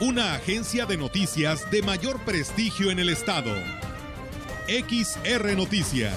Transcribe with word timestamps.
una 0.00 0.34
agencia 0.34 0.86
de 0.86 0.96
noticias 0.96 1.70
de 1.70 1.82
mayor 1.82 2.24
prestigio 2.24 2.90
en 2.90 2.98
el 2.98 3.10
estado. 3.10 3.54
XR 4.66 5.54
Noticias. 5.54 6.16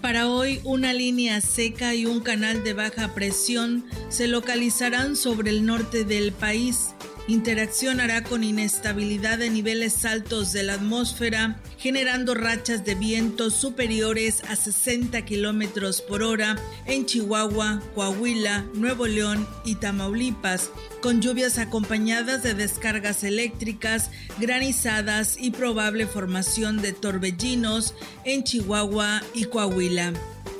Para 0.00 0.28
hoy, 0.28 0.60
una 0.64 0.92
línea 0.92 1.40
seca 1.40 1.94
y 1.94 2.06
un 2.06 2.20
canal 2.20 2.64
de 2.64 2.72
baja 2.72 3.14
presión 3.14 3.84
se 4.08 4.26
localizarán 4.26 5.14
sobre 5.14 5.50
el 5.50 5.64
norte 5.64 6.02
del 6.04 6.32
país 6.32 6.94
interaccionará 7.26 8.22
con 8.22 8.44
inestabilidad 8.44 9.38
de 9.38 9.50
niveles 9.50 10.04
altos 10.04 10.52
de 10.52 10.62
la 10.62 10.74
atmósfera, 10.74 11.60
generando 11.78 12.34
rachas 12.34 12.84
de 12.84 12.94
viento 12.94 13.50
superiores 13.50 14.42
a 14.48 14.56
60 14.56 15.24
kilómetros 15.24 16.02
por 16.02 16.22
hora 16.22 16.56
en 16.86 17.06
Chihuahua, 17.06 17.82
Coahuila, 17.94 18.66
Nuevo 18.74 19.06
León 19.06 19.46
y 19.64 19.76
Tamaulipas, 19.76 20.70
con 21.00 21.20
lluvias 21.20 21.58
acompañadas 21.58 22.42
de 22.42 22.54
descargas 22.54 23.24
eléctricas, 23.24 24.10
granizadas 24.38 25.36
y 25.38 25.50
probable 25.50 26.06
formación 26.06 26.82
de 26.82 26.92
torbellinos 26.92 27.94
en 28.24 28.44
Chihuahua 28.44 29.22
y 29.34 29.44
Coahuila. 29.44 30.12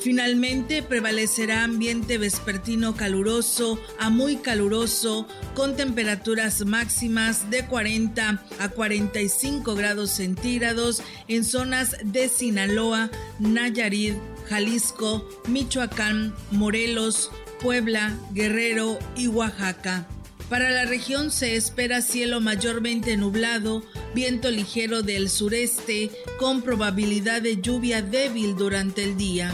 Finalmente 0.05 0.83
prevalecerá 0.83 1.64
ambiente 1.64 2.19
vespertino 2.19 2.94
caluroso 2.94 3.80
a 3.98 4.10
muy 4.10 4.36
caluroso 4.36 5.27
con 5.55 5.77
temperaturas 5.77 6.66
máximas 6.66 7.48
de 7.48 7.64
40 7.64 8.44
a 8.58 8.69
45 8.69 9.75
grados 9.75 10.10
centígrados 10.10 11.02
en 11.27 11.42
zonas 11.42 11.97
de 12.05 12.28
Sinaloa, 12.28 13.10
Nayarit, 13.38 14.16
Jalisco, 14.47 15.27
Michoacán, 15.48 16.34
Morelos, 16.50 17.30
Puebla, 17.62 18.14
Guerrero 18.34 18.98
y 19.16 19.28
Oaxaca. 19.28 20.06
Para 20.50 20.69
la 20.69 20.84
región 20.84 21.30
se 21.30 21.56
espera 21.56 22.02
cielo 22.02 22.42
mayormente 22.42 23.16
nublado, 23.16 23.82
viento 24.14 24.50
ligero 24.50 25.02
del 25.02 25.30
sureste 25.30 26.10
con 26.38 26.60
probabilidad 26.60 27.41
de 27.41 27.62
lluvia 27.62 28.02
débil 28.02 28.55
durante 28.55 29.02
el 29.02 29.16
día. 29.16 29.50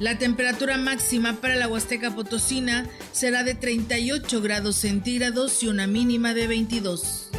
La 0.00 0.18
temperatura 0.18 0.76
máxima 0.76 1.34
para 1.34 1.54
la 1.54 1.68
Huasteca 1.68 2.14
Potosina 2.14 2.86
será 3.12 3.44
de 3.44 3.54
38 3.54 4.42
grados 4.42 4.76
centígrados 4.76 5.62
y 5.62 5.68
una 5.68 5.86
mínima 5.86 6.34
de 6.34 6.48
22. 6.48 7.30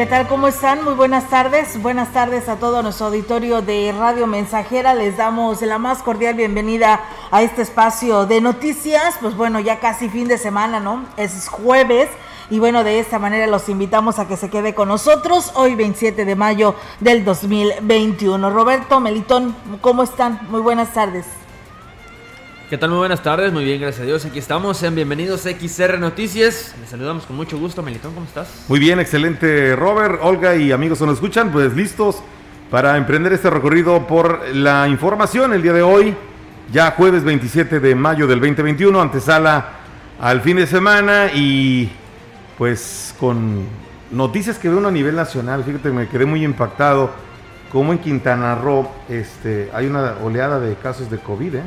¿Qué 0.00 0.06
tal? 0.06 0.28
¿Cómo 0.28 0.48
están? 0.48 0.82
Muy 0.82 0.94
buenas 0.94 1.28
tardes. 1.28 1.78
Buenas 1.82 2.10
tardes 2.14 2.48
a 2.48 2.56
todo 2.56 2.82
nuestro 2.82 3.08
auditorio 3.08 3.60
de 3.60 3.92
Radio 3.92 4.26
Mensajera. 4.26 4.94
Les 4.94 5.18
damos 5.18 5.60
la 5.60 5.76
más 5.76 6.02
cordial 6.02 6.36
bienvenida 6.36 7.02
a 7.30 7.42
este 7.42 7.60
espacio 7.60 8.24
de 8.24 8.40
noticias. 8.40 9.16
Pues 9.20 9.36
bueno, 9.36 9.60
ya 9.60 9.78
casi 9.78 10.08
fin 10.08 10.26
de 10.26 10.38
semana, 10.38 10.80
¿no? 10.80 11.04
Es 11.18 11.48
jueves. 11.48 12.08
Y 12.48 12.60
bueno, 12.60 12.82
de 12.82 12.98
esta 12.98 13.18
manera 13.18 13.46
los 13.46 13.68
invitamos 13.68 14.18
a 14.18 14.26
que 14.26 14.38
se 14.38 14.48
quede 14.48 14.74
con 14.74 14.88
nosotros 14.88 15.52
hoy 15.54 15.74
27 15.74 16.24
de 16.24 16.34
mayo 16.34 16.74
del 17.00 17.22
2021. 17.22 18.48
Roberto, 18.48 19.00
Melitón, 19.00 19.54
¿cómo 19.82 20.02
están? 20.02 20.40
Muy 20.48 20.62
buenas 20.62 20.94
tardes. 20.94 21.26
¿Qué 22.70 22.78
tal? 22.78 22.90
Muy 22.90 22.98
buenas 23.00 23.24
tardes, 23.24 23.52
muy 23.52 23.64
bien, 23.64 23.80
gracias 23.80 24.02
a 24.02 24.06
Dios. 24.06 24.24
Aquí 24.24 24.38
estamos, 24.38 24.76
sean 24.76 24.94
bienvenidos 24.94 25.44
a 25.44 25.50
XR 25.50 25.98
Noticias. 25.98 26.72
Les 26.80 26.88
saludamos 26.88 27.26
con 27.26 27.34
mucho 27.34 27.58
gusto, 27.58 27.82
Melitón, 27.82 28.14
¿cómo 28.14 28.26
estás? 28.26 28.66
Muy 28.68 28.78
bien, 28.78 29.00
excelente, 29.00 29.74
Robert, 29.74 30.20
Olga 30.22 30.54
y 30.54 30.70
amigos 30.70 31.00
que 31.00 31.06
nos 31.06 31.14
escuchan, 31.14 31.50
pues 31.50 31.74
listos 31.74 32.22
para 32.70 32.96
emprender 32.96 33.32
este 33.32 33.50
recorrido 33.50 34.06
por 34.06 34.54
la 34.54 34.86
información 34.86 35.52
el 35.52 35.62
día 35.62 35.72
de 35.72 35.82
hoy, 35.82 36.14
ya 36.72 36.92
jueves 36.92 37.24
27 37.24 37.80
de 37.80 37.94
mayo 37.96 38.28
del 38.28 38.38
2021, 38.38 39.00
antesala 39.00 39.70
al 40.20 40.40
fin 40.40 40.58
de 40.58 40.68
semana 40.68 41.26
y 41.34 41.90
pues 42.56 43.16
con 43.18 43.64
noticias 44.12 44.60
que 44.60 44.68
veo 44.68 44.86
a 44.86 44.92
nivel 44.92 45.16
nacional, 45.16 45.64
fíjate, 45.64 45.90
me 45.90 46.06
quedé 46.06 46.24
muy 46.24 46.44
impactado 46.44 47.10
como 47.72 47.92
en 47.92 47.98
Quintana 47.98 48.54
Roo 48.54 48.88
este, 49.08 49.70
hay 49.74 49.86
una 49.86 50.18
oleada 50.22 50.60
de 50.60 50.76
casos 50.76 51.10
de 51.10 51.18
COVID, 51.18 51.56
¿eh? 51.56 51.62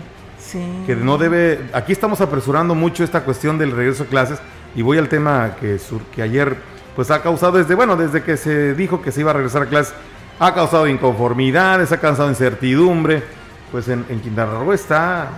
Que 0.85 0.95
no 0.95 1.17
debe. 1.17 1.69
Aquí 1.73 1.91
estamos 1.91 2.21
apresurando 2.21 2.75
mucho 2.75 3.03
esta 3.03 3.23
cuestión 3.23 3.57
del 3.57 3.71
regreso 3.71 4.03
a 4.03 4.05
clases 4.07 4.39
y 4.75 4.81
voy 4.81 4.97
al 4.97 5.09
tema 5.09 5.55
que, 5.59 5.79
que 6.13 6.21
ayer 6.21 6.57
pues 6.95 7.09
ha 7.11 7.21
causado 7.21 7.57
desde, 7.57 7.75
bueno, 7.75 7.95
desde 7.95 8.23
que 8.23 8.37
se 8.37 8.75
dijo 8.75 9.01
que 9.01 9.11
se 9.11 9.21
iba 9.21 9.31
a 9.31 9.33
regresar 9.33 9.63
a 9.63 9.65
clases, 9.65 9.93
ha 10.39 10.53
causado 10.53 10.87
inconformidades, 10.87 11.91
ha 11.91 11.99
causado 11.99 12.29
incertidumbre. 12.29 13.23
Pues 13.71 13.87
en, 13.87 14.03
Quintana 14.21 14.59
Roo 14.59 14.73
está 14.73 15.29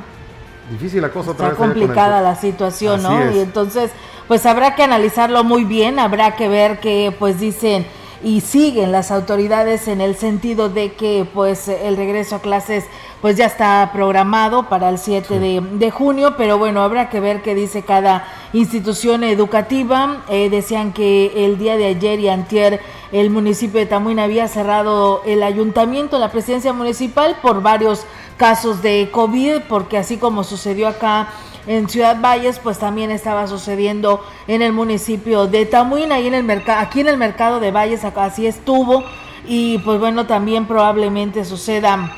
difícil 0.70 1.02
la 1.02 1.10
cosa 1.10 1.32
otra 1.32 1.48
Está 1.48 1.58
complicada 1.58 2.22
la 2.22 2.36
situación, 2.36 3.02
¿no? 3.02 3.32
Y 3.32 3.40
entonces, 3.40 3.92
pues 4.28 4.46
habrá 4.46 4.76
que 4.76 4.84
analizarlo 4.84 5.44
muy 5.46 5.64
bien, 5.64 6.00
habrá 6.00 6.36
que 6.36 6.50
ver 6.50 6.80
que, 6.80 7.16
pues 7.18 7.40
dicen 7.40 7.86
y 8.26 8.42
siguen 8.42 8.92
las 8.92 9.12
autoridades 9.12 9.88
en 9.88 10.02
el 10.02 10.16
sentido 10.16 10.68
de 10.68 10.94
que 10.94 11.28
pues 11.32 11.68
el 11.68 11.96
regreso 11.96 12.38
a 12.38 12.40
clases 12.40 12.86
pues 13.22 13.38
ya 13.38 13.46
está 13.46 13.92
programado 13.94 14.68
para 14.68 14.90
el 14.90 14.98
7 14.98 15.40
de, 15.40 15.92
junio, 15.92 16.34
pero 16.36 16.58
bueno, 16.58 16.82
habrá 16.82 17.12
que 17.12 17.20
ver 17.20 17.44
qué 17.44 17.54
dice 17.54 17.84
cada 17.84 18.26
institución 18.52 19.24
educativa. 19.24 20.24
Eh, 20.28 20.50
decían 20.50 20.92
que 20.92 21.46
el 21.46 21.60
día 21.60 21.78
de 21.78 21.86
ayer 21.86 22.20
y 22.20 22.28
antier 22.28 22.82
el 23.12 23.30
municipio 23.30 23.80
de 23.80 23.86
Tamuín 23.86 24.18
había 24.18 24.48
cerrado 24.48 25.22
el 25.28 25.44
ayuntamiento, 25.44 26.18
la 26.18 26.32
presidencia 26.32 26.74
municipal, 26.74 27.38
por 27.44 27.62
varios 27.62 28.08
casos 28.38 28.82
de 28.82 29.10
COVID, 29.12 29.62
porque 29.70 30.00
así 30.00 30.18
como 30.18 30.44
sucedió 30.44 30.88
acá 30.88 31.30
en 31.68 31.90
Ciudad 31.90 32.20
Valles, 32.22 32.60
pues 32.60 32.80
también 32.80 33.12
estaba 33.12 33.48
sucediendo 33.48 34.24
en 34.48 34.62
el 34.62 34.74
municipio 34.74 35.48
de 35.48 35.66
Tamuín, 35.66 36.12
ahí 36.12 36.28
en 36.28 36.36
el 36.36 36.44
mercado, 36.44 36.80
aquí 36.80 37.02
en 37.02 37.08
el 37.08 37.18
mercado 37.18 37.60
de 37.60 37.72
Valles, 37.72 38.04
así 38.04 38.48
estuvo, 38.48 39.04
y 39.48 39.80
pues 39.80 40.00
bueno, 40.00 40.26
también 40.28 40.66
probablemente 40.66 41.46
suceda 41.46 42.14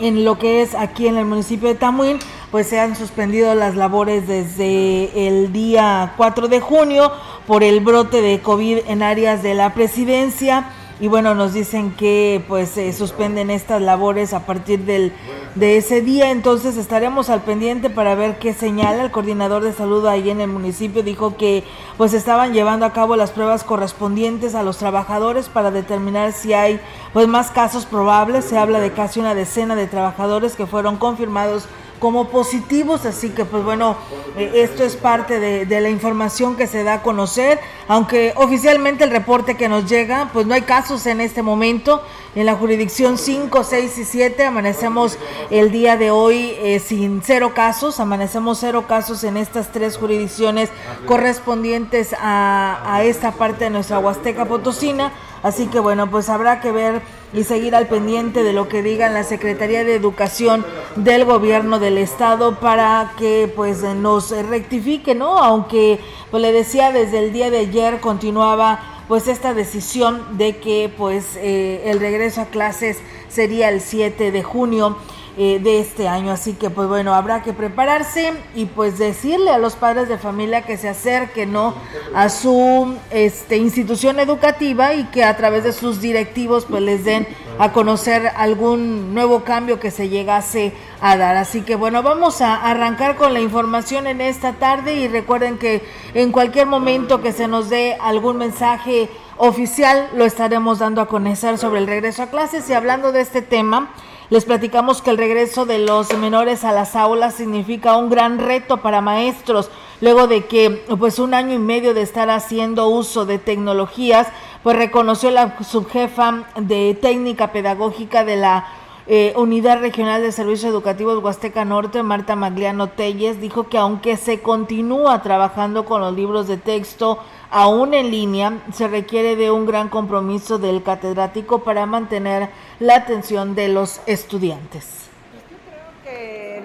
en 0.00 0.24
lo 0.24 0.38
que 0.38 0.62
es 0.62 0.74
aquí 0.74 1.06
en 1.06 1.18
el 1.18 1.26
municipio 1.26 1.68
de 1.68 1.74
Tamuín, 1.74 2.18
pues 2.50 2.66
se 2.66 2.80
han 2.80 2.96
suspendido 2.96 3.54
las 3.54 3.76
labores 3.76 4.26
desde 4.26 5.28
el 5.28 5.52
día 5.52 6.14
4 6.16 6.48
de 6.48 6.60
junio 6.60 7.12
por 7.46 7.62
el 7.62 7.80
brote 7.80 8.22
de 8.22 8.40
COVID 8.40 8.78
en 8.86 9.02
áreas 9.02 9.42
de 9.42 9.54
la 9.54 9.74
presidencia 9.74 10.70
y 11.00 11.08
bueno, 11.08 11.34
nos 11.34 11.54
dicen 11.54 11.92
que 11.92 12.44
pues 12.46 12.68
se 12.70 12.92
suspenden 12.92 13.48
estas 13.48 13.80
labores 13.80 14.34
a 14.34 14.44
partir 14.44 14.80
del, 14.80 15.14
de 15.54 15.78
ese 15.78 16.02
día, 16.02 16.30
entonces 16.30 16.76
estaremos 16.76 17.30
al 17.30 17.40
pendiente 17.40 17.88
para 17.88 18.14
ver 18.14 18.38
qué 18.38 18.52
señala. 18.52 19.04
El 19.04 19.10
coordinador 19.10 19.64
de 19.64 19.72
salud 19.72 20.06
ahí 20.06 20.28
en 20.28 20.42
el 20.42 20.48
municipio, 20.48 21.02
dijo 21.02 21.38
que 21.38 21.64
pues 21.96 22.12
estaban 22.12 22.52
llevando 22.52 22.84
a 22.84 22.92
cabo 22.92 23.16
las 23.16 23.30
pruebas 23.30 23.64
correspondientes 23.64 24.54
a 24.54 24.62
los 24.62 24.76
trabajadores 24.76 25.48
para 25.48 25.70
determinar 25.70 26.32
si 26.32 26.52
hay 26.52 26.80
pues 27.14 27.26
más 27.26 27.50
casos 27.50 27.86
probables, 27.86 28.44
se 28.44 28.58
habla 28.58 28.78
de 28.78 28.92
casi 28.92 29.20
una 29.20 29.34
decena 29.34 29.76
de 29.76 29.86
trabajadores 29.86 30.54
que 30.54 30.66
fueron 30.66 30.98
confirmados 30.98 31.66
como 32.00 32.28
positivos, 32.28 33.04
así 33.04 33.28
que 33.28 33.44
pues 33.44 33.62
bueno, 33.62 33.96
eh, 34.36 34.50
esto 34.54 34.82
es 34.82 34.96
parte 34.96 35.38
de, 35.38 35.80
la 35.80 35.90
información 35.90 36.56
que 36.56 36.66
se 36.66 36.82
da 36.82 36.94
a 36.94 37.02
conocer, 37.02 37.60
aunque 37.86 38.32
oficialmente 38.36 39.04
el 39.04 39.10
reporte 39.10 39.56
que 39.56 39.68
nos 39.68 39.88
llega, 39.88 40.30
pues 40.32 40.46
no 40.46 40.54
hay 40.54 40.62
casos 40.62 41.06
en 41.06 41.20
este 41.20 41.42
momento, 41.42 42.02
en 42.34 42.46
la 42.46 42.54
jurisdicción 42.54 43.18
5, 43.18 43.64
6 43.64 43.98
y 43.98 44.04
7 44.04 44.44
amanecemos 44.44 45.18
el 45.50 45.70
día 45.70 45.96
de 45.96 46.10
hoy 46.10 46.54
eh, 46.58 46.78
sin 46.78 47.22
cero 47.22 47.52
casos, 47.54 48.00
amanecemos 48.00 48.58
cero 48.60 48.84
casos 48.88 49.22
en 49.24 49.36
estas 49.36 49.70
tres 49.72 49.96
jurisdicciones 49.96 50.70
correspondientes 51.06 52.14
a, 52.18 52.80
a 52.84 53.04
esta 53.04 53.32
parte 53.32 53.64
de 53.64 53.70
nuestra 53.70 53.98
Huasteca 53.98 54.46
Potosina, 54.46 55.12
así 55.42 55.66
que 55.66 55.80
bueno, 55.80 56.10
pues 56.10 56.28
habrá 56.28 56.60
que 56.60 56.72
ver 56.72 57.02
y 57.32 57.44
seguir 57.44 57.74
al 57.74 57.86
pendiente 57.86 58.42
de 58.42 58.52
lo 58.52 58.68
que 58.68 58.82
digan 58.82 59.14
la 59.14 59.24
Secretaría 59.24 59.84
de 59.84 59.94
Educación 59.94 60.64
del 60.96 61.24
Gobierno 61.24 61.78
del 61.78 61.98
Estado 61.98 62.58
para 62.58 63.12
que 63.18 63.52
pues 63.54 63.82
nos 63.82 64.30
rectifique, 64.30 65.14
¿no? 65.14 65.38
Aunque 65.38 66.00
pues 66.30 66.42
le 66.42 66.52
decía 66.52 66.92
desde 66.92 67.18
el 67.18 67.32
día 67.32 67.50
de 67.50 67.58
ayer 67.58 68.00
continuaba 68.00 68.80
pues 69.06 69.28
esta 69.28 69.54
decisión 69.54 70.38
de 70.38 70.58
que 70.58 70.92
pues 70.96 71.36
eh, 71.36 71.82
el 71.86 72.00
regreso 72.00 72.42
a 72.42 72.46
clases 72.46 72.98
sería 73.28 73.68
el 73.68 73.80
7 73.80 74.30
de 74.30 74.42
junio 74.42 74.96
eh, 75.42 75.58
de 75.58 75.80
este 75.80 76.06
año. 76.06 76.32
Así 76.32 76.52
que 76.52 76.68
pues 76.68 76.86
bueno, 76.86 77.14
habrá 77.14 77.42
que 77.42 77.54
prepararse 77.54 78.34
y 78.54 78.66
pues 78.66 78.98
decirle 78.98 79.50
a 79.50 79.56
los 79.56 79.74
padres 79.74 80.06
de 80.06 80.18
familia 80.18 80.66
que 80.66 80.76
se 80.76 80.86
acerquen 80.86 81.50
¿no? 81.50 81.72
a 82.14 82.28
su 82.28 82.94
este, 83.08 83.56
institución 83.56 84.20
educativa 84.20 84.92
y 84.92 85.04
que 85.04 85.24
a 85.24 85.38
través 85.38 85.64
de 85.64 85.72
sus 85.72 86.02
directivos 86.02 86.66
pues 86.68 86.82
les 86.82 87.06
den 87.06 87.26
a 87.58 87.72
conocer 87.72 88.30
algún 88.36 89.14
nuevo 89.14 89.42
cambio 89.42 89.80
que 89.80 89.90
se 89.90 90.10
llegase 90.10 90.74
a 91.00 91.16
dar. 91.16 91.38
Así 91.38 91.62
que 91.62 91.74
bueno, 91.74 92.02
vamos 92.02 92.42
a 92.42 92.56
arrancar 92.56 93.16
con 93.16 93.32
la 93.32 93.40
información 93.40 94.08
en 94.08 94.20
esta 94.20 94.52
tarde 94.52 94.92
y 94.96 95.08
recuerden 95.08 95.56
que 95.56 95.82
en 96.12 96.32
cualquier 96.32 96.66
momento 96.66 97.22
que 97.22 97.32
se 97.32 97.48
nos 97.48 97.70
dé 97.70 97.96
algún 97.98 98.36
mensaje 98.36 99.08
oficial 99.38 100.10
lo 100.12 100.26
estaremos 100.26 100.80
dando 100.80 101.00
a 101.00 101.06
conocer 101.08 101.56
sobre 101.56 101.80
el 101.80 101.86
regreso 101.86 102.24
a 102.24 102.26
clases 102.26 102.68
y 102.68 102.74
hablando 102.74 103.10
de 103.10 103.22
este 103.22 103.40
tema. 103.40 103.88
Les 104.30 104.44
platicamos 104.44 105.02
que 105.02 105.10
el 105.10 105.18
regreso 105.18 105.66
de 105.66 105.80
los 105.80 106.16
menores 106.16 106.62
a 106.62 106.70
las 106.70 106.94
aulas 106.94 107.34
significa 107.34 107.96
un 107.96 108.10
gran 108.10 108.38
reto 108.38 108.76
para 108.76 109.00
maestros, 109.00 109.70
luego 110.00 110.28
de 110.28 110.46
que 110.46 110.84
pues 111.00 111.18
un 111.18 111.34
año 111.34 111.52
y 111.52 111.58
medio 111.58 111.94
de 111.94 112.02
estar 112.02 112.30
haciendo 112.30 112.88
uso 112.88 113.26
de 113.26 113.38
tecnologías, 113.40 114.28
pues 114.62 114.76
reconoció 114.76 115.32
la 115.32 115.58
subjefa 115.64 116.44
de 116.54 116.96
técnica 117.02 117.50
pedagógica 117.50 118.22
de 118.24 118.36
la 118.36 118.68
eh, 119.08 119.32
Unidad 119.34 119.80
Regional 119.80 120.22
de 120.22 120.30
Servicios 120.30 120.70
Educativos 120.70 121.20
Huasteca 121.20 121.64
Norte, 121.64 122.04
Marta 122.04 122.36
Magliano 122.36 122.90
Telles, 122.90 123.40
dijo 123.40 123.66
que 123.66 123.78
aunque 123.78 124.16
se 124.16 124.42
continúa 124.42 125.22
trabajando 125.22 125.84
con 125.84 126.02
los 126.02 126.14
libros 126.14 126.46
de 126.46 126.56
texto, 126.56 127.18
aún 127.50 127.94
en 127.94 128.10
línea, 128.10 128.62
se 128.72 128.88
requiere 128.88 129.36
de 129.36 129.50
un 129.50 129.66
gran 129.66 129.88
compromiso 129.88 130.58
del 130.58 130.82
catedrático 130.82 131.60
para 131.60 131.86
mantener 131.86 132.50
la 132.78 132.96
atención 132.96 133.54
de 133.54 133.68
los 133.68 134.00
estudiantes 134.06 135.00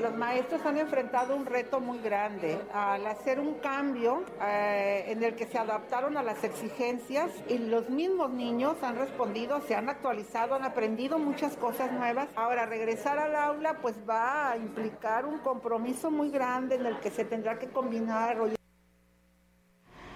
los 0.06 0.16
maestros 0.16 0.64
han 0.68 0.78
enfrentado 0.78 1.36
un 1.36 1.48
reto 1.48 1.80
muy 1.80 1.98
grande 1.98 2.60
al 2.72 3.08
hacer 3.08 3.40
un 3.40 3.56
cambio 3.56 4.24
eh, 4.40 5.06
en 5.08 5.24
el 5.24 5.36
que 5.36 5.48
se 5.48 5.58
adaptaron 5.58 6.16
a 6.16 6.22
las 6.22 6.44
exigencias 6.44 7.31
y 7.50 7.58
los 7.58 7.90
mismos 7.90 8.30
niños 8.30 8.76
han 8.84 8.98
respondido, 8.98 9.62
se 9.62 9.74
han 9.74 9.90
actualizado, 9.90 10.54
han 10.54 10.64
aprendido 10.64 11.18
muchas 11.18 11.58
cosas 11.58 11.92
nuevas. 11.92 12.28
Ahora, 12.36 12.68
regresar 12.68 13.18
al 13.18 13.36
aula 13.36 13.80
pues 13.81 13.96
va 14.08 14.52
a 14.52 14.58
implicar 14.58 15.26
un 15.26 15.40
compromiso 15.40 16.12
muy 16.12 16.30
grande 16.30 16.76
en 16.76 16.86
el 16.86 17.00
que 17.00 17.10
se 17.10 17.26
tendrá 17.26 17.58
que 17.58 17.68
combinar 17.70 18.40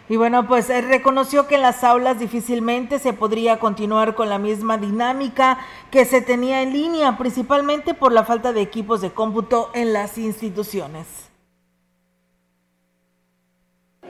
y 0.10 0.18
bueno, 0.18 0.48
pues 0.48 0.72
eh, 0.72 0.82
reconoció 0.82 1.48
que 1.48 1.56
en 1.56 1.62
las 1.62 1.84
aulas 1.84 2.18
difícilmente 2.18 2.98
se 2.98 3.14
podría 3.14 3.60
continuar 3.60 4.16
con 4.16 4.28
la 4.28 4.40
misma 4.40 4.80
dinámica 4.80 5.60
que 5.92 6.04
se 6.04 6.22
tenía 6.22 6.64
en 6.64 6.74
línea, 6.74 7.16
principalmente 7.16 7.94
por 7.94 8.12
la 8.12 8.26
falta 8.26 8.52
de 8.52 8.62
equipos 8.62 9.02
de 9.02 9.12
cómputo 9.12 9.70
en 9.76 9.94
las 9.94 10.18
instituciones. 10.18 11.29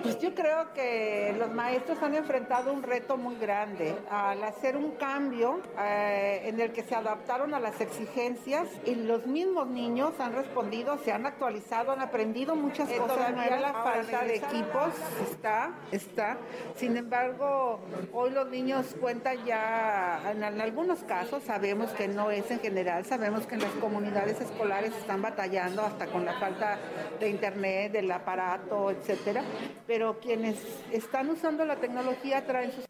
Pues 0.02 0.18
yo 0.20 0.34
creo 0.34 0.72
que 0.74 1.36
los 1.38 1.52
maestros 1.52 2.02
han 2.02 2.16
enfrentado 2.16 2.72
un 2.72 2.84
reto 2.84 3.18
muy 3.18 3.36
grande. 3.36 3.96
Al 4.10 4.42
hacer 4.44 4.78
un 4.78 4.92
cambio 4.92 5.60
eh, 5.78 6.44
en 6.46 6.60
el 6.62 6.72
que 6.72 6.84
se 6.84 6.96
adaptaron 6.96 7.54
a 7.54 7.60
las 7.60 7.82
exigencias 7.82 8.68
y 8.86 8.96
los 8.96 9.26
mismos 9.28 9.68
niños 9.68 10.14
han 10.20 10.34
respondido, 10.34 10.98
se 11.00 11.12
han 11.12 11.26
actualizado, 11.26 11.92
han 11.92 12.02
aprendido 12.02 12.56
muchas 12.56 12.90
cosas 12.90 13.18
Todavía 13.18 13.60
la 13.60 13.74
falta 13.74 14.24
de 14.24 14.36
equipos 14.36 14.94
está, 15.30 15.72
está. 15.92 16.38
Sin 16.76 16.96
embargo, 16.96 17.80
hoy 18.14 18.30
los 18.30 18.50
niños 18.50 18.96
cuentan 19.02 19.44
ya, 19.46 20.32
en, 20.32 20.44
en 20.44 20.62
algunos 20.62 21.00
casos, 21.00 21.44
sabemos 21.44 21.92
que 21.92 22.08
no 22.08 22.32
es 22.32 22.50
en 22.52 22.60
general, 22.60 23.06
sabemos 23.06 23.46
que 23.46 23.56
en 23.56 23.62
las 23.62 23.72
comunidades 23.74 24.40
escolares 24.40 24.96
están 24.96 25.22
batallando 25.22 25.82
hasta 25.82 26.08
con 26.08 26.26
la 26.26 26.40
falta 26.40 26.78
de 27.20 27.30
internet, 27.30 27.92
del 27.92 28.10
aparato, 28.12 28.92
etcétera 28.92 29.44
pero 29.90 30.20
quienes 30.22 30.56
están 30.92 31.32
usando 31.32 31.66
la 31.66 31.78
tecnología 31.78 32.46
traen 32.46 32.72
sus... 32.72 32.86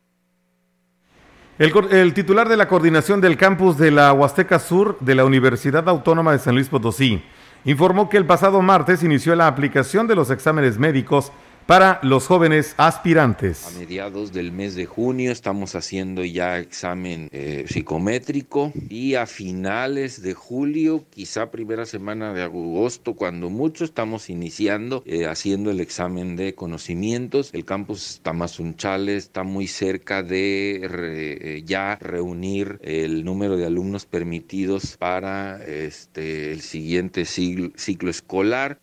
El, 1.57 1.72
el, 1.92 2.13
titular 2.13 2.50
de 2.50 2.57
la 2.57 2.68
coordinación 2.68 3.22
del 3.22 3.38
campus 3.38 3.78
de 3.78 3.90
la 3.90 4.12
Huasteca 4.12 4.60
Sur 4.60 4.98
de 5.00 5.16
la 5.16 5.24
Universidad 5.24 5.88
Autónoma 5.88 6.34
de 6.34 6.40
San 6.40 6.56
Luis 6.56 6.68
Potosí 6.68 7.24
informó 7.63 8.10
que 8.10 8.18
el 8.18 8.25
pasado 8.25 8.62
martes 8.62 9.01
inició 9.01 9.34
la 9.38 9.48
aplicación 9.48 10.07
de 10.07 10.16
los 10.16 10.30
exámenes 10.30 10.78
médicos 10.78 11.31
para 11.69 12.00
los 12.01 12.25
jóvenes 12.25 12.74
aspirantes. 12.77 13.68
A 13.68 13.77
mediados 13.77 14.33
del 14.33 14.51
mes 14.51 14.74
de 14.74 14.88
junio 14.88 15.31
estamos 15.31 15.75
haciendo 15.75 16.25
ya 16.25 16.57
examen 16.57 17.30
eh, 17.31 17.66
psicométrico 17.68 18.74
y 18.89 19.13
a 19.13 19.27
finales 19.27 20.24
de 20.24 20.34
julio, 20.34 21.05
quizá 21.12 21.51
primera 21.51 21.86
semana 21.86 22.34
de 22.34 22.41
agosto, 22.41 23.13
cuando 23.13 23.51
mucho, 23.51 23.86
estamos 23.86 24.32
iniciando 24.32 25.03
eh, 25.05 25.27
haciendo 25.27 25.70
el 25.70 25.79
examen 25.79 26.36
de 26.36 26.55
conocimientos. 26.55 27.51
El 27.53 27.65
campus 27.65 28.20
Tamazunchale 28.24 29.15
está 29.15 29.43
muy 29.43 29.67
cerca 29.67 30.24
de 30.24 30.82
eh, 30.82 31.63
ya 31.67 31.98
reunir 31.98 32.79
el 32.82 33.24
número 33.24 33.58
de 33.58 33.67
alumnos 33.67 34.08
permitidos 34.08 34.98
para 34.98 35.63
este, 35.63 36.51
el 36.51 36.62
siguiente 36.62 37.25
ciclo 37.25 38.10
escolar. 38.10 38.79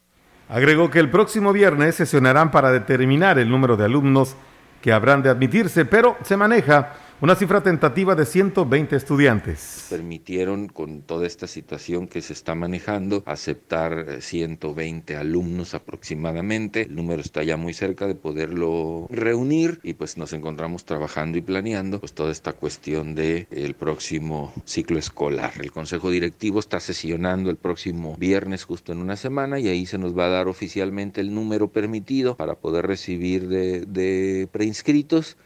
Agregó 0.49 0.91
que 0.91 1.01
el 1.01 1.11
próximo 1.11 1.53
viernes 1.53 1.97
sesionarán 1.97 2.51
para 2.51 2.71
determinar 2.71 3.39
el 3.39 3.51
número 3.51 3.77
de 3.77 3.85
alumnos 3.85 4.37
que 4.81 4.93
habrán 4.93 5.23
de 5.23 5.31
admitirse, 5.31 5.85
pero 5.85 6.17
se 6.23 6.37
maneja 6.37 6.93
una 7.23 7.35
cifra 7.35 7.63
tentativa 7.63 8.15
de 8.15 8.27
120 8.27 8.95
estudiantes. 8.95 9.87
Permitieron, 9.89 10.69
con 10.69 11.01
toda 11.01 11.27
esta 11.27 11.47
situación 11.47 12.09
que 12.09 12.21
se 12.21 12.35
está 12.35 12.55
manejando, 12.55 13.23
aceptar 13.25 14.21
120 14.21 15.15
eh, 15.15 15.17
alumnos 15.17 15.73
aproximadamente. 15.73 16.83
El 16.83 16.95
número 16.95 17.23
está 17.23 17.43
ya 17.43 17.57
muy 17.57 17.73
cerca 17.73 18.07
de 18.07 18.17
poderlo 18.17 19.07
reunir 19.11 19.81
y 19.83 19.95
pues 19.95 20.19
nos 20.19 20.35
encontramos 20.35 20.85
trabajando 20.85 21.39
y 21.39 21.41
planeando 21.41 22.01
pues 22.01 22.13
toda 22.13 22.31
esta 22.31 22.53
cuestión 22.53 23.15
de 23.15 23.47
el 23.51 23.75
próximo 23.75 24.53
ciclo 24.67 24.99
escolar. 24.99 25.53
El 25.59 25.73
Consejo 25.73 26.11
Directivo 26.11 26.61
está 26.61 26.81
sesionando 26.81 27.49
el 27.49 27.57
próximo 27.57 28.15
viernes 28.19 28.65
justo 28.65 28.93
en 28.93 28.99
una 28.99 29.17
semana 29.17 29.59
y 29.59 29.69
ahí 29.69 29.87
se 29.87 29.97
nos 29.97 30.17
va 30.17 30.27
a 30.27 30.31
dar 30.31 30.49
oficialmente 30.49 31.23
el 31.23 31.35
número 31.35 31.69
permitido 31.69 32.37
para 32.37 32.57
poder 32.57 32.87
recibir 32.87 33.49
de, 33.49 33.87
de 33.87 34.49
preinscritos 34.53 35.39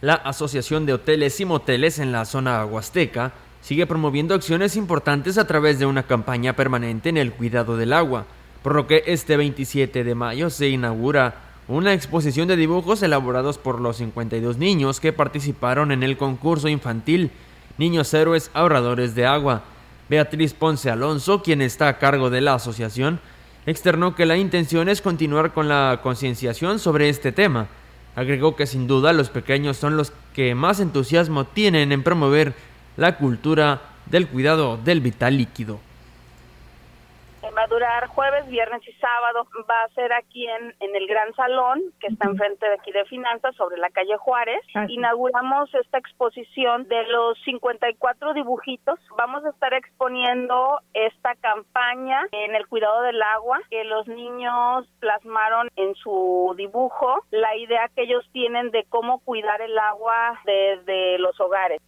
la 0.00 0.14
Asociación 0.14 0.86
de 0.86 0.92
Hoteles 0.92 1.40
y 1.40 1.44
Moteles 1.44 1.98
en 1.98 2.12
la 2.12 2.24
zona 2.24 2.64
huasteca 2.64 3.32
sigue 3.60 3.86
promoviendo 3.86 4.34
acciones 4.34 4.76
importantes 4.76 5.38
a 5.38 5.46
través 5.46 5.78
de 5.78 5.86
una 5.86 6.04
campaña 6.04 6.54
permanente 6.54 7.08
en 7.08 7.16
el 7.16 7.32
cuidado 7.32 7.76
del 7.76 7.92
agua, 7.92 8.26
por 8.62 8.74
lo 8.74 8.86
que 8.86 9.02
este 9.06 9.36
27 9.36 10.04
de 10.04 10.14
mayo 10.14 10.50
se 10.50 10.68
inaugura 10.68 11.34
una 11.66 11.92
exposición 11.92 12.48
de 12.48 12.56
dibujos 12.56 13.02
elaborados 13.02 13.58
por 13.58 13.80
los 13.80 13.96
52 13.96 14.56
niños 14.56 15.00
que 15.00 15.12
participaron 15.12 15.90
en 15.90 16.02
el 16.02 16.16
concurso 16.16 16.68
infantil 16.68 17.30
Niños 17.76 18.12
Héroes 18.14 18.50
Ahorradores 18.54 19.14
de 19.14 19.26
Agua. 19.26 19.62
Beatriz 20.08 20.54
Ponce 20.54 20.90
Alonso, 20.90 21.42
quien 21.42 21.60
está 21.60 21.88
a 21.88 21.98
cargo 21.98 22.30
de 22.30 22.40
la 22.40 22.54
asociación, 22.54 23.20
externó 23.66 24.14
que 24.14 24.24
la 24.24 24.38
intención 24.38 24.88
es 24.88 25.02
continuar 25.02 25.52
con 25.52 25.68
la 25.68 26.00
concienciación 26.02 26.78
sobre 26.78 27.08
este 27.10 27.32
tema 27.32 27.68
Agregó 28.18 28.56
que 28.56 28.66
sin 28.66 28.88
duda 28.88 29.12
los 29.12 29.30
pequeños 29.30 29.76
son 29.76 29.96
los 29.96 30.12
que 30.34 30.56
más 30.56 30.80
entusiasmo 30.80 31.44
tienen 31.44 31.92
en 31.92 32.02
promover 32.02 32.52
la 32.96 33.16
cultura 33.16 33.80
del 34.06 34.26
cuidado 34.26 34.76
del 34.76 35.00
vital 35.00 35.38
líquido 35.38 35.78
va 37.58 37.64
a 37.64 37.66
durar 37.66 38.06
jueves, 38.06 38.46
viernes 38.48 38.86
y 38.86 38.92
sábado. 38.92 39.48
Va 39.68 39.82
a 39.82 39.88
ser 39.88 40.12
aquí 40.12 40.46
en, 40.46 40.74
en 40.78 40.94
el 40.94 41.08
Gran 41.08 41.34
Salón, 41.34 41.82
que 41.98 42.06
está 42.06 42.28
enfrente 42.28 42.64
de 42.64 42.74
aquí 42.74 42.92
de 42.92 43.04
Finanzas, 43.06 43.56
sobre 43.56 43.78
la 43.78 43.90
calle 43.90 44.16
Juárez. 44.16 44.60
Inauguramos 44.88 45.74
esta 45.74 45.98
exposición 45.98 46.86
de 46.86 47.02
los 47.08 47.36
54 47.44 48.34
dibujitos. 48.34 49.00
Vamos 49.16 49.44
a 49.44 49.50
estar 49.50 49.74
exponiendo 49.74 50.80
esta 50.94 51.34
campaña 51.36 52.26
en 52.30 52.54
el 52.54 52.68
cuidado 52.68 53.02
del 53.02 53.20
agua 53.22 53.58
que 53.70 53.82
los 53.84 54.06
niños 54.06 54.86
plasmaron 55.00 55.68
en 55.74 55.96
su 55.96 56.54
dibujo, 56.56 57.24
la 57.30 57.56
idea 57.56 57.90
que 57.94 58.02
ellos 58.02 58.24
tienen 58.32 58.70
de 58.70 58.84
cómo 58.88 59.18
cuidar 59.20 59.60
el 59.62 59.76
agua 59.78 60.40
desde 60.44 61.18
los 61.18 61.38
hogares. 61.40 61.80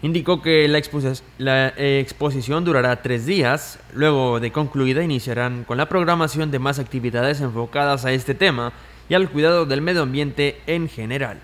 Indicó 0.00 0.40
que 0.40 0.68
la, 0.68 1.72
exposición 1.76 2.64
durará 2.64 3.02
tres 3.02 3.26
días. 3.26 3.80
Luego 3.92 4.38
de 4.38 4.52
concluida 4.52 5.02
iniciarán 5.02 5.64
con 5.64 5.76
la 5.76 5.88
programación 5.88 6.52
de 6.52 6.60
más 6.60 6.78
actividades 6.78 7.40
enfocadas 7.40 8.04
a 8.04 8.12
este 8.12 8.34
tema 8.34 8.72
y 9.08 9.14
al 9.14 9.28
cuidado 9.28 9.66
del 9.66 9.82
medio 9.82 10.02
ambiente 10.02 10.60
en 10.68 10.88
general. 10.88 11.38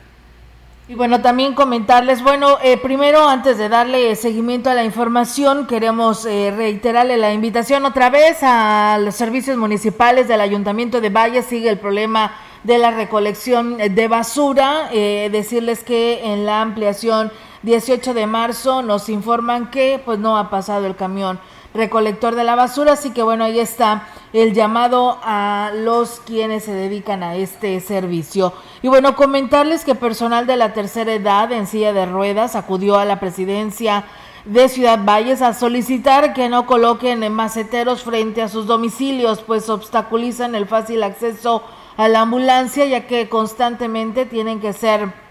Y 0.87 0.94
bueno, 0.94 1.23
también 1.23 1.54
comentarles, 1.54 2.23
bueno, 2.23 2.58
eh, 2.62 2.76
primero 2.76 3.26
antes 3.26 3.56
de 3.56 3.70
darle 3.70 4.14
seguimiento 4.16 4.68
a 4.68 4.75
la 4.75 4.84
información, 4.84 5.66
queremos 5.66 6.26
eh, 6.26 6.52
reiterarle 6.54 7.16
la 7.16 7.32
invitación 7.32 7.87
otra 7.87 8.11
vez 8.11 8.38
a 8.42 8.99
los 9.00 9.14
servicios 9.14 9.56
municipales 9.56 10.28
del 10.28 10.42
Ayuntamiento 10.42 11.00
de 11.00 11.08
Valle. 11.08 11.42
Sigue 11.42 11.70
el 11.70 11.78
problema 11.78 12.37
de 12.64 12.78
la 12.78 12.90
recolección 12.90 13.78
de 13.78 14.08
basura. 14.08 14.90
Eh, 14.92 15.30
decirles 15.32 15.82
que 15.82 16.20
en 16.23 16.44
la 16.44 16.61
ampliación 16.61 17.32
18 17.64 18.12
de 18.12 18.26
marzo 18.26 18.83
nos 18.83 19.09
informan 19.09 19.71
que 19.71 20.00
pues 20.04 20.18
no 20.18 20.37
ha 20.37 20.50
pasado 20.50 20.87
el 20.87 20.97
camión 20.97 21.40
recolector 21.73 22.35
de 22.35 22.44
la 22.44 22.54
basura, 22.54 22.92
así 22.92 23.11
que 23.11 23.23
bueno, 23.23 23.44
ahí 23.44 23.59
está 23.59 24.06
el 24.35 24.52
llamado 24.52 25.18
a 25.23 25.73
los 25.75 26.21
quienes 26.21 26.64
se 26.64 26.75
dedican 26.75 27.23
a 27.23 27.37
este 27.37 27.80
servicio. 27.80 28.52
Y 28.83 28.88
bueno, 28.88 29.16
comentarles 29.16 29.85
que 29.85 29.94
personal 29.94 30.47
de 30.47 30.56
la 30.56 30.75
tercera 30.75 31.14
edad 31.14 31.50
en 31.52 31.66
silla 31.66 31.94
de 31.94 32.04
ruedas 32.04 32.54
acudió 32.54 32.99
a 32.99 33.06
la 33.06 33.18
presidencia 33.18 34.04
de 34.44 34.68
Ciudad 34.68 35.00
Valles 35.02 35.40
a 35.40 35.54
solicitar 35.54 36.35
que 36.35 36.50
no 36.50 36.66
coloquen 36.66 37.33
maceteros 37.33 38.04
frente 38.04 38.42
a 38.42 38.49
sus 38.49 38.66
domicilios, 38.66 39.40
pues 39.40 39.71
obstaculizan 39.71 40.54
el 40.54 40.66
fácil 40.66 41.02
acceso 41.02 41.62
a 41.97 42.09
la 42.09 42.21
ambulancia, 42.21 42.85
ya 42.85 43.06
que 43.06 43.30
constantemente 43.30 44.26
tienen 44.26 44.61
que 44.61 44.75
ser 44.75 45.23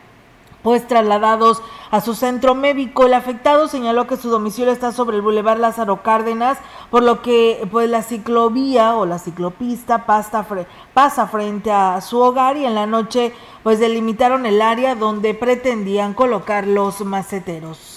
pues 0.64 0.88
trasladados 0.88 1.62
a 1.92 2.02
su 2.02 2.16
centro 2.16 2.56
médico. 2.56 3.06
El 3.06 3.14
afectado 3.14 3.68
señaló 3.68 4.08
que 4.08 4.18
su 4.18 4.30
domicilio 4.30 4.72
está 4.72 4.92
sobre 4.92 5.18
el 5.18 5.22
Boulevard 5.22 5.60
Lázaro 5.60 6.02
Cárdenas, 6.02 6.58
por 6.90 7.04
lo 7.04 7.22
que 7.22 7.68
pues 7.72 7.90
la 7.90 8.02
ciclovía 8.02 8.96
o 8.96 9.06
la 9.06 9.20
ciclopista 9.20 10.06
pasa, 10.06 10.48
pasa 10.94 11.28
frente 11.28 11.72
a 11.72 12.02
su 12.02 12.20
hogar 12.20 12.58
y 12.58 12.66
en 12.66 12.74
la 12.74 12.88
noche 12.88 13.34
pues 13.62 13.80
delimitaron 13.80 14.46
el 14.46 14.62
área 14.62 14.96
donde 14.96 15.34
pretendían 15.34 16.14
colocar 16.14 16.66
los 16.66 17.02
maceteros. 17.02 17.93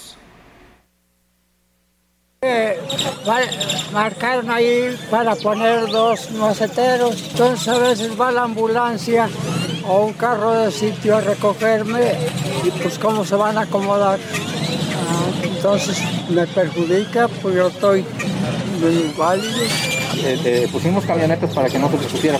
Eh, 2.41 2.79
marcaron 3.91 4.51
ahí 4.51 4.95
para 5.09 5.35
poner 5.35 5.87
dos 5.87 6.29
maceteros, 6.33 7.19
entonces 7.31 7.67
a 7.67 7.79
veces 7.79 8.11
va 8.19 8.31
la 8.31 8.43
ambulancia 8.43 9.27
o 9.87 10.05
un 10.05 10.13
carro 10.13 10.53
de 10.53 10.71
sitio 10.71 11.17
a 11.17 11.21
recogerme 11.21 12.11
y 12.63 12.69
pues 12.69 12.99
cómo 12.99 13.25
se 13.25 13.35
van 13.35 13.57
a 13.57 13.61
acomodar. 13.61 14.19
Entonces 15.41 15.97
me 16.29 16.45
perjudica, 16.45 17.27
pues 17.27 17.55
yo 17.55 17.69
estoy 17.69 18.05
muy 18.81 19.11
válido. 19.17 19.63
Eh, 20.17 20.39
eh, 20.45 20.69
pusimos 20.71 21.03
camionetas 21.05 21.51
para 21.55 21.69
que 21.69 21.79
no 21.79 21.89
se 21.89 21.97
pusiera. 21.97 22.37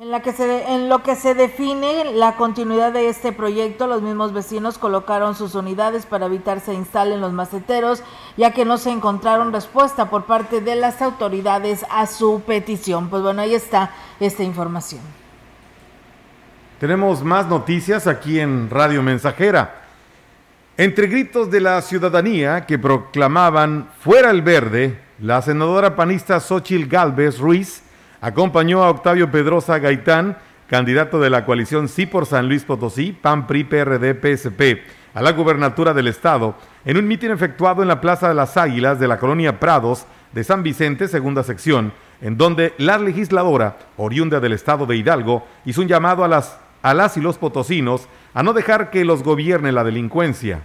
En, 0.00 0.10
la 0.10 0.22
que 0.22 0.32
se, 0.32 0.72
en 0.72 0.88
lo 0.88 1.02
que 1.02 1.14
se 1.14 1.34
define 1.34 2.14
la 2.14 2.36
continuidad 2.36 2.90
de 2.90 3.10
este 3.10 3.32
proyecto, 3.32 3.86
los 3.86 4.00
mismos 4.00 4.32
vecinos 4.32 4.78
colocaron 4.78 5.34
sus 5.34 5.54
unidades 5.54 6.06
para 6.06 6.24
evitar 6.24 6.60
se 6.60 6.72
instalen 6.72 7.20
los 7.20 7.34
maceteros, 7.34 8.02
ya 8.38 8.52
que 8.52 8.64
no 8.64 8.78
se 8.78 8.88
encontraron 8.88 9.52
respuesta 9.52 10.08
por 10.08 10.24
parte 10.24 10.62
de 10.62 10.74
las 10.74 11.02
autoridades 11.02 11.84
a 11.90 12.06
su 12.06 12.40
petición. 12.46 13.10
Pues 13.10 13.22
bueno, 13.22 13.42
ahí 13.42 13.52
está 13.52 13.90
esta 14.20 14.42
información. 14.42 15.02
Tenemos 16.78 17.22
más 17.22 17.46
noticias 17.46 18.06
aquí 18.06 18.40
en 18.40 18.70
Radio 18.70 19.02
Mensajera. 19.02 19.82
Entre 20.78 21.08
gritos 21.08 21.50
de 21.50 21.60
la 21.60 21.82
ciudadanía 21.82 22.64
que 22.64 22.78
proclamaban 22.78 23.90
fuera 24.00 24.30
el 24.30 24.40
verde, 24.40 24.98
la 25.18 25.42
senadora 25.42 25.94
panista 25.94 26.40
Xochil 26.40 26.88
Gálvez 26.88 27.38
Ruiz 27.38 27.82
acompañó 28.20 28.82
a 28.82 28.90
Octavio 28.90 29.30
Pedrosa 29.30 29.78
Gaitán, 29.78 30.36
candidato 30.68 31.20
de 31.20 31.30
la 31.30 31.44
coalición 31.44 31.88
Sí 31.88 32.06
por 32.06 32.26
San 32.26 32.48
Luis 32.48 32.64
Potosí, 32.64 33.12
PAN, 33.12 33.46
PRI, 33.46 33.64
PRD, 33.64 34.14
PSP, 34.14 34.82
a 35.14 35.22
la 35.22 35.32
gubernatura 35.32 35.94
del 35.94 36.08
estado, 36.08 36.54
en 36.84 36.96
un 36.96 37.08
mitin 37.08 37.32
efectuado 37.32 37.82
en 37.82 37.88
la 37.88 38.00
Plaza 38.00 38.28
de 38.28 38.34
las 38.34 38.56
Águilas 38.56 39.00
de 39.00 39.08
la 39.08 39.18
colonia 39.18 39.58
Prados 39.58 40.06
de 40.32 40.44
San 40.44 40.62
Vicente, 40.62 41.08
segunda 41.08 41.42
sección, 41.42 41.92
en 42.20 42.36
donde 42.36 42.74
la 42.78 42.98
legisladora, 42.98 43.78
oriunda 43.96 44.38
del 44.38 44.52
estado 44.52 44.86
de 44.86 44.96
Hidalgo, 44.96 45.44
hizo 45.64 45.80
un 45.80 45.88
llamado 45.88 46.22
a 46.22 46.28
las 46.28 46.58
a 46.82 46.94
las 46.94 47.16
y 47.16 47.20
los 47.20 47.38
potosinos 47.38 48.08
a 48.34 48.42
no 48.42 48.52
dejar 48.52 48.90
que 48.90 49.04
los 49.04 49.22
gobierne 49.22 49.72
la 49.72 49.84
delincuencia. 49.84 50.62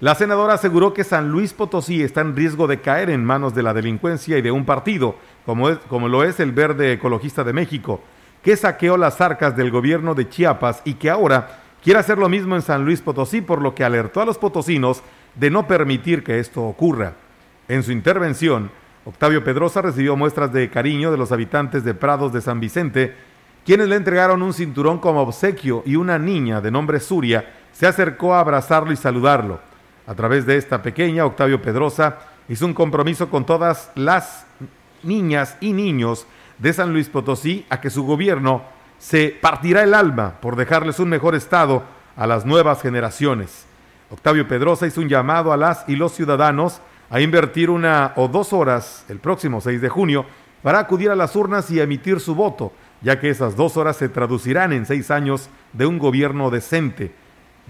La 0.00 0.14
senadora 0.14 0.54
aseguró 0.54 0.92
que 0.92 1.04
San 1.04 1.30
Luis 1.30 1.54
Potosí 1.54 2.02
está 2.02 2.20
en 2.20 2.36
riesgo 2.36 2.66
de 2.66 2.82
caer 2.82 3.08
en 3.08 3.24
manos 3.24 3.54
de 3.54 3.62
la 3.62 3.72
delincuencia 3.72 4.36
y 4.36 4.42
de 4.42 4.50
un 4.50 4.66
partido, 4.66 5.16
como, 5.46 5.78
como 5.88 6.06
lo 6.08 6.22
es 6.22 6.38
el 6.38 6.52
Verde 6.52 6.92
Ecologista 6.92 7.44
de 7.44 7.54
México, 7.54 8.02
que 8.42 8.56
saqueó 8.56 8.98
las 8.98 9.22
arcas 9.22 9.56
del 9.56 9.70
gobierno 9.70 10.14
de 10.14 10.28
Chiapas 10.28 10.82
y 10.84 10.94
que 10.94 11.08
ahora 11.08 11.60
quiere 11.82 11.98
hacer 11.98 12.18
lo 12.18 12.28
mismo 12.28 12.56
en 12.56 12.62
San 12.62 12.84
Luis 12.84 13.00
Potosí, 13.00 13.40
por 13.40 13.62
lo 13.62 13.74
que 13.74 13.84
alertó 13.84 14.20
a 14.20 14.26
los 14.26 14.36
potosinos 14.36 15.02
de 15.34 15.50
no 15.50 15.66
permitir 15.66 16.22
que 16.22 16.40
esto 16.40 16.62
ocurra. 16.62 17.14
En 17.66 17.82
su 17.82 17.90
intervención, 17.90 18.70
Octavio 19.06 19.42
Pedrosa 19.42 19.80
recibió 19.80 20.14
muestras 20.14 20.52
de 20.52 20.68
cariño 20.68 21.10
de 21.10 21.16
los 21.16 21.32
habitantes 21.32 21.84
de 21.84 21.94
Prados 21.94 22.34
de 22.34 22.42
San 22.42 22.60
Vicente, 22.60 23.14
quienes 23.64 23.88
le 23.88 23.96
entregaron 23.96 24.42
un 24.42 24.52
cinturón 24.52 24.98
como 24.98 25.22
obsequio 25.22 25.82
y 25.86 25.96
una 25.96 26.18
niña 26.18 26.60
de 26.60 26.70
nombre 26.70 27.00
Suria 27.00 27.50
se 27.72 27.86
acercó 27.86 28.34
a 28.34 28.40
abrazarlo 28.40 28.92
y 28.92 28.96
saludarlo. 28.96 29.60
A 30.06 30.14
través 30.14 30.46
de 30.46 30.56
esta 30.56 30.82
pequeña, 30.82 31.26
Octavio 31.26 31.60
Pedrosa 31.60 32.18
hizo 32.48 32.66
un 32.66 32.74
compromiso 32.74 33.28
con 33.28 33.44
todas 33.44 33.90
las 33.94 34.46
niñas 35.02 35.56
y 35.60 35.72
niños 35.72 36.26
de 36.58 36.72
San 36.72 36.92
Luis 36.92 37.08
Potosí 37.08 37.66
a 37.68 37.80
que 37.80 37.90
su 37.90 38.04
gobierno 38.04 38.62
se 38.98 39.36
partirá 39.40 39.82
el 39.82 39.94
alma 39.94 40.34
por 40.40 40.56
dejarles 40.56 41.00
un 41.00 41.08
mejor 41.08 41.34
estado 41.34 41.82
a 42.16 42.26
las 42.26 42.46
nuevas 42.46 42.80
generaciones. 42.80 43.66
Octavio 44.10 44.46
Pedrosa 44.46 44.86
hizo 44.86 45.00
un 45.00 45.08
llamado 45.08 45.52
a 45.52 45.56
las 45.56 45.84
y 45.88 45.96
los 45.96 46.12
ciudadanos 46.12 46.80
a 47.10 47.20
invertir 47.20 47.70
una 47.70 48.12
o 48.16 48.28
dos 48.28 48.52
horas 48.52 49.04
el 49.08 49.18
próximo 49.18 49.60
6 49.60 49.80
de 49.80 49.88
junio 49.88 50.24
para 50.62 50.78
acudir 50.78 51.10
a 51.10 51.16
las 51.16 51.36
urnas 51.36 51.70
y 51.70 51.80
emitir 51.80 52.20
su 52.20 52.34
voto 52.34 52.72
ya 53.02 53.20
que 53.20 53.30
esas 53.30 53.56
dos 53.56 53.76
horas 53.76 53.96
se 53.96 54.08
traducirán 54.08 54.72
en 54.72 54.86
seis 54.86 55.10
años 55.10 55.48
de 55.72 55.86
un 55.86 55.98
gobierno 55.98 56.50
decente, 56.50 57.12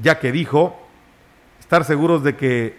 ya 0.02 0.18
que 0.18 0.32
dijo 0.32 0.85
estar 1.66 1.84
seguros 1.84 2.22
de 2.22 2.36
que, 2.36 2.76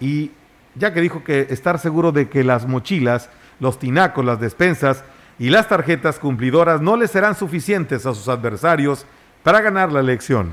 y 0.00 0.30
ya 0.74 0.94
que 0.94 1.02
dijo 1.02 1.22
que 1.22 1.48
estar 1.50 1.78
seguro 1.78 2.10
de 2.10 2.30
que 2.30 2.42
las 2.42 2.66
mochilas, 2.66 3.28
los 3.60 3.78
tinacos, 3.78 4.24
las 4.24 4.40
despensas 4.40 5.04
y 5.38 5.50
las 5.50 5.68
tarjetas 5.68 6.18
cumplidoras 6.18 6.80
no 6.80 6.96
les 6.96 7.10
serán 7.10 7.36
suficientes 7.36 8.06
a 8.06 8.14
sus 8.14 8.28
adversarios 8.28 9.04
para 9.42 9.60
ganar 9.60 9.92
la 9.92 10.00
elección. 10.00 10.48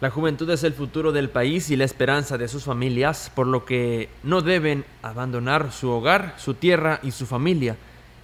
La 0.00 0.10
juventud 0.10 0.50
es 0.50 0.64
el 0.64 0.72
futuro 0.72 1.12
del 1.12 1.30
país 1.30 1.70
y 1.70 1.76
la 1.76 1.84
esperanza 1.84 2.36
de 2.36 2.48
sus 2.48 2.64
familias, 2.64 3.30
por 3.32 3.46
lo 3.46 3.64
que 3.64 4.08
no 4.24 4.42
deben 4.42 4.84
abandonar 5.02 5.70
su 5.70 5.88
hogar, 5.88 6.34
su 6.36 6.54
tierra 6.54 6.98
y 7.04 7.12
su 7.12 7.26
familia 7.26 7.76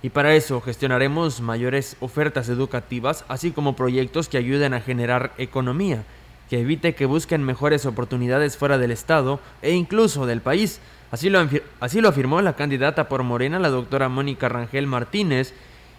y 0.03 0.11
para 0.11 0.35
eso 0.35 0.61
gestionaremos 0.61 1.41
mayores 1.41 1.97
ofertas 2.01 2.49
educativas, 2.49 3.25
así 3.29 3.53
como 3.53 3.77
proyectos 3.77 4.29
que 4.29 4.37
ayuden 4.37 4.75
a 4.75 4.81
generar 4.81 5.33
economía, 5.39 6.05
que 6.53 6.61
evite 6.61 6.95
que 6.95 7.07
busquen 7.07 7.43
mejores 7.43 7.87
oportunidades 7.87 8.59
fuera 8.59 8.77
del 8.77 8.91
Estado 8.91 9.41
e 9.63 9.73
incluso 9.73 10.27
del 10.27 10.43
país. 10.43 10.81
Así 11.11 11.31
lo, 11.31 11.49
así 11.81 12.03
lo 12.03 12.11
afirmó 12.11 12.43
la 12.43 12.57
candidata 12.57 13.09
por 13.09 13.23
Morena, 13.23 13.59
la 13.59 13.71
doctora 13.71 14.11
Mónica 14.11 14.51
Rangel 14.51 14.87
Martínez, 14.87 15.55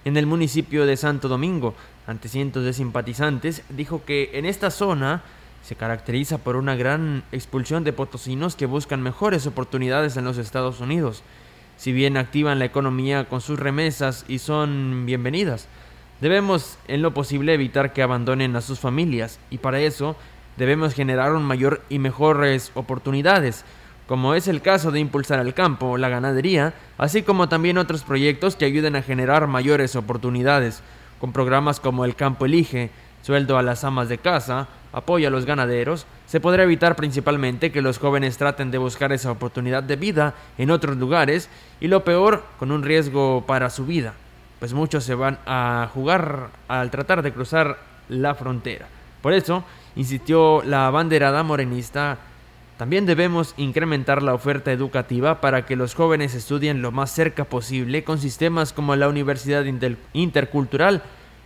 en 0.05 0.15
el 0.15 0.27
municipio 0.27 0.85
de 0.85 0.95
Santo 0.95 1.27
Domingo. 1.27 1.73
Ante 2.05 2.29
cientos 2.29 2.63
de 2.65 2.73
simpatizantes, 2.73 3.63
dijo 3.69 4.05
que 4.05 4.29
en 4.35 4.45
esta 4.45 4.69
zona 4.69 5.23
se 5.63 5.75
caracteriza 5.75 6.37
por 6.37 6.55
una 6.55 6.75
gran 6.75 7.23
expulsión 7.31 7.83
de 7.83 7.93
potosinos 7.93 8.55
que 8.55 8.67
buscan 8.67 9.01
mejores 9.01 9.47
oportunidades 9.47 10.17
en 10.17 10.25
los 10.25 10.37
Estados 10.37 10.81
Unidos 10.81 11.23
si 11.77 11.93
bien 11.93 12.15
activan 12.15 12.59
la 12.59 12.65
economía 12.65 13.25
con 13.27 13.41
sus 13.41 13.59
remesas 13.59 14.23
y 14.27 14.37
son 14.37 15.07
bienvenidas. 15.07 15.67
Debemos 16.21 16.77
en 16.87 17.01
lo 17.01 17.11
posible 17.15 17.55
evitar 17.55 17.91
que 17.91 18.03
abandonen 18.03 18.55
a 18.55 18.61
sus 18.61 18.79
familias 18.79 19.39
y 19.49 19.57
para 19.57 19.81
eso 19.81 20.15
debemos 20.57 20.93
generar 20.93 21.33
un 21.33 21.43
mayor 21.43 21.81
y 21.89 21.99
mejores 21.99 22.71
oportunidades, 22.73 23.65
como 24.07 24.33
es 24.33 24.47
el 24.47 24.61
caso 24.61 24.91
de 24.91 24.99
impulsar 24.99 25.39
el 25.39 25.53
campo, 25.53 25.97
la 25.97 26.09
ganadería, 26.09 26.73
así 26.97 27.23
como 27.23 27.49
también 27.49 27.77
otros 27.77 28.03
proyectos 28.03 28.55
que 28.55 28.65
ayuden 28.65 28.95
a 28.95 29.01
generar 29.01 29.47
mayores 29.47 29.95
oportunidades, 29.95 30.81
con 31.19 31.31
programas 31.31 31.79
como 31.79 32.05
el 32.05 32.15
campo 32.15 32.45
elige, 32.45 32.89
sueldo 33.21 33.57
a 33.57 33.63
las 33.63 33.83
amas 33.83 34.09
de 34.09 34.17
casa, 34.17 34.67
apoyo 34.91 35.27
a 35.27 35.31
los 35.31 35.45
ganaderos, 35.45 36.05
se 36.27 36.39
podrá 36.39 36.63
evitar 36.63 36.95
principalmente 36.95 37.71
que 37.71 37.81
los 37.81 37.97
jóvenes 37.97 38.37
traten 38.37 38.71
de 38.71 38.77
buscar 38.77 39.13
esa 39.13 39.31
oportunidad 39.31 39.83
de 39.83 39.95
vida 39.95 40.33
en 40.57 40.71
otros 40.71 40.97
lugares 40.97 41.49
y 41.79 41.87
lo 41.87 42.03
peor, 42.03 42.43
con 42.59 42.71
un 42.71 42.83
riesgo 42.83 43.45
para 43.47 43.69
su 43.69 43.85
vida 43.85 44.13
pues 44.63 44.71
muchos 44.71 45.03
se 45.03 45.13
van 45.13 45.39
a 45.45 45.89
jugar 45.93 46.47
al 46.69 46.89
tratar 46.89 47.21
de 47.21 47.33
cruzar 47.33 47.79
la 48.07 48.33
frontera. 48.33 48.87
Por 49.21 49.33
eso, 49.33 49.65
insistió 49.95 50.61
la 50.63 50.89
banderada 50.89 51.43
morenista, 51.43 52.17
también 52.77 53.05
debemos 53.05 53.53
incrementar 53.57 54.23
la 54.23 54.33
oferta 54.33 54.71
educativa 54.71 55.41
para 55.41 55.65
que 55.65 55.75
los 55.75 55.93
jóvenes 55.93 56.33
estudien 56.33 56.81
lo 56.81 56.91
más 56.91 57.11
cerca 57.11 57.45
posible 57.45 58.03
con 58.03 58.19
sistemas 58.19 58.73
como 58.73 58.95
la 58.95 59.07
Universidad 59.07 59.63
Intercultural, 60.13 61.03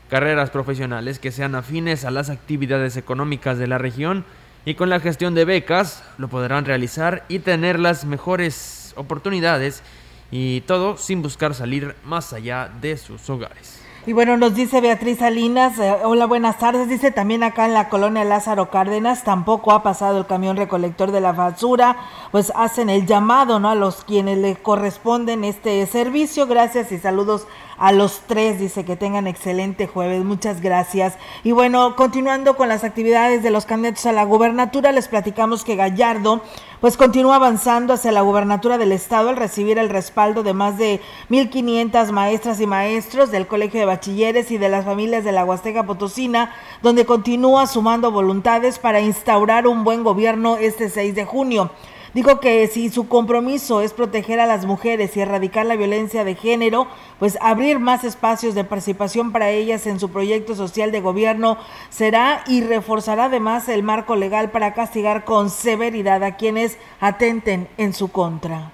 carreras 0.10 0.50
profesionales 0.50 1.20
que 1.20 1.32
sean 1.32 1.56
afines 1.56 2.06
a 2.06 2.12
las 2.12 2.30
actividades 2.30 2.96
económicas 2.96 3.58
de 3.58 3.68
la 3.68 3.77
región 3.77 4.24
y 4.66 4.75
con 4.75 4.89
la 4.89 5.00
gestión 5.00 5.36
de 5.36 5.46
becas 5.46 6.04
lo 6.18 6.27
podrán 6.27 6.66
realizar 6.66 7.25
y 7.27 7.39
tener 7.39 7.80
las 7.80 8.06
mejores 8.06 8.94
oportunidades 8.96 9.84
y 10.32 10.62
todo 10.62 10.98
sin 10.98 11.22
buscar 11.22 11.54
salir 11.54 11.96
más 12.06 12.34
allá 12.34 12.70
de 12.82 12.98
sus 12.98 13.30
hogares. 13.30 13.87
Y 14.07 14.13
bueno, 14.13 14.37
nos 14.37 14.55
dice 14.55 14.79
Beatriz 14.79 15.17
Salinas, 15.17 15.77
eh, 15.79 15.97
hola, 16.05 16.27
buenas 16.27 16.57
tardes, 16.59 16.87
dice 16.87 17.11
también 17.11 17.43
acá 17.43 17.65
en 17.65 17.73
la 17.73 17.89
colonia 17.89 18.23
Lázaro 18.23 18.69
Cárdenas, 18.69 19.25
tampoco 19.25 19.73
ha 19.73 19.83
pasado 19.83 20.17
el 20.17 20.25
camión 20.25 20.55
recolector 20.55 21.11
de 21.11 21.19
la 21.19 21.33
basura, 21.33 21.97
pues 22.31 22.53
hacen 22.55 22.89
el 22.89 23.05
llamado, 23.05 23.59
¿no? 23.59 23.69
A 23.69 23.75
los 23.75 24.05
quienes 24.05 24.37
le 24.37 24.55
corresponden 24.55 25.43
este 25.43 25.85
servicio, 25.87 26.47
gracias 26.47 26.93
y 26.93 26.99
saludos 26.99 27.47
a 27.77 27.91
los 27.91 28.22
tres. 28.27 28.60
Dice 28.60 28.86
que 28.86 28.96
tengan 28.96 29.27
excelente 29.27 29.88
jueves. 29.88 30.24
Muchas 30.24 30.62
gracias. 30.62 31.17
Y 31.43 31.51
bueno, 31.51 31.96
continuando 31.96 32.55
con 32.57 32.69
las 32.69 32.84
actividades 32.84 33.43
de 33.43 33.51
los 33.51 33.65
candidatos 33.65 34.05
a 34.05 34.12
la 34.12 34.24
gubernatura, 34.24 34.91
les 34.91 35.07
platicamos 35.07 35.63
que 35.63 35.75
Gallardo 35.75 36.41
pues 36.81 36.96
continúa 36.96 37.38
avanzando 37.38 37.93
hacia 37.93 38.12
la 38.12 38.22
gubernatura 38.22 38.77
del 38.77 38.91
estado 38.91 39.29
al 39.29 39.36
recibir 39.36 39.79
el 39.79 39.89
respaldo 39.89 40.43
de 40.43 40.53
más 40.53 40.77
de 40.77 41.01
1.500 41.29 42.12
maestras 42.12 42.62
y 42.62 42.67
maestros 42.67 43.31
del 43.31 43.48
Colegio 43.48 43.79
de 43.79 43.88
Bachilleres 43.88 44.51
y 44.51 44.57
de 44.57 44.69
las 44.69 44.86
familias 44.86 45.24
de 45.24 45.31
la 45.31 45.43
Huasteca 45.43 45.88
Potosina, 45.88 46.53
donde 46.84 47.05
continúa 47.05 47.65
sumando 47.65 48.12
voluntades 48.12 48.77
para 48.77 49.00
instaurar 49.00 49.65
un 49.65 49.84
buen 49.84 50.03
gobierno 50.03 50.57
este 50.57 50.89
6 50.89 51.15
de 51.15 51.25
junio. 51.25 51.72
Dijo 52.13 52.39
que 52.39 52.67
si 52.67 52.89
su 52.89 53.07
compromiso 53.07 53.81
es 53.81 53.93
proteger 53.93 54.39
a 54.39 54.45
las 54.45 54.65
mujeres 54.65 55.15
y 55.15 55.21
erradicar 55.21 55.65
la 55.65 55.75
violencia 55.75 56.23
de 56.23 56.35
género, 56.35 56.87
pues 57.19 57.37
abrir 57.41 57.79
más 57.79 58.03
espacios 58.03 58.55
de 58.55 58.63
participación 58.63 59.31
para 59.31 59.49
ellas 59.49 59.87
en 59.87 59.99
su 59.99 60.09
proyecto 60.09 60.55
social 60.55 60.91
de 60.91 61.01
gobierno 61.01 61.57
será 61.89 62.43
y 62.47 62.61
reforzará 62.61 63.25
además 63.25 63.67
el 63.69 63.83
marco 63.83 64.15
legal 64.15 64.51
para 64.51 64.73
castigar 64.73 65.25
con 65.25 65.49
severidad 65.49 66.23
a 66.23 66.37
quienes 66.37 66.77
atenten 66.99 67.67
en 67.77 67.93
su 67.93 68.09
contra. 68.09 68.71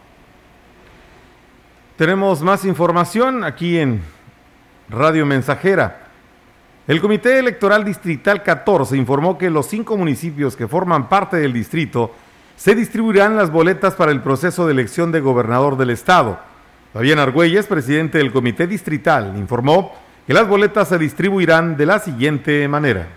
Tenemos 1.97 2.41
más 2.41 2.65
información 2.65 3.43
aquí 3.43 3.77
en 3.77 4.01
Radio 4.89 5.25
Mensajera. 5.25 6.07
El 6.85 6.99
Comité 6.99 7.39
Electoral 7.39 7.85
Distrital 7.85 8.43
14 8.43 8.97
informó 8.97 9.37
que 9.37 9.49
los 9.49 9.67
cinco 9.67 9.95
municipios 9.95 10.55
que 10.55 10.67
forman 10.67 11.07
parte 11.07 11.37
del 11.37 11.53
distrito 11.53 12.11
se 12.55 12.75
distribuirán 12.75 13.35
las 13.35 13.51
boletas 13.51 13.96
para 13.96 14.11
el 14.11 14.22
proceso 14.22 14.66
de 14.66 14.74
elección 14.74 15.11
de 15.11 15.20
gobernador 15.20 15.77
del 15.77 15.89
estado. 15.89 16.39
Fabián 16.94 17.20
Argüelles, 17.20 17.66
presidente 17.66 18.20
del 18.20 18.31
comité 18.31 18.68
distrital, 18.68 19.33
informó 19.37 19.94
que 20.27 20.33
las 20.33 20.48
boletas 20.48 20.89
se 20.89 20.98
distribuirán 20.98 21.75
de 21.75 21.85
la 21.85 22.00
siguiente 22.00 22.68
manera. 22.68 23.07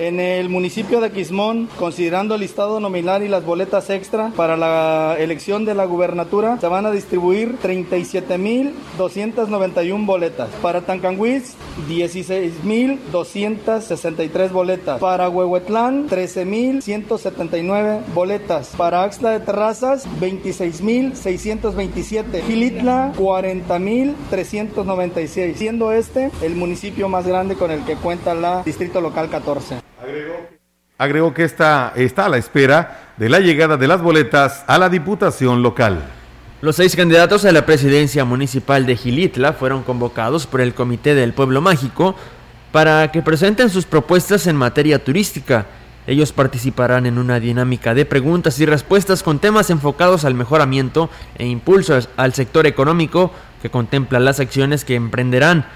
En 0.00 0.18
el 0.18 0.48
municipio 0.48 1.00
de 1.02 1.12
Quismón, 1.12 1.68
considerando 1.78 2.34
el 2.34 2.40
listado 2.40 2.80
nominal 2.80 3.22
y 3.22 3.28
las 3.28 3.44
boletas 3.44 3.90
extra 3.90 4.32
para 4.34 4.56
la 4.56 5.16
elección 5.18 5.66
de 5.66 5.74
la 5.74 5.84
gubernatura, 5.84 6.58
se 6.58 6.68
van 6.68 6.86
a 6.86 6.90
distribuir 6.90 7.58
37.291 7.62 10.06
boletas. 10.06 10.48
Para 10.62 10.80
Tancanguis, 10.80 11.54
16.263 11.86 14.50
boletas. 14.50 14.98
Para 15.00 15.28
Huehuetlán, 15.28 16.08
13.179 16.08 18.00
boletas. 18.14 18.72
Para 18.78 19.02
Axla 19.02 19.32
de 19.32 19.40
Terrazas, 19.40 20.08
26.627. 20.18 22.40
Gilitla, 22.46 23.12
40.396. 23.18 25.56
Siendo 25.56 25.92
este 25.92 26.30
el 26.40 26.56
municipio 26.56 27.10
más 27.10 27.26
grande 27.26 27.54
con 27.54 27.70
el 27.70 27.84
que 27.84 27.96
cuenta 27.96 28.34
la 28.34 28.62
Distrito 28.62 29.02
Local 29.02 29.28
14. 29.28 29.89
Agregó, 30.98 31.32
que 31.32 31.44
está, 31.44 31.92
está 31.96 32.26
a 32.26 32.28
la 32.28 32.36
espera 32.36 33.12
de 33.16 33.28
la 33.28 33.40
llegada 33.40 33.76
de 33.76 33.88
las 33.88 34.02
boletas 34.02 34.64
a 34.66 34.78
la 34.78 34.88
diputación 34.88 35.62
local. 35.62 36.02
Los 36.60 36.76
seis 36.76 36.94
candidatos 36.94 37.44
a 37.44 37.52
la 37.52 37.64
presidencia 37.64 38.24
municipal 38.24 38.84
de 38.84 38.96
Gilitla 38.96 39.54
fueron 39.54 39.82
convocados 39.82 40.46
por 40.46 40.60
el 40.60 40.74
Comité 40.74 41.14
del 41.14 41.32
Pueblo 41.32 41.62
Mágico 41.62 42.14
para 42.70 43.10
que 43.10 43.22
presenten 43.22 43.70
sus 43.70 43.86
propuestas 43.86 44.46
en 44.46 44.56
materia 44.56 45.02
turística. 45.02 45.66
Ellos 46.06 46.32
participarán 46.32 47.06
en 47.06 47.18
una 47.18 47.40
dinámica 47.40 47.94
de 47.94 48.04
preguntas 48.04 48.58
y 48.60 48.66
respuestas 48.66 49.22
con 49.22 49.38
temas 49.38 49.70
enfocados 49.70 50.24
al 50.24 50.34
mejoramiento 50.34 51.08
e 51.38 51.46
impulso 51.46 51.98
al 52.16 52.34
sector 52.34 52.66
económico 52.66 53.32
que 53.62 53.70
contempla 53.70 54.20
las 54.20 54.40
acciones 54.40 54.84
que 54.84 54.96
emprenderán 54.96 55.66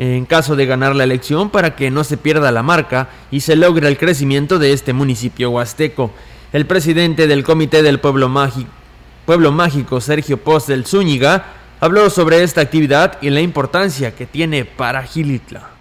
en 0.00 0.24
caso 0.24 0.56
de 0.56 0.64
ganar 0.64 0.96
la 0.96 1.04
elección 1.04 1.50
para 1.50 1.76
que 1.76 1.90
no 1.90 2.04
se 2.04 2.16
pierda 2.16 2.50
la 2.50 2.62
marca 2.62 3.10
y 3.30 3.40
se 3.40 3.54
logre 3.54 3.86
el 3.86 3.98
crecimiento 3.98 4.58
de 4.58 4.72
este 4.72 4.94
municipio 4.94 5.50
huasteco. 5.50 6.10
El 6.54 6.66
presidente 6.66 7.26
del 7.26 7.44
Comité 7.44 7.82
del 7.82 8.00
Pueblo 8.00 8.30
Mágico, 8.30 10.00
Sergio 10.00 10.38
Post 10.38 10.68
del 10.68 10.86
Zúñiga, 10.86 11.44
habló 11.80 12.08
sobre 12.08 12.42
esta 12.42 12.62
actividad 12.62 13.18
y 13.20 13.28
la 13.28 13.42
importancia 13.42 14.14
que 14.14 14.24
tiene 14.24 14.64
para 14.64 15.02
Gilitla 15.02 15.79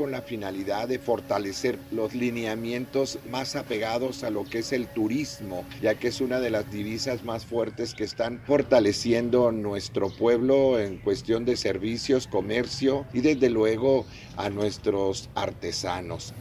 con 0.00 0.12
la 0.12 0.22
finalidad 0.22 0.88
de 0.88 0.98
fortalecer 0.98 1.78
los 1.90 2.14
lineamientos 2.14 3.18
más 3.30 3.54
apegados 3.54 4.24
a 4.24 4.30
lo 4.30 4.44
que 4.44 4.60
es 4.60 4.72
el 4.72 4.86
turismo, 4.86 5.66
ya 5.82 5.94
que 5.94 6.08
es 6.08 6.22
una 6.22 6.40
de 6.40 6.48
las 6.48 6.72
divisas 6.72 7.22
más 7.22 7.44
fuertes 7.44 7.94
que 7.94 8.04
están 8.04 8.40
fortaleciendo 8.46 9.52
nuestro 9.52 10.08
pueblo 10.08 10.78
en 10.78 10.96
cuestión 10.96 11.44
de 11.44 11.54
servicios, 11.58 12.26
comercio 12.28 13.04
y 13.12 13.20
desde 13.20 13.50
luego 13.50 14.06
a 14.38 14.48
nuestros 14.48 15.28
artesanos. 15.34 16.32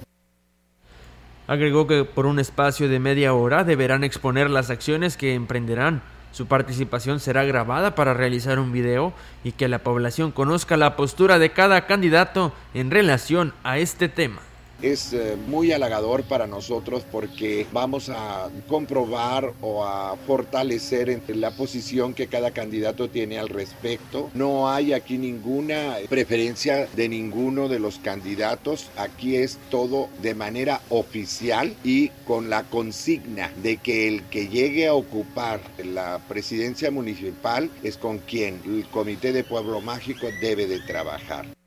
Agregó 1.45 1.85
que 1.85 2.05
por 2.05 2.27
un 2.27 2.39
espacio 2.39 2.87
de 2.87 2.99
media 2.99 3.33
hora 3.33 3.65
deberán 3.65 4.05
exponer 4.05 4.49
las 4.49 4.69
acciones 4.69 5.17
que 5.17 5.33
emprenderán 5.33 6.01
su 6.31 6.47
participación 6.47 7.19
será 7.19 7.43
grabada 7.43 7.95
para 7.95 8.13
realizar 8.13 8.59
un 8.59 8.71
video 8.71 9.13
y 9.43 9.53
que 9.53 9.67
la 9.67 9.79
población 9.79 10.31
conozca 10.31 10.77
la 10.77 10.95
postura 10.95 11.39
de 11.39 11.51
cada 11.51 11.87
candidato 11.87 12.53
en 12.73 12.91
relación 12.91 13.53
a 13.63 13.77
este 13.77 14.09
tema 14.09 14.41
es 14.81 15.13
eh, 15.13 15.35
muy 15.47 15.71
halagador 15.71 16.23
para 16.23 16.47
nosotros 16.47 17.03
porque 17.11 17.65
vamos 17.71 18.09
a 18.09 18.49
comprobar 18.67 19.53
o 19.61 19.83
a 19.83 20.15
fortalecer 20.27 21.21
la 21.27 21.51
posición 21.51 22.13
que 22.13 22.27
cada 22.27 22.51
candidato 22.51 23.09
tiene 23.09 23.39
al 23.39 23.49
respecto. 23.49 24.29
No 24.33 24.69
hay 24.69 24.93
aquí 24.93 25.17
ninguna 25.17 25.97
preferencia 26.09 26.87
de 26.95 27.09
ninguno 27.09 27.67
de 27.67 27.79
los 27.79 27.99
candidatos. 27.99 28.89
Aquí 28.97 29.35
es 29.35 29.57
todo 29.69 30.09
de 30.21 30.35
manera 30.35 30.81
oficial 30.89 31.75
y 31.83 32.09
con 32.25 32.49
la 32.49 32.63
consigna 32.63 33.51
de 33.61 33.77
que 33.77 34.07
el 34.07 34.23
que 34.25 34.47
llegue 34.47 34.87
a 34.87 34.93
ocupar 34.93 35.61
la 35.83 36.19
presidencia 36.27 36.91
municipal 36.91 37.69
es 37.83 37.97
con 37.97 38.19
quien 38.19 38.61
el 38.65 38.85
Comité 38.89 39.31
de 39.33 39.43
Pueblo 39.43 39.81
Mágico 39.81 40.27
debe 40.41 40.67
de 40.67 40.79
trabajar. 40.81 41.58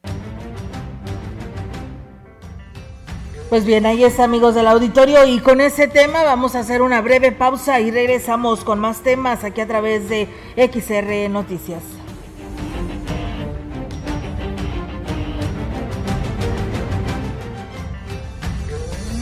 Pues 3.52 3.66
bien, 3.66 3.84
ahí 3.84 4.02
está 4.02 4.24
amigos 4.24 4.54
del 4.54 4.66
auditorio 4.66 5.26
y 5.26 5.38
con 5.38 5.60
ese 5.60 5.86
tema 5.86 6.24
vamos 6.24 6.54
a 6.54 6.60
hacer 6.60 6.80
una 6.80 7.02
breve 7.02 7.32
pausa 7.32 7.80
y 7.80 7.90
regresamos 7.90 8.64
con 8.64 8.78
más 8.78 9.02
temas 9.02 9.44
aquí 9.44 9.60
a 9.60 9.66
través 9.66 10.08
de 10.08 10.26
XR 10.56 11.28
Noticias. 11.28 11.82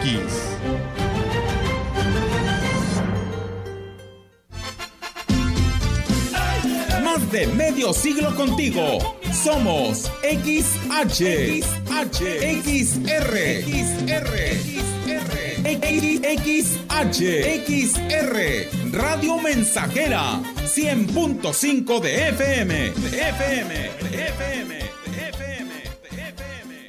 Más 7.04 7.30
de 7.30 7.46
medio 7.48 7.92
siglo 7.92 8.34
contigo. 8.34 9.16
Somos 9.32 10.10
XH, 10.22 11.60
XH, 11.60 12.20
XR, 12.62 13.36
XR, 13.62 14.80
XR, 16.40 16.80
XR, 17.66 18.36
Radio 18.92 19.38
Mensajera, 19.38 20.40
100.5 20.76 22.00
de 22.00 22.28
FM, 22.28 22.74
de 22.74 23.28
FM, 23.28 23.74
de 23.74 24.28
FM, 24.28 24.78
FM, 25.12 25.74
FM. 26.12 26.88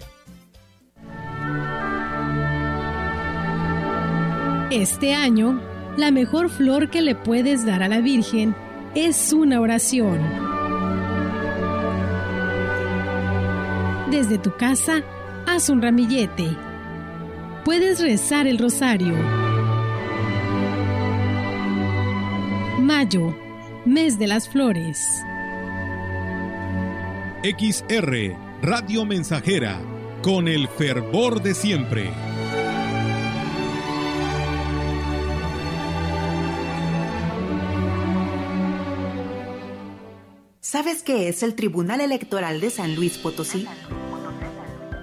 Este 4.70 5.16
año, 5.16 5.60
la 5.98 6.12
mejor 6.12 6.52
flor 6.52 6.92
que 6.92 7.02
le 7.02 7.16
puedes 7.16 7.66
dar 7.66 7.82
a 7.82 7.88
la 7.88 8.02
Virgen 8.02 8.56
es 8.94 9.34
una 9.34 9.60
oración. 9.60 10.20
Desde 14.12 14.38
tu 14.38 14.56
casa, 14.56 15.02
haz 15.48 15.70
un 15.70 15.82
ramillete. 15.82 16.56
Puedes 17.66 18.00
rezar 18.00 18.46
el 18.46 18.60
rosario. 18.60 19.16
Mayo, 22.80 23.34
mes 23.86 24.20
de 24.20 24.28
las 24.28 24.48
flores. 24.48 25.08
XR, 27.44 28.36
Radio 28.62 29.06
Mensajera, 29.06 29.82
con 30.22 30.48
el 30.48 30.68
fervor 30.68 31.42
de 31.42 31.56
siempre. 31.56 32.12
¿Sabes 40.60 41.02
qué 41.04 41.28
es 41.28 41.44
el 41.44 41.56
Tribunal 41.56 42.02
Electoral 42.02 42.62
de 42.62 42.70
San 42.70 42.96
Luis 42.96 43.18
Potosí? 43.18 43.68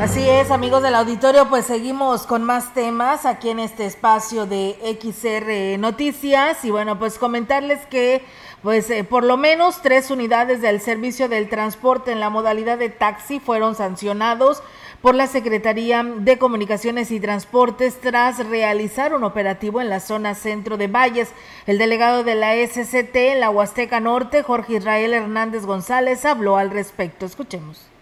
Así 0.00 0.28
es, 0.28 0.50
amigos 0.50 0.82
del 0.82 0.94
auditorio, 0.94 1.48
pues 1.48 1.64
seguimos 1.64 2.26
con 2.26 2.44
más 2.44 2.74
temas 2.74 3.24
aquí 3.24 3.48
en 3.48 3.58
este 3.58 3.86
espacio 3.86 4.44
de 4.44 4.76
XR 5.00 5.80
Noticias 5.80 6.66
y 6.66 6.70
bueno, 6.70 6.98
pues 6.98 7.18
comentarles 7.18 7.86
que 7.86 8.22
pues 8.62 8.90
eh, 8.90 9.04
por 9.04 9.24
lo 9.24 9.38
menos 9.38 9.80
tres 9.80 10.10
unidades 10.10 10.60
del 10.60 10.82
servicio 10.82 11.30
del 11.30 11.48
transporte 11.48 12.12
en 12.12 12.20
la 12.20 12.28
modalidad 12.28 12.76
de 12.76 12.90
taxi 12.90 13.40
fueron 13.40 13.74
sancionados 13.74 14.62
por 15.00 15.14
la 15.14 15.26
Secretaría 15.26 16.02
de 16.02 16.38
Comunicaciones 16.38 17.10
y 17.10 17.18
Transportes 17.18 17.98
tras 17.98 18.46
realizar 18.46 19.14
un 19.14 19.24
operativo 19.24 19.80
en 19.80 19.88
la 19.88 20.00
zona 20.00 20.34
centro 20.34 20.76
de 20.76 20.88
Valles. 20.88 21.30
El 21.66 21.78
delegado 21.78 22.22
de 22.22 22.34
la 22.34 22.54
SCT 22.54 23.16
en 23.16 23.40
la 23.40 23.48
Huasteca 23.48 23.98
Norte, 24.00 24.42
Jorge 24.42 24.74
Israel 24.74 25.14
Hernández 25.14 25.64
González, 25.64 26.26
habló 26.26 26.58
al 26.58 26.70
respecto. 26.70 27.24
Escuchemos. 27.24 27.95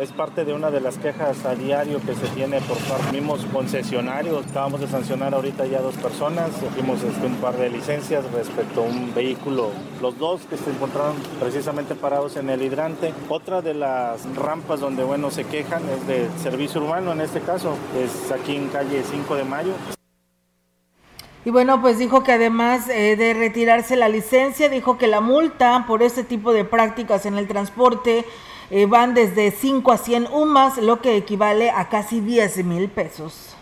Es 0.00 0.10
parte 0.10 0.44
de 0.44 0.52
una 0.52 0.72
de 0.72 0.80
las 0.80 0.98
quejas 0.98 1.44
a 1.44 1.54
diario 1.54 2.00
que 2.04 2.14
se 2.14 2.26
tiene 2.34 2.60
por 2.62 2.76
parte 2.78 3.12
mismos 3.12 3.46
concesionarios. 3.52 4.44
Acabamos 4.50 4.80
de 4.80 4.88
sancionar 4.88 5.34
ahorita 5.34 5.66
ya 5.66 5.80
dos 5.80 5.94
personas, 5.96 6.50
dimos 6.74 7.02
este, 7.04 7.26
un 7.26 7.36
par 7.36 7.56
de 7.56 7.70
licencias 7.70 8.24
respecto 8.32 8.82
a 8.82 8.84
un 8.84 9.14
vehículo, 9.14 9.70
los 10.02 10.18
dos 10.18 10.42
que 10.50 10.56
se 10.56 10.70
encontraron 10.70 11.14
precisamente 11.38 11.94
parados 11.94 12.36
en 12.36 12.50
el 12.50 12.62
hidrante. 12.62 13.14
Otra 13.28 13.62
de 13.62 13.74
las 13.74 14.24
rampas 14.34 14.80
donde 14.80 15.04
bueno 15.04 15.30
se 15.30 15.44
quejan 15.44 15.82
es 15.88 16.06
de 16.08 16.28
servicio 16.42 16.82
urbano, 16.82 17.12
en 17.12 17.20
este 17.20 17.40
caso 17.40 17.76
es 17.96 18.32
aquí 18.32 18.56
en 18.56 18.68
calle 18.68 19.04
5 19.08 19.36
de 19.36 19.44
Mayo. 19.44 19.72
Y 21.44 21.50
bueno, 21.50 21.80
pues 21.80 21.98
dijo 21.98 22.24
que 22.24 22.32
además 22.32 22.88
eh, 22.88 23.16
de 23.16 23.34
retirarse 23.34 23.96
la 23.96 24.08
licencia, 24.08 24.68
dijo 24.68 24.98
que 24.98 25.06
la 25.06 25.20
multa 25.20 25.84
por 25.86 26.02
este 26.02 26.24
tipo 26.24 26.52
de 26.52 26.64
prácticas 26.64 27.26
en 27.26 27.38
el 27.38 27.46
transporte 27.46 28.24
eh, 28.70 28.86
van 28.86 29.14
desde 29.14 29.50
5 29.50 29.92
a 29.92 29.98
100 29.98 30.28
UMAS, 30.32 30.78
lo 30.78 31.00
que 31.00 31.16
equivale 31.16 31.70
a 31.70 31.88
casi 31.88 32.20
10 32.20 32.64
mil 32.64 32.88
pesos. 32.88 33.54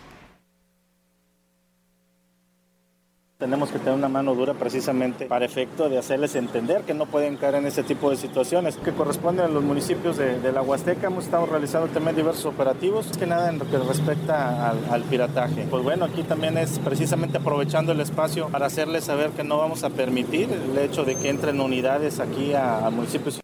Tenemos 3.43 3.71
que 3.71 3.79
tener 3.79 3.95
una 3.95 4.07
mano 4.07 4.33
dura 4.35 4.53
precisamente 4.53 5.25
para 5.25 5.43
efecto 5.43 5.89
de 5.89 5.97
hacerles 5.97 6.33
entender 6.35 6.83
que 6.83 6.93
no 6.93 7.07
pueden 7.07 7.35
caer 7.35 7.55
en 7.55 7.65
ese 7.65 7.83
tipo 7.83 8.09
de 8.09 8.15
situaciones 8.15 8.77
que 8.77 8.93
corresponden 8.93 9.43
a 9.43 9.49
los 9.49 9.61
municipios 9.61 10.15
de, 10.15 10.51
la 10.53 10.61
Huasteca. 10.61 11.07
Hemos 11.07 11.25
estado 11.25 11.45
realizando 11.45 11.89
también 11.89 12.15
diversos 12.15 12.45
operativos, 12.45 13.11
que 13.17 13.25
nada 13.25 13.49
en 13.49 13.59
lo 13.59 13.69
que 13.69 13.77
respecta 13.79 14.69
al, 14.69 15.03
pirataje. 15.03 15.67
Pues 15.69 15.83
bueno, 15.83 16.05
aquí 16.05 16.23
también 16.23 16.57
es 16.57 16.79
precisamente 16.79 17.39
aprovechando 17.39 17.91
el 17.91 17.99
espacio 17.99 18.47
para 18.47 18.67
hacerles 18.67 19.03
saber 19.03 19.31
que 19.31 19.43
no 19.43 19.57
vamos 19.57 19.83
a 19.83 19.89
permitir 19.89 20.49
el 20.49 20.77
hecho 20.77 21.03
de 21.03 21.15
que 21.15 21.27
entren 21.27 21.59
unidades 21.59 22.21
aquí 22.21 22.53
a 22.53 22.89
municipios 22.91 23.43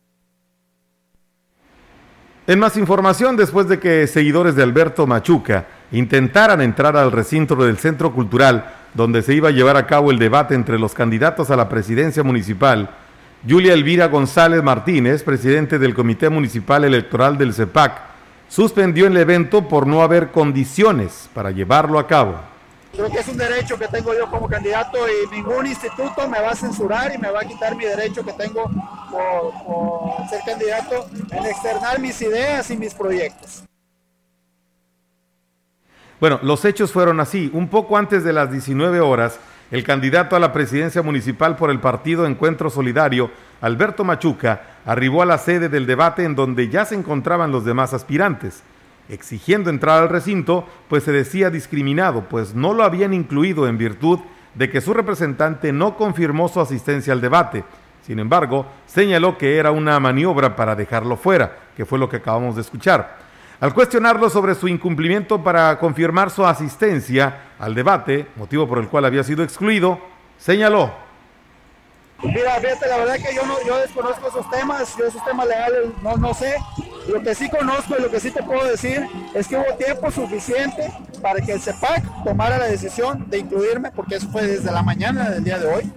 en 2.49 2.57
más 2.57 2.77
información, 2.77 3.37
después 3.37 3.67
de 3.67 3.77
que 3.77 4.07
seguidores 4.07 4.55
de 4.55 4.63
Alberto 4.63 5.05
Machuca 5.05 5.67
intentaran 5.91 6.61
entrar 6.61 6.97
al 6.97 7.11
recinto 7.11 7.55
del 7.55 7.77
Centro 7.77 8.11
Cultural, 8.11 8.73
donde 8.95 9.21
se 9.21 9.35
iba 9.35 9.49
a 9.49 9.51
llevar 9.51 9.77
a 9.77 9.85
cabo 9.85 10.09
el 10.09 10.17
debate 10.17 10.55
entre 10.55 10.79
los 10.79 10.95
candidatos 10.95 11.51
a 11.51 11.55
la 11.55 11.69
presidencia 11.69 12.23
municipal, 12.23 12.89
Julia 13.47 13.73
Elvira 13.73 14.07
González 14.07 14.63
Martínez, 14.63 15.21
presidente 15.21 15.77
del 15.77 15.93
Comité 15.93 16.29
Municipal 16.29 16.83
Electoral 16.83 17.37
del 17.37 17.53
CEPAC, 17.53 18.01
suspendió 18.47 19.05
el 19.05 19.15
evento 19.17 19.67
por 19.67 19.85
no 19.85 20.01
haber 20.01 20.29
condiciones 20.29 21.29
para 21.35 21.51
llevarlo 21.51 21.99
a 21.99 22.07
cabo. 22.07 22.48
Creo 22.91 23.09
que 23.09 23.19
es 23.19 23.27
un 23.27 23.37
derecho 23.37 23.77
que 23.77 23.87
tengo 23.87 24.13
yo 24.13 24.29
como 24.29 24.47
candidato 24.47 24.97
y 25.07 25.35
ningún 25.35 25.67
instituto 25.67 26.27
me 26.27 26.41
va 26.41 26.51
a 26.51 26.55
censurar 26.55 27.13
y 27.13 27.17
me 27.17 27.29
va 27.29 27.41
a 27.41 27.45
quitar 27.45 27.75
mi 27.75 27.85
derecho 27.85 28.25
que 28.25 28.33
tengo 28.33 28.69
por, 29.11 30.27
ser 30.29 30.41
candidato 30.45 31.07
en 31.31 31.45
externar 31.45 31.99
mis 31.99 32.21
ideas 32.21 32.69
y 32.71 32.77
mis 32.77 32.93
proyectos. 32.93 33.63
Bueno, 36.19 36.39
los 36.41 36.65
hechos 36.65 36.91
fueron 36.91 37.19
así. 37.19 37.49
Un 37.53 37.69
poco 37.69 37.95
antes 37.95 38.23
de 38.23 38.33
las 38.33 38.51
19 38.51 38.99
horas, 38.99 39.39
el 39.71 39.83
candidato 39.83 40.35
a 40.35 40.39
la 40.39 40.51
presidencia 40.51 41.01
municipal 41.01 41.55
por 41.55 41.69
el 41.69 41.79
partido 41.79 42.25
Encuentro 42.25 42.69
Solidario, 42.69 43.31
Alberto 43.61 44.03
Machuca, 44.03 44.79
arribó 44.83 45.21
a 45.21 45.25
la 45.25 45.37
sede 45.37 45.69
del 45.69 45.85
debate 45.85 46.23
en 46.23 46.35
donde 46.35 46.69
ya 46.69 46.85
se 46.85 46.95
encontraban 46.95 47.51
los 47.51 47.63
demás 47.63 47.93
aspirantes 47.93 48.63
exigiendo 49.09 49.69
entrar 49.69 50.01
al 50.01 50.09
recinto, 50.09 50.67
pues 50.87 51.03
se 51.03 51.11
decía 51.11 51.49
discriminado, 51.49 52.25
pues 52.29 52.53
no 52.53 52.73
lo 52.73 52.83
habían 52.83 53.13
incluido 53.13 53.67
en 53.67 53.77
virtud 53.77 54.19
de 54.55 54.69
que 54.69 54.81
su 54.81 54.93
representante 54.93 55.73
no 55.73 55.97
confirmó 55.97 56.47
su 56.47 56.61
asistencia 56.61 57.13
al 57.13 57.21
debate. 57.21 57.63
Sin 58.05 58.19
embargo, 58.19 58.65
señaló 58.87 59.37
que 59.37 59.57
era 59.57 59.71
una 59.71 59.99
maniobra 59.99 60.55
para 60.55 60.75
dejarlo 60.75 61.17
fuera, 61.17 61.57
que 61.75 61.85
fue 61.85 61.99
lo 61.99 62.09
que 62.09 62.17
acabamos 62.17 62.55
de 62.55 62.61
escuchar. 62.61 63.17
Al 63.59 63.73
cuestionarlo 63.73 64.29
sobre 64.29 64.55
su 64.55 64.67
incumplimiento 64.67 65.43
para 65.43 65.77
confirmar 65.79 66.31
su 66.31 66.45
asistencia 66.45 67.49
al 67.59 67.75
debate, 67.75 68.27
motivo 68.37 68.67
por 68.67 68.79
el 68.79 68.87
cual 68.87 69.05
había 69.05 69.23
sido 69.23 69.43
excluido, 69.43 69.99
señaló. 70.37 70.93
Mira, 72.23 72.55
fíjate, 72.55 72.87
la 72.87 72.97
verdad 72.97 73.15
que 73.15 73.35
yo 73.35 73.45
no, 73.45 73.55
yo 73.65 73.77
desconozco 73.77 74.27
esos 74.27 74.49
temas, 74.49 74.95
yo 74.97 75.05
esos 75.05 75.23
temas 75.23 75.47
legales 75.47 75.89
no, 76.01 76.15
no 76.17 76.33
sé. 76.33 76.55
Lo 77.11 77.23
que 77.23 77.33
sí 77.33 77.49
conozco 77.49 77.95
y 77.97 78.01
lo 78.01 78.09
que 78.09 78.19
sí 78.19 78.29
te 78.31 78.43
puedo 78.43 78.63
decir 78.65 79.07
es 79.33 79.47
que 79.47 79.55
hubo 79.55 79.75
tiempo 79.77 80.11
suficiente 80.11 80.91
para 81.21 81.41
que 81.41 81.53
el 81.53 81.59
CEPAC 81.59 82.23
tomara 82.23 82.57
la 82.57 82.65
decisión 82.65 83.25
de 83.29 83.39
incluirme, 83.39 83.91
porque 83.91 84.15
eso 84.15 84.29
fue 84.29 84.45
desde 84.45 84.71
la 84.71 84.83
mañana 84.83 85.29
del 85.29 85.43
día 85.43 85.57
de 85.57 85.67
hoy. 85.67 85.91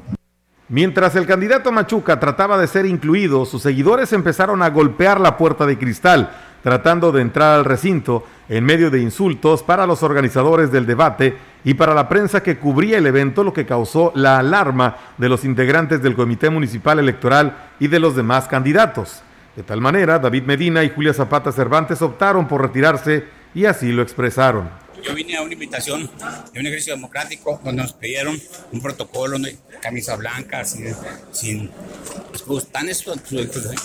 Mientras 0.68 1.14
el 1.16 1.26
candidato 1.26 1.70
Machuca 1.70 2.18
trataba 2.18 2.56
de 2.56 2.66
ser 2.66 2.86
incluido, 2.86 3.44
sus 3.44 3.62
seguidores 3.62 4.12
empezaron 4.14 4.62
a 4.62 4.70
golpear 4.70 5.20
la 5.20 5.36
puerta 5.36 5.66
de 5.66 5.76
cristal 5.76 6.30
tratando 6.62 7.12
de 7.12 7.22
entrar 7.22 7.58
al 7.58 7.64
recinto 7.64 8.24
en 8.48 8.64
medio 8.64 8.90
de 8.90 9.00
insultos 9.00 9.62
para 9.62 9.86
los 9.86 10.02
organizadores 10.02 10.70
del 10.70 10.86
debate 10.86 11.36
y 11.64 11.74
para 11.74 11.94
la 11.94 12.08
prensa 12.08 12.42
que 12.42 12.56
cubría 12.56 12.98
el 12.98 13.06
evento, 13.06 13.44
lo 13.44 13.52
que 13.52 13.66
causó 13.66 14.12
la 14.14 14.38
alarma 14.38 14.96
de 15.18 15.28
los 15.28 15.44
integrantes 15.44 16.02
del 16.02 16.14
Comité 16.14 16.50
Municipal 16.50 16.98
Electoral 16.98 17.56
y 17.80 17.88
de 17.88 17.98
los 17.98 18.16
demás 18.16 18.46
candidatos. 18.48 19.22
De 19.56 19.62
tal 19.62 19.80
manera, 19.80 20.18
David 20.18 20.44
Medina 20.44 20.82
y 20.82 20.90
Julia 20.90 21.12
Zapata 21.12 21.52
Cervantes 21.52 22.00
optaron 22.00 22.48
por 22.48 22.62
retirarse 22.62 23.24
y 23.54 23.66
así 23.66 23.92
lo 23.92 24.02
expresaron. 24.02 24.70
Yo 25.02 25.14
vine 25.14 25.36
a 25.36 25.42
una 25.42 25.52
invitación 25.52 26.08
de 26.52 26.60
un 26.60 26.66
ejercicio 26.66 26.94
democrático 26.94 27.60
donde 27.64 27.82
nos 27.82 27.92
pidieron 27.92 28.40
un 28.70 28.80
protocolo, 28.80 29.38
de 29.38 29.58
camisa 29.80 30.14
blanca, 30.16 30.64
sin, 30.64 30.94
sin 31.32 31.70
pues, 32.46 32.68
tan 32.68 32.88
esto, 32.88 33.12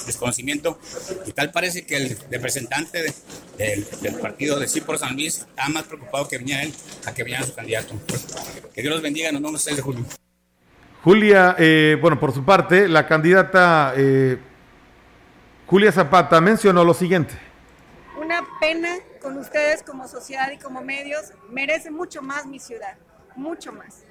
desconocimiento. 0.05 0.79
Y 1.25 1.31
tal 1.31 1.51
parece 1.51 1.85
que 1.85 1.97
el 1.97 2.17
representante 2.29 3.13
del, 3.57 4.13
partido 4.21 4.59
de 4.59 4.67
Sí 4.67 4.81
por 4.81 4.99
San 4.99 5.15
Luis 5.15 5.39
está 5.39 5.67
más 5.69 5.83
preocupado 5.83 6.27
que 6.27 6.37
venía 6.37 6.61
él 6.61 6.71
a 7.05 7.13
que 7.13 7.23
viniera 7.23 7.45
su 7.45 7.55
candidato. 7.55 7.95
Que 8.73 8.81
Dios 8.81 8.93
los 8.93 9.01
bendiga, 9.01 9.31
nos 9.31 9.41
vemos 9.41 9.61
el 9.61 9.75
6 9.75 9.77
de 9.77 9.81
julio. 9.81 10.05
Julia, 11.03 11.55
eh, 11.57 11.97
bueno, 11.99 12.19
por 12.19 12.33
su 12.33 12.45
parte, 12.45 12.87
la 12.87 13.07
candidata 13.07 13.93
eh, 13.97 14.37
Julia 15.67 15.91
Zapata 15.91 16.39
mencionó 16.39 16.85
lo 16.85 16.93
siguiente. 16.93 17.33
Una 18.17 18.41
pena 18.61 18.95
con 19.21 19.37
ustedes 19.37 19.83
como 19.83 20.07
sociedad 20.07 20.49
y 20.51 20.57
como 20.57 20.81
medios, 20.81 21.33
merece 21.49 21.91
mucho 21.91 22.21
más 22.21 22.45
mi 22.45 22.57
ciudad, 22.57 22.95
mucho 23.35 23.73
más. 23.73 24.05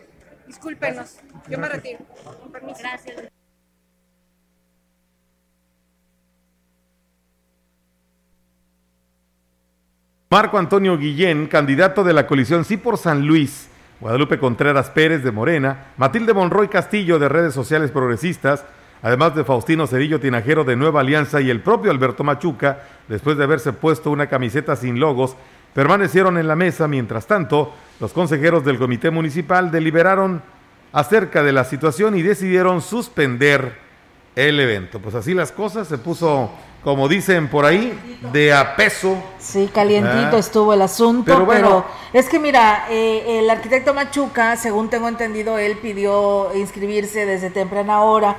Discúlpenos, 0.46 1.16
yo 1.48 1.58
me 1.58 1.68
retiro. 1.68 2.00
Con 2.42 2.52
permiso. 2.52 2.80
Gracias. 2.80 3.32
Marco 10.28 10.58
Antonio 10.58 10.98
Guillén, 10.98 11.46
candidato 11.46 12.04
de 12.04 12.12
la 12.12 12.26
coalición 12.26 12.66
Sí 12.66 12.76
por 12.76 12.98
San 12.98 13.26
Luis, 13.26 13.68
Guadalupe 14.00 14.38
Contreras 14.38 14.90
Pérez 14.90 15.22
de 15.22 15.30
Morena, 15.32 15.92
Matilde 15.96 16.34
Monroy 16.34 16.68
Castillo 16.68 17.18
de 17.18 17.30
Redes 17.30 17.54
Sociales 17.54 17.90
Progresistas, 17.90 18.64
además 19.06 19.36
de 19.36 19.44
Faustino 19.44 19.86
Cerillo 19.86 20.18
Tinajero 20.18 20.64
de 20.64 20.74
Nueva 20.74 20.98
Alianza 20.98 21.40
y 21.40 21.48
el 21.48 21.60
propio 21.60 21.92
Alberto 21.92 22.24
Machuca, 22.24 22.82
después 23.06 23.36
de 23.36 23.44
haberse 23.44 23.72
puesto 23.72 24.10
una 24.10 24.26
camiseta 24.26 24.74
sin 24.74 24.98
logos, 24.98 25.36
permanecieron 25.74 26.38
en 26.38 26.48
la 26.48 26.56
mesa. 26.56 26.88
Mientras 26.88 27.28
tanto, 27.28 27.72
los 28.00 28.12
consejeros 28.12 28.64
del 28.64 28.80
comité 28.80 29.10
municipal 29.10 29.70
deliberaron 29.70 30.42
acerca 30.92 31.44
de 31.44 31.52
la 31.52 31.62
situación 31.62 32.16
y 32.16 32.22
decidieron 32.22 32.82
suspender 32.82 33.78
el 34.34 34.58
evento. 34.58 34.98
Pues 34.98 35.14
así 35.14 35.34
las 35.34 35.52
cosas, 35.52 35.86
se 35.86 35.98
puso, 35.98 36.50
como 36.82 37.06
dicen 37.06 37.46
por 37.46 37.64
ahí, 37.64 38.18
de 38.32 38.52
a 38.52 38.74
peso. 38.74 39.22
Sí, 39.38 39.70
calientito 39.72 40.34
ah. 40.34 40.40
estuvo 40.40 40.74
el 40.74 40.82
asunto, 40.82 41.32
pero, 41.32 41.46
bueno, 41.46 41.84
es 42.12 42.28
que 42.28 42.40
mira, 42.40 42.86
eh, 42.90 43.38
el 43.38 43.48
arquitecto 43.50 43.94
Machuca, 43.94 44.56
según 44.56 44.90
tengo 44.90 45.06
entendido, 45.06 45.58
él 45.58 45.78
pidió 45.80 46.52
inscribirse 46.56 47.24
desde 47.24 47.50
temprana 47.50 48.00
hora 48.00 48.36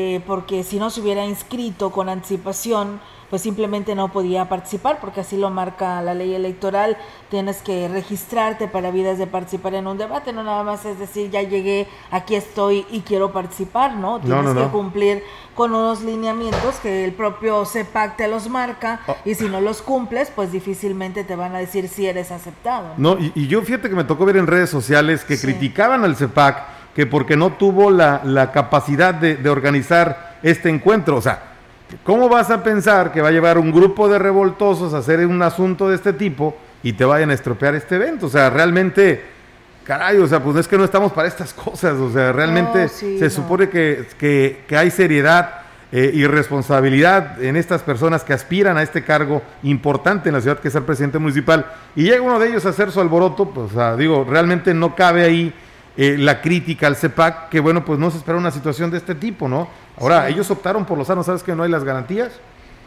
eh, 0.00 0.22
porque 0.28 0.62
si 0.62 0.78
no 0.78 0.90
se 0.90 1.00
hubiera 1.00 1.26
inscrito 1.26 1.90
con 1.90 2.08
anticipación, 2.08 3.00
pues 3.30 3.42
simplemente 3.42 3.96
no 3.96 4.12
podía 4.12 4.48
participar, 4.48 5.00
porque 5.00 5.22
así 5.22 5.36
lo 5.36 5.50
marca 5.50 6.00
la 6.02 6.14
ley 6.14 6.34
electoral, 6.34 6.96
tienes 7.30 7.62
que 7.62 7.88
registrarte 7.88 8.68
para 8.68 8.92
vidas 8.92 9.18
de 9.18 9.26
participar 9.26 9.74
en 9.74 9.88
un 9.88 9.98
debate, 9.98 10.32
no 10.32 10.44
nada 10.44 10.62
más 10.62 10.84
es 10.84 11.00
decir, 11.00 11.32
ya 11.32 11.42
llegué, 11.42 11.88
aquí 12.12 12.36
estoy 12.36 12.86
y 12.92 13.00
quiero 13.00 13.32
participar, 13.32 13.96
¿no? 13.96 14.20
Tienes 14.20 14.54
que 14.54 14.68
cumplir 14.68 15.24
con 15.56 15.74
unos 15.74 16.02
lineamientos 16.02 16.76
que 16.76 17.04
el 17.04 17.10
propio 17.12 17.64
CEPAC 17.64 18.18
te 18.18 18.28
los 18.28 18.48
marca 18.48 19.00
ah. 19.08 19.16
y 19.24 19.34
si 19.34 19.48
no 19.48 19.60
los 19.60 19.82
cumples, 19.82 20.30
pues 20.32 20.52
difícilmente 20.52 21.24
te 21.24 21.34
van 21.34 21.56
a 21.56 21.58
decir 21.58 21.88
si 21.88 22.06
eres 22.06 22.30
aceptado. 22.30 22.94
No, 22.98 23.16
y, 23.18 23.48
yo 23.48 23.62
fíjate 23.62 23.90
que 23.90 23.96
me 23.96 24.04
tocó 24.04 24.24
ver 24.26 24.36
en 24.36 24.46
redes 24.46 24.70
sociales 24.70 25.24
que 25.24 25.40
criticaban 25.40 26.04
al 26.04 26.14
CEPAC 26.14 26.77
que 26.98 27.06
porque 27.06 27.36
no 27.36 27.52
tuvo 27.52 27.92
la, 27.92 28.50
capacidad 28.52 29.14
de, 29.14 29.48
organizar 29.48 30.36
este 30.42 30.68
encuentro. 30.68 31.14
O 31.14 31.20
sea, 31.20 31.42
¿cómo 32.02 32.28
vas 32.28 32.50
a 32.50 32.64
pensar 32.64 33.12
que 33.12 33.22
va 33.22 33.28
a 33.28 33.30
llevar 33.30 33.56
un 33.56 33.70
grupo 33.70 34.08
de 34.08 34.18
revoltosos 34.18 34.92
a 34.92 34.98
hacer 34.98 35.24
un 35.24 35.40
asunto 35.40 35.88
de 35.88 35.94
este 35.94 36.12
tipo 36.12 36.56
y 36.82 36.94
te 36.94 37.04
vayan 37.04 37.30
a 37.30 37.34
estropear 37.34 37.76
este 37.76 37.94
evento? 37.94 38.26
O 38.26 38.28
sea, 38.28 38.50
realmente, 38.50 39.22
caray, 39.84 40.18
o 40.18 40.26
sea, 40.26 40.42
pues 40.42 40.56
es 40.56 40.66
que 40.66 40.76
no 40.76 40.82
estamos 40.82 41.12
para 41.12 41.28
estas 41.28 41.54
cosas. 41.54 41.94
O 42.00 42.10
sea, 42.10 42.32
realmente 42.32 42.88
se 42.88 43.30
supone 43.30 43.68
que, 43.68 44.64
hay 44.76 44.90
seriedad. 44.90 45.54
Eh, 45.90 46.10
y 46.12 46.26
responsabilidad 46.26 47.42
en 47.42 47.56
estas 47.56 47.82
personas 47.82 48.22
que 48.22 48.34
aspiran 48.34 48.76
a 48.76 48.82
este 48.82 49.04
cargo 49.04 49.40
importante 49.62 50.28
en 50.28 50.34
la 50.34 50.42
ciudad 50.42 50.58
que 50.58 50.68
es 50.68 50.74
el 50.74 50.82
presidente 50.82 51.18
municipal 51.18 51.64
y 51.96 52.02
llega 52.02 52.20
uno 52.20 52.38
de 52.38 52.48
ellos 52.48 52.66
a 52.66 52.68
hacer 52.68 52.90
su 52.90 53.00
alboroto, 53.00 53.48
pues 53.48 53.70
digo, 53.96 54.26
realmente 54.28 54.74
no 54.74 54.94
cabe 54.94 55.24
ahí 55.24 55.54
eh, 56.00 56.16
la 56.16 56.40
crítica 56.40 56.86
al 56.86 56.94
CEPAC, 56.94 57.48
que 57.48 57.58
bueno, 57.58 57.84
pues 57.84 57.98
no 57.98 58.08
se 58.12 58.18
espera 58.18 58.38
una 58.38 58.52
situación 58.52 58.88
de 58.92 58.98
este 58.98 59.16
tipo, 59.16 59.48
¿no? 59.48 59.66
Ahora, 60.00 60.28
ellos 60.28 60.48
optaron 60.48 60.84
por 60.84 60.96
los 60.96 61.08
sanos, 61.08 61.26
¿sabes 61.26 61.42
que 61.42 61.56
no 61.56 61.64
hay 61.64 61.70
las 61.70 61.82
garantías? 61.82 62.30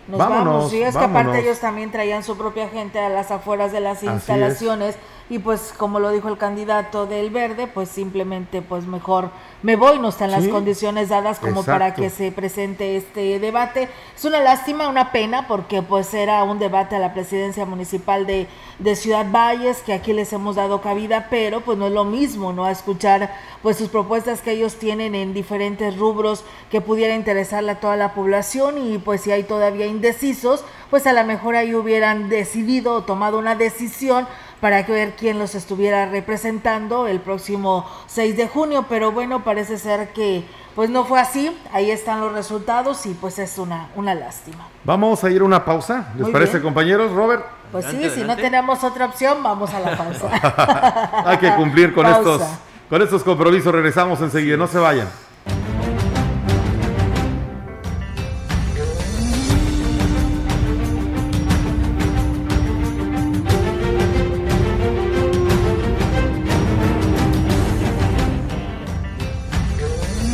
Nos 0.08 0.18
vámonos, 0.18 0.54
vamos, 0.54 0.72
sí, 0.72 0.82
es 0.82 0.96
que 0.96 1.04
aparte 1.04 1.40
ellos 1.40 1.60
también 1.60 1.92
traían 1.92 2.24
su 2.24 2.38
propia 2.38 2.70
gente 2.70 3.00
a 3.00 3.10
las 3.10 3.30
afueras 3.30 3.74
de 3.74 3.82
las 3.82 4.02
instalaciones 4.02 4.96
y 5.32 5.40
pues 5.40 5.74
como 5.78 6.02
lo 6.02 6.10
dijo 6.10 6.28
el 6.28 6.38
candidato 6.38 7.06
del 7.06 7.30
verde, 7.30 7.66
pues 7.66 7.88
simplemente 7.88 8.62
pues 8.62 8.86
mejor 8.86 9.30
me 9.64 9.78
voy, 9.78 9.98
no 9.98 10.10
están 10.10 10.30
las 10.30 10.46
condiciones 10.50 11.08
dadas 11.08 11.40
como 11.40 11.64
para 11.64 11.94
que 11.94 12.10
se 12.10 12.34
presente 12.34 12.98
este 12.98 13.40
debate. 13.40 13.88
Es 14.14 14.26
una 14.26 14.42
lástima, 14.42 14.90
una 14.90 15.14
pena, 15.14 15.48
porque 15.48 15.82
pues 15.84 16.14
era 16.14 16.44
un 16.44 16.60
debate 16.60 16.98
a 16.98 17.00
la 17.00 17.14
presidencia 17.14 17.66
municipal 17.66 18.28
de, 18.28 18.48
de 18.80 18.96
Ciudad 18.98 19.26
Valles, 19.32 19.78
que 19.86 19.94
aquí 19.94 20.12
les 20.12 20.34
hemos 20.34 20.58
dado 20.58 20.82
cabida, 20.82 21.28
pero 21.30 21.62
pues 21.62 21.78
no 21.78 21.88
es 21.88 21.94
lo 21.94 22.04
mismo, 22.04 22.52
¿no? 22.52 22.66
A 22.66 22.72
escuchar 22.72 23.34
pues 23.62 23.78
sus 23.78 23.88
propuestas 23.88 24.42
que 24.42 24.52
ellos 24.52 24.76
tienen 24.80 25.16
en 25.16 25.34
diferentes 25.34 25.96
rubros 25.96 26.44
que 26.70 26.82
pudiera 26.82 27.16
interesarle 27.16 27.72
a 27.72 27.80
toda 27.80 27.96
la 27.96 28.14
población 28.14 28.80
y 28.80 28.98
pues 28.98 29.22
si 29.22 29.32
hay 29.32 29.44
todavía 29.44 29.86
indecisos, 29.86 30.66
pues 30.90 31.08
a 31.08 31.14
lo 31.14 31.24
mejor 31.24 31.56
ahí 31.56 31.74
hubieran 31.74 32.28
decidido 32.28 32.96
o 32.96 33.04
tomado 33.04 33.40
una 33.40 33.56
decisión 33.56 34.28
para 34.62 34.84
ver 34.84 35.16
quién 35.18 35.40
los 35.40 35.56
estuviera 35.56 36.06
representando 36.06 37.08
el 37.08 37.20
próximo 37.20 37.86
6 38.08 38.38
de 38.38 38.48
junio, 38.48 38.86
pero 38.88 39.12
bueno, 39.12 39.44
parece 39.44 39.78
ser 39.78 40.14
que 40.14 40.46
pues 40.76 40.90
no 40.90 41.04
fue 41.04 41.20
así, 41.20 41.58
ahí 41.74 41.92
están 41.92 42.22
los 42.22 42.32
resultados 42.32 43.06
y 43.06 43.14
pues 43.14 43.40
es 43.40 43.58
una, 43.58 43.90
una 43.96 44.16
lástima. 44.16 44.68
Vamos 44.86 45.24
a 45.24 45.30
ir 45.30 45.42
a 45.42 45.44
una 45.44 45.66
pausa, 45.66 46.14
¿les 46.18 46.30
parece 46.30 46.62
compañeros? 46.62 47.12
Robert. 47.12 47.44
Pues 47.72 47.86
sí, 47.86 48.10
si 48.10 48.22
no 48.24 48.36
tenemos 48.36 48.84
otra 48.84 49.06
opción, 49.06 49.42
vamos 49.44 49.74
a 49.74 49.80
la 49.80 49.98
pausa. 49.98 51.24
Hay 51.26 51.38
que 51.38 51.54
cumplir 51.56 51.94
con 51.94 52.06
estos, 52.06 52.42
con 52.90 53.02
estos 53.02 53.24
compromisos, 53.24 53.74
regresamos 53.74 54.22
enseguida, 54.22 54.58
no 54.58 54.68
se 54.68 54.78
vayan. 54.78 55.08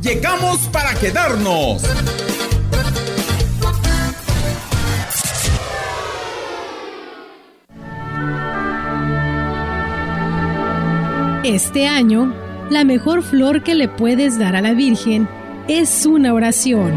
Llegamos 0.00 0.60
para 0.68 0.94
quedarnos. 0.94 1.82
Este 11.42 11.88
año, 11.88 12.32
la 12.70 12.84
mejor 12.84 13.22
flor 13.22 13.64
que 13.64 13.74
le 13.74 13.88
puedes 13.88 14.38
dar 14.38 14.54
a 14.54 14.60
la 14.60 14.72
Virgen 14.72 15.28
es 15.66 16.06
una 16.06 16.32
oración. 16.32 16.92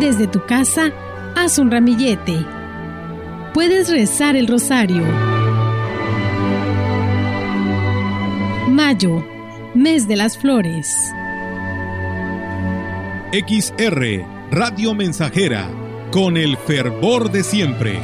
Desde 0.00 0.26
tu 0.26 0.44
casa, 0.44 0.90
haz 1.36 1.58
un 1.58 1.70
ramillete. 1.70 2.44
Puedes 3.52 3.90
rezar 3.90 4.34
el 4.34 4.48
rosario. 4.48 5.04
Mayo, 8.86 9.26
mes 9.72 10.06
de 10.06 10.14
las 10.14 10.36
flores. 10.36 11.10
XR, 13.32 14.26
Radio 14.50 14.92
Mensajera, 14.92 15.70
con 16.12 16.36
el 16.36 16.58
fervor 16.58 17.32
de 17.32 17.44
siempre. 17.44 17.98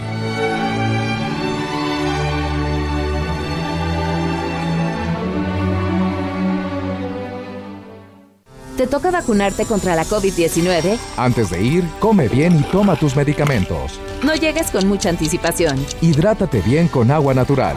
¿Te 8.79 8.87
toca 8.87 9.11
vacunarte 9.11 9.67
contra 9.67 9.95
la 9.95 10.07
COVID-19? 10.07 10.99
Antes 11.19 11.51
de 11.51 11.63
ir, 11.63 11.85
come 11.99 12.27
bien 12.29 12.59
y 12.59 12.63
toma 12.73 12.97
tus 12.97 13.15
medicamentos. 13.15 14.01
No 14.25 14.35
llegues 14.35 14.71
con 14.71 14.89
mucha 14.89 15.11
anticipación. 15.11 15.77
Hidrátate 16.01 16.63
bien 16.63 16.89
con 16.89 17.11
agua 17.11 17.35
natural. 17.35 17.77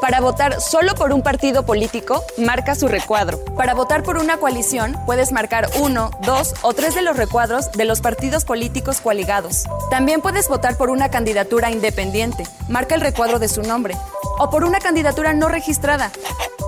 Para 0.00 0.20
votar 0.20 0.60
solo 0.60 0.94
por 0.94 1.12
un 1.12 1.22
partido 1.22 1.66
político, 1.66 2.24
marca 2.38 2.74
su 2.74 2.88
recuadro. 2.88 3.38
Para 3.56 3.74
votar 3.74 4.02
por 4.02 4.16
una 4.16 4.38
coalición, 4.38 4.96
puedes 5.04 5.30
marcar 5.30 5.68
uno, 5.78 6.10
dos 6.22 6.54
o 6.62 6.72
tres 6.72 6.94
de 6.94 7.02
los 7.02 7.16
recuadros 7.16 7.70
de 7.72 7.84
los 7.84 8.00
partidos 8.00 8.44
políticos 8.44 9.00
coaligados. 9.00 9.64
También 9.90 10.22
puedes 10.22 10.48
votar 10.48 10.76
por 10.76 10.88
una 10.88 11.10
candidatura 11.10 11.70
independiente. 11.70 12.44
Marca 12.68 12.94
el 12.94 13.02
recuadro 13.02 13.38
de 13.38 13.48
su 13.48 13.62
nombre. 13.62 13.96
O 14.38 14.48
por 14.48 14.64
una 14.64 14.78
candidatura 14.78 15.34
no 15.34 15.48
registrada. 15.48 16.10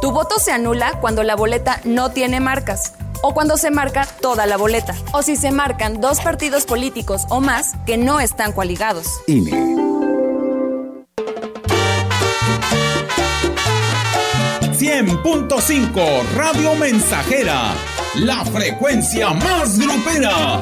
Tu 0.02 0.10
voto 0.10 0.38
se 0.38 0.52
anula 0.52 0.98
cuando 1.00 1.22
la 1.22 1.34
boleta 1.34 1.80
no 1.84 2.10
tiene 2.10 2.38
marcas 2.38 2.92
o 3.22 3.32
cuando 3.32 3.56
se 3.56 3.70
marca 3.70 4.06
toda 4.20 4.46
la 4.46 4.56
boleta, 4.56 4.94
o 5.12 5.22
si 5.22 5.36
se 5.36 5.52
marcan 5.52 6.00
dos 6.00 6.20
partidos 6.20 6.66
políticos 6.66 7.22
o 7.28 7.40
más 7.40 7.74
que 7.86 7.96
no 7.96 8.18
están 8.18 8.52
coaligados. 8.52 9.06
100.5 14.82 16.24
Radio 16.34 16.74
Mensajera, 16.74 17.72
la 18.16 18.44
frecuencia 18.44 19.30
más 19.30 19.78
grupera. 19.78 20.60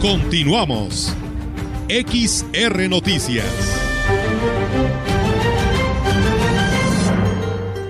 Continuamos. 0.00 1.14
XR 1.88 2.88
Noticias. 2.88 3.46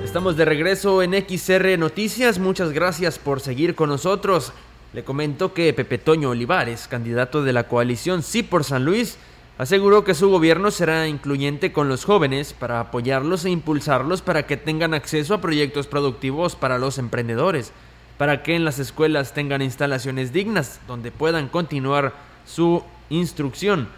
Estamos 0.04 0.37
de 0.37 0.44
regreso 0.44 1.02
en 1.02 1.14
XR 1.14 1.78
Noticias. 1.78 2.38
Muchas 2.38 2.72
gracias 2.72 3.18
por 3.18 3.40
seguir 3.40 3.74
con 3.74 3.88
nosotros. 3.88 4.52
Le 4.94 5.02
comento 5.02 5.52
que 5.52 5.72
Pepe 5.72 5.98
Toño 5.98 6.30
Olivares, 6.30 6.87
candidato 6.87 7.42
de 7.42 7.52
la 7.52 7.66
coalición 7.66 8.22
Sí 8.22 8.44
por 8.44 8.62
San 8.62 8.85
Luis, 8.85 9.18
aseguró 9.59 10.04
que 10.04 10.14
su 10.14 10.30
gobierno 10.30 10.70
será 10.70 11.09
incluyente 11.09 11.72
con 11.72 11.88
los 11.88 12.04
jóvenes 12.04 12.52
para 12.52 12.78
apoyarlos 12.78 13.44
e 13.44 13.50
impulsarlos 13.50 14.22
para 14.22 14.46
que 14.46 14.57
tengan 14.57 14.94
acceso 14.94 15.35
a 15.35 15.40
proyectos 15.40 15.88
productivos 15.88 16.54
para 16.54 16.78
los 16.78 16.98
emprendedores, 16.98 17.72
para 18.18 18.44
que 18.44 18.54
en 18.54 18.64
las 18.64 18.78
escuelas 18.78 19.35
tengan 19.35 19.62
instalaciones 19.62 20.33
dignas 20.33 20.78
donde 20.87 21.11
puedan 21.11 21.48
continuar 21.48 22.12
su 22.46 22.85
instrucción. 23.11 23.88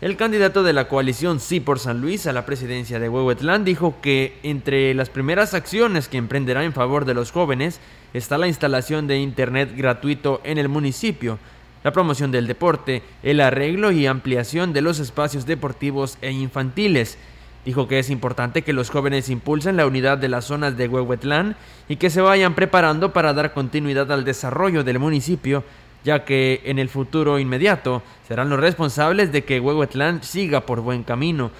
El 0.00 0.16
candidato 0.16 0.64
de 0.64 0.72
la 0.72 0.88
coalición 0.88 1.38
Sí 1.38 1.60
por 1.60 1.78
San 1.78 2.00
Luis 2.00 2.26
a 2.26 2.32
la 2.32 2.44
presidencia 2.44 2.98
de 2.98 3.08
Huehuetlán 3.08 3.64
dijo 3.64 3.94
que 4.02 4.36
entre 4.42 4.94
las 4.94 5.10
primeras 5.10 5.54
acciones 5.54 6.08
que 6.08 6.18
emprenderá 6.18 6.64
en 6.64 6.72
favor 6.72 7.04
de 7.04 7.14
los 7.14 7.30
jóvenes 7.30 7.78
está 8.14 8.38
la 8.38 8.48
instalación 8.48 9.06
de 9.06 9.18
Internet 9.18 9.72
gratuito 9.76 10.40
en 10.44 10.58
el 10.58 10.68
municipio, 10.68 11.38
la 11.84 11.92
promoción 11.92 12.30
del 12.30 12.46
deporte, 12.46 13.02
el 13.22 13.40
arreglo 13.40 13.92
y 13.92 14.06
ampliación 14.06 14.72
de 14.72 14.82
los 14.82 14.98
espacios 14.98 15.46
deportivos 15.46 16.18
e 16.20 16.30
infantiles. 16.30 17.18
Dijo 17.64 17.88
que 17.88 17.98
es 17.98 18.10
importante 18.10 18.62
que 18.62 18.72
los 18.72 18.90
jóvenes 18.90 19.28
impulsen 19.28 19.76
la 19.76 19.86
unidad 19.86 20.18
de 20.18 20.28
las 20.28 20.46
zonas 20.46 20.76
de 20.76 20.88
Huehuetlán 20.88 21.56
y 21.88 21.96
que 21.96 22.10
se 22.10 22.20
vayan 22.20 22.54
preparando 22.54 23.12
para 23.12 23.34
dar 23.34 23.52
continuidad 23.52 24.10
al 24.12 24.24
desarrollo 24.24 24.84
del 24.84 24.98
municipio 24.98 25.64
ya 26.04 26.24
que 26.24 26.62
en 26.64 26.78
el 26.78 26.88
futuro 26.88 27.38
inmediato 27.38 28.02
serán 28.26 28.48
los 28.48 28.60
responsables 28.60 29.32
de 29.32 29.44
que 29.44 29.60
Huehuetlán 29.60 30.22
siga 30.22 30.62
por 30.62 30.80
buen 30.80 31.02
camino. 31.02 31.50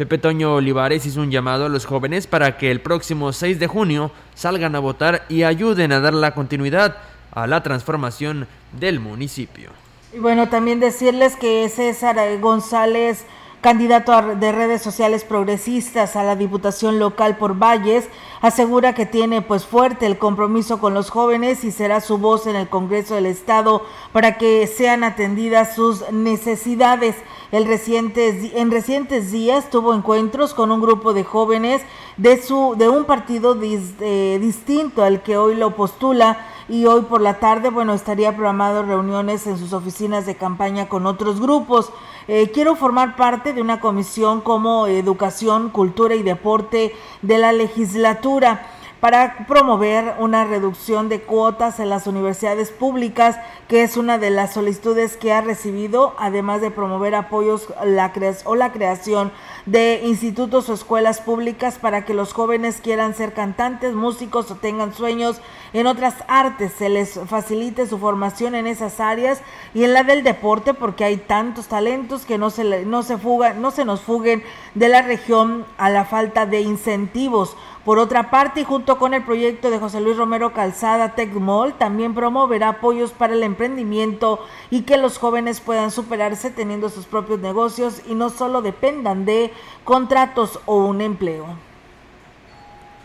Pepe 0.00 0.16
Toño 0.16 0.54
Olivares 0.54 1.04
hizo 1.04 1.20
un 1.20 1.30
llamado 1.30 1.66
a 1.66 1.68
los 1.68 1.84
jóvenes 1.84 2.26
para 2.26 2.56
que 2.56 2.70
el 2.70 2.80
próximo 2.80 3.34
6 3.34 3.60
de 3.60 3.66
junio 3.66 4.10
salgan 4.34 4.74
a 4.74 4.78
votar 4.78 5.26
y 5.28 5.42
ayuden 5.42 5.92
a 5.92 6.00
dar 6.00 6.14
la 6.14 6.32
continuidad 6.32 6.96
a 7.32 7.46
la 7.46 7.62
transformación 7.62 8.48
del 8.72 8.98
municipio. 8.98 9.68
Y 10.14 10.18
bueno, 10.18 10.48
también 10.48 10.80
decirles 10.80 11.36
que 11.36 11.68
César 11.68 12.16
González 12.40 13.26
candidato 13.60 14.36
de 14.36 14.52
redes 14.52 14.80
sociales 14.80 15.24
progresistas 15.24 16.16
a 16.16 16.22
la 16.22 16.34
Diputación 16.34 16.98
Local 16.98 17.36
por 17.36 17.54
Valles, 17.62 18.08
asegura 18.40 18.94
que 18.94 19.04
tiene 19.04 19.42
pues 19.42 19.66
fuerte 19.66 20.06
el 20.06 20.18
compromiso 20.18 20.78
con 20.78 20.94
los 20.94 21.10
jóvenes 21.10 21.62
y 21.64 21.70
será 21.70 22.00
su 22.00 22.16
voz 22.18 22.46
en 22.46 22.56
el 22.56 22.68
Congreso 22.68 23.14
del 23.14 23.26
Estado 23.26 23.84
para 24.12 24.38
que 24.38 24.66
sean 24.66 25.04
atendidas 25.04 25.74
sus 25.74 26.10
necesidades. 26.10 27.16
El 27.52 27.66
reciente, 27.66 28.52
en 28.58 28.70
recientes 28.70 29.30
días 29.30 29.68
tuvo 29.68 29.94
encuentros 29.94 30.54
con 30.54 30.70
un 30.70 30.80
grupo 30.80 31.12
de 31.12 31.24
jóvenes 31.24 31.82
de, 32.16 32.40
su, 32.40 32.76
de 32.78 32.88
un 32.88 33.04
partido 33.04 33.58
eh, 33.60 34.38
distinto 34.40 35.02
al 35.02 35.22
que 35.22 35.36
hoy 35.36 35.54
lo 35.54 35.76
postula 35.76 36.46
y 36.70 36.86
hoy 36.86 37.00
por 37.02 37.20
la 37.20 37.40
tarde, 37.40 37.68
bueno, 37.68 37.94
estaría 37.94 38.30
programado 38.30 38.84
reuniones 38.84 39.44
en 39.48 39.58
sus 39.58 39.72
oficinas 39.72 40.24
de 40.24 40.36
campaña 40.36 40.88
con 40.88 41.04
otros 41.04 41.40
grupos. 41.40 41.90
Eh, 42.28 42.50
quiero 42.52 42.76
formar 42.76 43.16
parte 43.16 43.52
de 43.52 43.62
una 43.62 43.80
comisión 43.80 44.40
como 44.40 44.86
Educación, 44.86 45.70
Cultura 45.70 46.14
y 46.14 46.22
Deporte 46.22 46.94
de 47.22 47.38
la 47.38 47.52
legislatura 47.52 48.66
para 49.00 49.46
promover 49.46 50.14
una 50.18 50.44
reducción 50.44 51.08
de 51.08 51.22
cuotas 51.22 51.80
en 51.80 51.88
las 51.88 52.06
universidades 52.06 52.70
públicas, 52.70 53.38
que 53.66 53.82
es 53.82 53.96
una 53.96 54.18
de 54.18 54.30
las 54.30 54.52
solicitudes 54.52 55.16
que 55.16 55.32
ha 55.32 55.40
recibido, 55.40 56.14
además 56.18 56.60
de 56.60 56.70
promover 56.70 57.14
apoyos 57.14 57.68
la 57.84 58.12
o 58.44 58.54
la 58.54 58.72
creación 58.72 59.32
de 59.66 60.02
institutos 60.04 60.68
o 60.68 60.74
escuelas 60.74 61.20
públicas 61.20 61.78
para 61.78 62.04
que 62.04 62.14
los 62.14 62.32
jóvenes 62.32 62.80
quieran 62.82 63.14
ser 63.14 63.32
cantantes, 63.32 63.94
músicos 63.94 64.50
o 64.50 64.56
tengan 64.56 64.94
sueños 64.94 65.40
en 65.72 65.86
otras 65.86 66.14
artes, 66.26 66.72
se 66.72 66.88
les 66.88 67.20
facilite 67.26 67.86
su 67.86 67.98
formación 67.98 68.54
en 68.54 68.66
esas 68.66 68.98
áreas 68.98 69.40
y 69.72 69.84
en 69.84 69.92
la 69.92 70.02
del 70.02 70.24
deporte, 70.24 70.74
porque 70.74 71.04
hay 71.04 71.16
tantos 71.16 71.68
talentos 71.68 72.24
que 72.24 72.38
no 72.38 72.50
se, 72.50 72.84
no 72.84 73.02
se, 73.02 73.18
fuga, 73.18 73.54
no 73.54 73.70
se 73.70 73.84
nos 73.84 74.00
fuguen 74.00 74.42
de 74.74 74.88
la 74.88 75.02
región 75.02 75.64
a 75.78 75.88
la 75.90 76.04
falta 76.04 76.46
de 76.46 76.60
incentivos. 76.62 77.56
Por 77.84 77.98
otra 77.98 78.30
parte, 78.30 78.60
y 78.60 78.64
junto 78.64 78.98
con 78.98 79.14
el 79.14 79.24
proyecto 79.24 79.70
de 79.70 79.78
José 79.78 80.00
Luis 80.00 80.16
Romero 80.16 80.52
Calzada 80.52 81.14
Tecmol, 81.14 81.74
también 81.74 82.14
promoverá 82.14 82.68
apoyos 82.68 83.12
para 83.12 83.32
el 83.32 83.42
emprendimiento 83.42 84.44
y 84.70 84.82
que 84.82 84.98
los 84.98 85.18
jóvenes 85.18 85.60
puedan 85.60 85.90
superarse 85.90 86.50
teniendo 86.50 86.90
sus 86.90 87.06
propios 87.06 87.40
negocios 87.40 88.02
y 88.06 88.14
no 88.14 88.28
solo 88.28 88.60
dependan 88.60 89.24
de 89.24 89.49
contratos 89.84 90.60
o 90.66 90.84
un 90.86 91.00
empleo. 91.00 91.46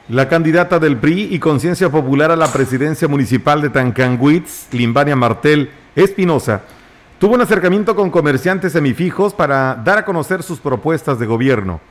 La 0.07 0.29
candidata 0.29 0.77
del 0.77 0.97
PRI 0.97 1.29
y 1.31 1.39
Conciencia 1.39 1.89
Popular 1.89 2.29
a 2.29 2.35
la 2.35 2.53
presidencia 2.53 3.07
municipal 3.07 3.59
de 3.61 3.71
Tancanguitz, 3.71 4.71
Limbania 4.71 5.15
Martel 5.15 5.71
Espinosa, 5.95 6.61
tuvo 7.17 7.33
un 7.33 7.41
acercamiento 7.41 7.95
con 7.95 8.11
comerciantes 8.11 8.73
semifijos 8.73 9.33
para 9.33 9.73
dar 9.73 9.97
a 9.97 10.05
conocer 10.05 10.43
sus 10.43 10.59
propuestas 10.59 11.17
de 11.17 11.25
gobierno. 11.25 11.81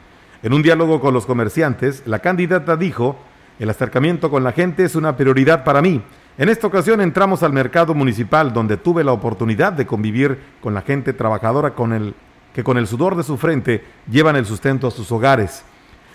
En 0.44 0.52
un 0.52 0.62
diálogo 0.62 1.00
con 1.00 1.12
los 1.12 1.26
comerciantes, 1.26 2.04
la 2.06 2.20
candidata 2.20 2.76
dijo, 2.76 3.16
el 3.58 3.70
acercamiento 3.70 4.30
con 4.30 4.44
la 4.44 4.52
gente 4.52 4.84
es 4.84 4.94
una 4.94 5.16
prioridad 5.16 5.64
para 5.64 5.82
mí. 5.82 6.00
En 6.38 6.48
esta 6.48 6.68
ocasión 6.68 7.00
entramos 7.00 7.42
al 7.42 7.52
mercado 7.52 7.94
municipal 7.94 8.52
donde 8.52 8.76
tuve 8.76 9.02
la 9.02 9.12
oportunidad 9.12 9.72
de 9.72 9.86
convivir 9.86 10.38
con 10.60 10.72
la 10.72 10.82
gente 10.82 11.12
trabajadora 11.12 11.74
con 11.74 11.92
el, 11.92 12.14
que 12.54 12.64
con 12.64 12.78
el 12.78 12.86
sudor 12.86 13.16
de 13.16 13.24
su 13.24 13.36
frente 13.36 13.84
llevan 14.08 14.36
el 14.36 14.46
sustento 14.46 14.86
a 14.86 14.92
sus 14.92 15.10
hogares. 15.12 15.64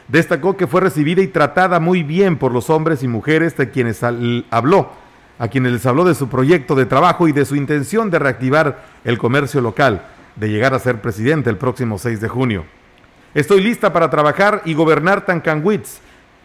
Destacó 0.07 0.57
que 0.57 0.65
fue 0.65 0.81
recibida 0.81 1.21
y 1.21 1.27
tratada 1.27 1.79
muy 1.79 2.01
bien 2.01 2.37
por 2.37 2.51
los 2.51 2.69
hombres 2.69 3.03
y 3.03 3.07
mujeres 3.07 3.55
de 3.57 3.69
quienes 3.69 4.01
habló, 4.03 4.91
a 5.37 5.47
quienes 5.49 5.73
les 5.73 5.85
habló 5.85 6.05
de 6.05 6.15
su 6.15 6.29
proyecto 6.29 6.73
de 6.73 6.85
trabajo 6.85 7.27
y 7.27 7.33
de 7.33 7.45
su 7.45 7.55
intención 7.55 8.09
de 8.09 8.17
reactivar 8.17 8.85
el 9.03 9.19
comercio 9.19 9.61
local, 9.61 10.03
de 10.35 10.49
llegar 10.49 10.73
a 10.73 10.79
ser 10.79 11.01
presidente 11.01 11.49
el 11.49 11.57
próximo 11.57 11.99
6 11.99 12.21
de 12.21 12.27
junio. 12.29 12.65
Estoy 13.33 13.61
lista 13.61 13.93
para 13.93 14.09
trabajar 14.09 14.63
y 14.65 14.73
gobernar 14.73 15.25
Tancanwitz 15.25 15.99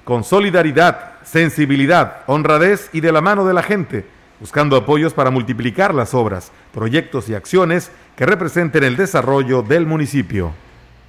con 0.05 0.25
solidaridad, 0.25 1.13
sensibilidad, 1.23 2.25
honradez 2.27 2.91
y 2.93 3.01
de 3.01 3.13
la 3.13 3.23
mano 3.23 3.47
de 3.47 3.55
la 3.55 3.63
gente, 3.63 4.05
buscando 4.45 4.77
apoyos 4.77 5.15
para 5.15 5.31
multiplicar 5.31 5.95
las 5.95 6.13
obras, 6.13 6.53
proyectos 6.71 7.31
y 7.31 7.35
acciones 7.35 7.91
que 8.15 8.27
representen 8.27 8.85
el 8.85 8.95
desarrollo 8.95 9.63
del 9.63 9.87
municipio. 9.87 10.53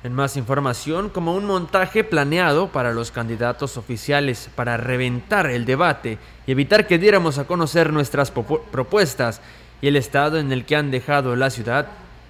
En 0.05 0.13
más 0.13 0.37
información, 0.37 1.09
como 1.09 1.35
un 1.35 1.43
montaje 1.43 2.05
planeado 2.05 2.69
para 2.69 2.93
los 2.93 3.11
candidatos 3.11 3.75
oficiales 3.75 4.49
para 4.55 4.77
reventar 4.77 5.47
el 5.47 5.65
debate 5.65 6.17
y 6.47 6.53
evitar 6.53 6.87
que 6.87 6.97
diéramos 6.97 7.37
a 7.37 7.43
conocer 7.43 7.91
nuestras 7.91 8.31
propuestas 8.31 9.41
y 9.81 9.87
el 9.87 9.97
estado 9.97 10.39
en 10.39 10.53
el 10.53 10.63
que 10.63 10.77
han 10.77 10.89
dejado 10.89 11.35
la 11.35 11.49
ciudad, 11.49 11.87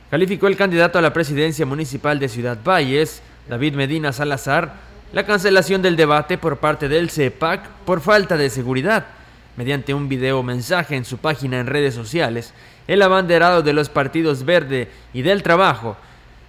calificó 0.10 0.48
el 0.48 0.58
candidato 0.58 0.98
a 0.98 1.04
la 1.04 1.14
presidencia 1.14 1.68
municipal 1.68 2.18
de 2.18 2.30
Ciudad 2.30 2.58
Valles, 2.66 3.22
David 3.48 3.76
Medina 3.76 4.12
Salazar, 4.12 4.74
la 5.14 5.24
cancelación 5.24 5.84
del 5.84 5.98
debate 5.98 6.40
por 6.40 6.58
parte 6.58 6.88
del 6.90 7.12
CEPAC 7.12 7.70
por 7.86 8.02
falta 8.02 8.38
de 8.38 8.50
seguridad. 8.50 9.06
Mediante 9.58 9.94
un 9.94 10.10
video 10.10 10.44
mensaje 10.44 10.96
en 10.96 11.06
su 11.06 11.18
página 11.18 11.60
en 11.60 11.68
redes 11.68 11.94
sociales, 11.94 12.54
el 12.88 13.02
abanderado 13.02 13.62
de 13.62 13.74
los 13.74 13.90
partidos 13.90 14.44
Verde 14.46 14.90
y 15.14 15.22
del 15.22 15.44
Trabajo 15.44 15.98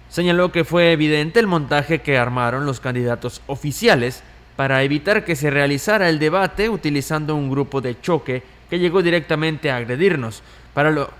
Señaló 0.09 0.51
que 0.51 0.63
fue 0.63 0.93
evidente 0.93 1.39
el 1.39 1.47
montaje 1.47 1.99
que 1.99 2.17
armaron 2.17 2.65
los 2.65 2.79
candidatos 2.79 3.41
oficiales 3.47 4.23
para 4.55 4.83
evitar 4.83 5.25
que 5.25 5.35
se 5.35 5.49
realizara 5.49 6.09
el 6.09 6.17
debate 6.17 6.69
utilizando 6.69 7.35
un 7.35 7.51
grupo 7.51 7.81
de 7.81 7.99
choque 7.99 8.43
que 8.69 8.79
llegó 8.79 9.01
directamente 9.01 9.69
a 9.69 9.77
agredirnos, 9.77 10.43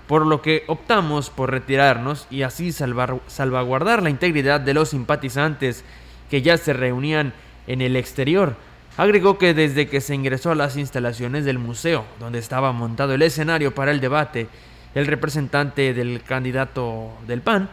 por 0.06 0.26
lo 0.26 0.42
que 0.42 0.64
optamos 0.66 1.30
por 1.30 1.50
retirarnos 1.50 2.26
y 2.30 2.42
así 2.42 2.72
salvaguardar 2.72 4.02
la 4.02 4.10
integridad 4.10 4.60
de 4.60 4.74
los 4.74 4.90
simpatizantes 4.90 5.84
que 6.30 6.42
ya 6.42 6.56
se 6.56 6.72
reunían 6.72 7.32
en 7.66 7.80
el 7.82 7.96
exterior. 7.96 8.56
Agregó 8.98 9.38
que 9.38 9.54
desde 9.54 9.86
que 9.86 10.00
se 10.00 10.16
ingresó 10.16 10.50
a 10.50 10.56
las 10.56 10.76
instalaciones 10.76 11.44
del 11.44 11.60
museo, 11.60 12.04
donde 12.18 12.40
estaba 12.40 12.72
montado 12.72 13.14
el 13.14 13.22
escenario 13.22 13.72
para 13.72 13.92
el 13.92 14.00
debate, 14.00 14.48
el 14.92 15.06
representante 15.06 15.94
del 15.94 16.20
candidato 16.24 17.12
del 17.28 17.40
PAN 17.40 17.70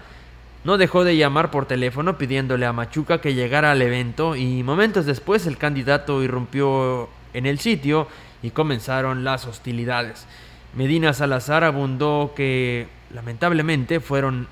no 0.64 0.78
dejó 0.78 1.04
de 1.04 1.18
llamar 1.18 1.50
por 1.50 1.66
teléfono 1.66 2.20
pidiéndole 2.20 2.68
a 2.68 2.74
Machuca 2.74 3.22
que 3.22 3.34
llegara 3.34 3.72
al 3.72 3.82
evento 3.82 4.36
y 4.36 4.62
momentos 4.62 5.08
después 5.08 5.48
el 5.48 5.58
candidato 5.58 6.22
irrumpió 6.22 7.10
en 7.34 7.48
el 7.48 7.58
sitio 7.58 8.08
y 8.44 8.52
comenzaron 8.52 9.24
las 9.24 9.48
hostilidades. 9.48 10.28
Medina 10.76 11.12
Salazar 11.12 11.64
abundó 11.64 12.34
que 12.36 12.88
lamentablemente 13.12 14.00
fueron 14.00 14.48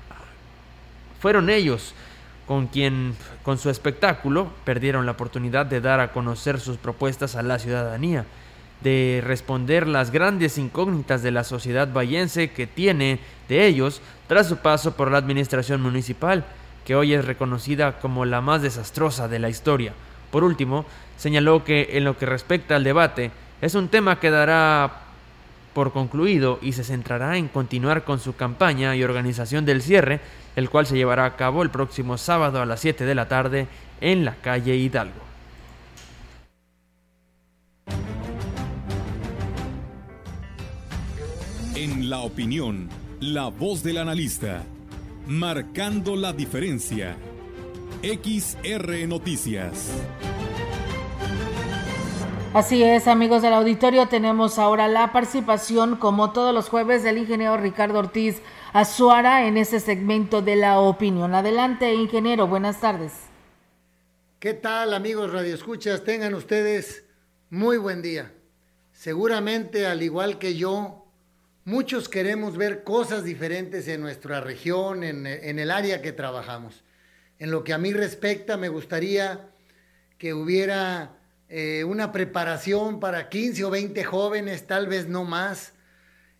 fueron 1.20 1.50
ellos 1.50 1.94
con 2.46 2.66
quien 2.66 3.14
con 3.42 3.58
su 3.58 3.70
espectáculo 3.70 4.48
perdieron 4.64 5.06
la 5.06 5.12
oportunidad 5.12 5.66
de 5.66 5.80
dar 5.80 6.00
a 6.00 6.12
conocer 6.12 6.60
sus 6.60 6.76
propuestas 6.76 7.36
a 7.36 7.42
la 7.42 7.58
ciudadanía 7.58 8.26
de 8.84 9.22
responder 9.24 9.88
las 9.88 10.10
grandes 10.10 10.58
incógnitas 10.58 11.22
de 11.22 11.30
la 11.30 11.42
sociedad 11.42 11.92
vallense 11.92 12.50
que 12.50 12.66
tiene 12.66 13.18
de 13.48 13.66
ellos 13.66 14.02
tras 14.28 14.46
su 14.46 14.58
paso 14.58 14.94
por 14.94 15.10
la 15.10 15.18
administración 15.18 15.80
municipal, 15.80 16.44
que 16.84 16.94
hoy 16.94 17.14
es 17.14 17.24
reconocida 17.24 17.98
como 17.98 18.26
la 18.26 18.42
más 18.42 18.60
desastrosa 18.60 19.26
de 19.26 19.38
la 19.38 19.48
historia. 19.48 19.94
Por 20.30 20.44
último, 20.44 20.84
señaló 21.16 21.64
que 21.64 21.90
en 21.92 22.04
lo 22.04 22.18
que 22.18 22.26
respecta 22.26 22.76
al 22.76 22.84
debate, 22.84 23.30
es 23.62 23.74
un 23.74 23.88
tema 23.88 24.20
que 24.20 24.30
dará 24.30 25.00
por 25.72 25.92
concluido 25.92 26.58
y 26.60 26.72
se 26.72 26.84
centrará 26.84 27.38
en 27.38 27.48
continuar 27.48 28.04
con 28.04 28.20
su 28.20 28.36
campaña 28.36 28.94
y 28.94 29.02
organización 29.02 29.64
del 29.64 29.80
cierre, 29.80 30.20
el 30.56 30.70
cual 30.70 30.86
se 30.86 30.96
llevará 30.96 31.24
a 31.24 31.36
cabo 31.36 31.62
el 31.62 31.70
próximo 31.70 32.18
sábado 32.18 32.60
a 32.60 32.66
las 32.66 32.80
7 32.80 33.04
de 33.04 33.14
la 33.14 33.28
tarde 33.28 33.66
en 34.00 34.24
la 34.24 34.36
calle 34.36 34.76
Hidalgo. 34.76 35.24
En 41.74 42.08
la 42.08 42.20
opinión, 42.20 42.88
la 43.20 43.48
voz 43.48 43.82
del 43.82 43.98
analista, 43.98 44.62
marcando 45.26 46.16
la 46.16 46.32
diferencia. 46.32 47.16
XR 48.02 49.08
Noticias. 49.08 49.90
Así 52.54 52.84
es, 52.84 53.08
amigos 53.08 53.42
del 53.42 53.54
auditorio, 53.54 54.06
tenemos 54.06 54.60
ahora 54.60 54.86
la 54.86 55.10
participación, 55.10 55.96
como 55.96 56.30
todos 56.30 56.54
los 56.54 56.68
jueves, 56.68 57.02
del 57.02 57.18
ingeniero 57.18 57.56
Ricardo 57.56 57.98
Ortiz 57.98 58.40
Azuara 58.74 59.46
en 59.46 59.56
ese 59.56 59.80
segmento 59.80 60.42
de 60.42 60.56
la 60.56 60.80
opinión. 60.80 61.34
Adelante, 61.34 61.94
ingeniero, 61.94 62.46
buenas 62.46 62.80
tardes. 62.80 63.12
¿Qué 64.38 64.52
tal, 64.52 64.92
amigos 64.92 65.32
radioescuchas? 65.32 66.04
Tengan 66.04 66.34
ustedes 66.34 67.04
muy 67.48 67.78
buen 67.78 68.02
día. 68.02 68.32
Seguramente, 68.92 69.86
al 69.86 70.02
igual 70.02 70.38
que 70.38 70.56
yo, 70.56 71.04
Muchos 71.66 72.10
queremos 72.10 72.58
ver 72.58 72.84
cosas 72.84 73.24
diferentes 73.24 73.88
en 73.88 74.02
nuestra 74.02 74.42
región, 74.42 75.02
en, 75.02 75.24
el 75.26 75.70
área 75.70 76.02
que 76.02 76.12
trabajamos. 76.12 76.84
En 77.38 77.50
lo 77.50 77.64
que 77.64 77.72
a 77.72 77.78
mí 77.78 77.94
respecta, 77.94 78.58
me 78.58 78.68
gustaría 78.68 79.48
que 80.18 80.34
hubiera 80.34 81.16
eh, 81.48 81.84
una 81.84 82.12
preparación 82.12 83.00
para 83.00 83.30
15 83.30 83.64
o 83.64 83.70
20 83.70 84.04
jóvenes, 84.04 84.66
tal 84.66 84.88
vez 84.88 85.08
no 85.08 85.24
más, 85.24 85.72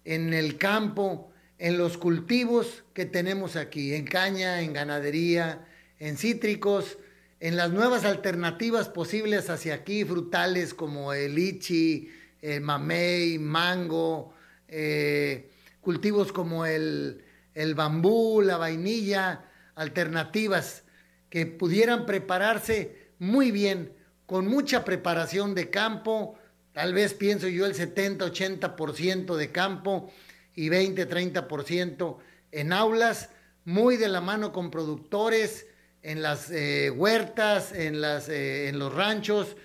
en 0.05 0.35
el 0.35 0.59
campo, 0.59 1.33
en 1.65 1.79
los 1.79 1.97
cultivos 1.97 2.85
que 2.93 3.07
tenemos 3.07 3.57
aquí, 3.57 3.95
en 3.95 4.05
caña, 4.05 4.61
en 4.61 4.75
ganadería, 4.75 5.67
en 5.99 6.19
cítricos, 6.19 6.99
en 7.41 7.57
las 7.57 7.71
nuevas 7.71 8.05
alternativas 8.05 8.91
posibles 8.91 9.49
hacia 9.49 9.77
aquí, 9.77 10.05
frutales 10.05 10.75
como 10.75 11.15
el 11.15 11.35
lichi, 11.35 12.11
el 12.43 12.61
mamey, 12.61 13.39
mango, 13.39 14.35
eh, 14.69 15.49
cultivos 15.81 16.33
como 16.33 16.67
el, 16.67 17.25
el 17.55 17.75
bambú, 17.75 18.43
la 18.43 18.59
vainilla, 18.59 19.47
alternativas 19.75 20.83
que 21.31 21.47
pudieran 21.47 22.05
prepararse 22.05 23.09
muy 23.19 23.51
bien, 23.51 23.95
con 24.27 24.49
mucha 24.49 24.85
preparación 24.85 25.55
de 25.55 25.71
campo, 25.71 26.39
tal 26.75 26.93
vez 26.93 27.15
pienso 27.15 27.49
yo 27.49 27.65
el 27.65 27.75
70-80% 27.75 29.35
de 29.35 29.51
campo 29.51 30.13
y 30.55 30.69
20-30% 30.69 32.19
en 32.53 32.73
aulas, 32.73 33.31
muy 33.65 33.97
de 33.97 34.09
la 34.09 34.21
mano 34.21 34.53
con 34.53 34.71
productores, 34.71 35.67
en 36.03 36.23
las 36.23 36.51
eh, 36.51 36.91
huertas, 36.91 37.73
en, 37.73 38.01
las, 38.01 38.29
eh, 38.29 38.69
en 38.69 38.79
los 38.79 38.95
ranchos, 38.95 39.57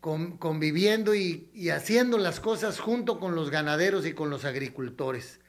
conviviendo 0.00 1.14
y, 1.14 1.70
haciendo 1.70 2.18
las 2.18 2.40
cosas 2.40 2.78
junto 2.78 3.20
con 3.20 3.34
los 3.34 3.50
ganaderos 3.50 4.06
y 4.06 4.12
con 4.12 4.30
los 4.30 4.44
agricultores. 4.44 5.40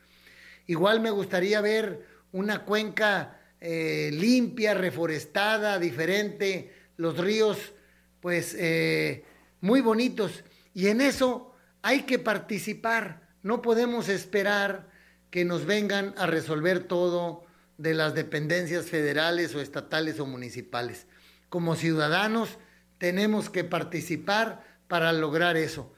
Igual 0.67 0.99
me 0.99 1.11
gustaría 1.11 1.61
ver 1.61 2.05
una 2.31 2.63
cuenca 2.65 3.39
eh, 3.59 4.09
limpia, 4.13 4.73
reforestada, 4.73 5.79
diferente, 5.79 6.73
los 6.97 7.17
ríos 7.17 7.73
pues 8.19 8.55
eh, 8.57 9.23
muy 9.61 9.81
bonitos. 9.81 10.43
Y 10.73 10.87
en 10.87 11.01
eso 11.01 11.53
hay 11.81 12.03
que 12.03 12.19
participar, 12.19 13.20
no 13.43 13.61
podemos 13.61 14.09
esperar 14.09 14.89
que 15.29 15.45
nos 15.45 15.65
vengan 15.65 16.13
a 16.17 16.27
resolver 16.27 16.83
todo 16.83 17.45
de 17.77 17.93
las 17.93 18.13
dependencias 18.13 18.85
federales 18.85 19.55
o 19.55 19.61
estatales 19.61 20.19
o 20.19 20.25
municipales. 20.25 21.07
Como 21.49 21.75
ciudadanos 21.75 22.57
tenemos 22.97 23.49
que 23.49 23.63
participar 23.63 24.63
para 24.87 25.11
lograr 25.13 25.57
eso. 25.57 25.91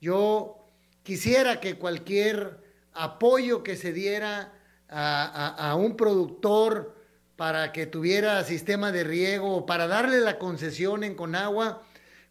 Yo 0.00 0.56
quisiera 1.02 1.60
que 1.60 1.76
cualquier 1.76 2.62
apoyo 2.94 3.62
que 3.62 3.76
se 3.76 3.92
diera 3.92 4.52
a, 4.88 5.74
un 5.76 5.96
productor 5.96 6.94
para 7.36 7.72
que 7.72 7.86
tuviera 7.86 8.42
sistema 8.44 8.92
de 8.92 9.04
riego 9.04 9.56
o 9.56 9.66
para 9.66 9.86
darle 9.86 10.20
la 10.20 10.38
concesión 10.38 11.04
en 11.04 11.14
Conagua 11.14 11.82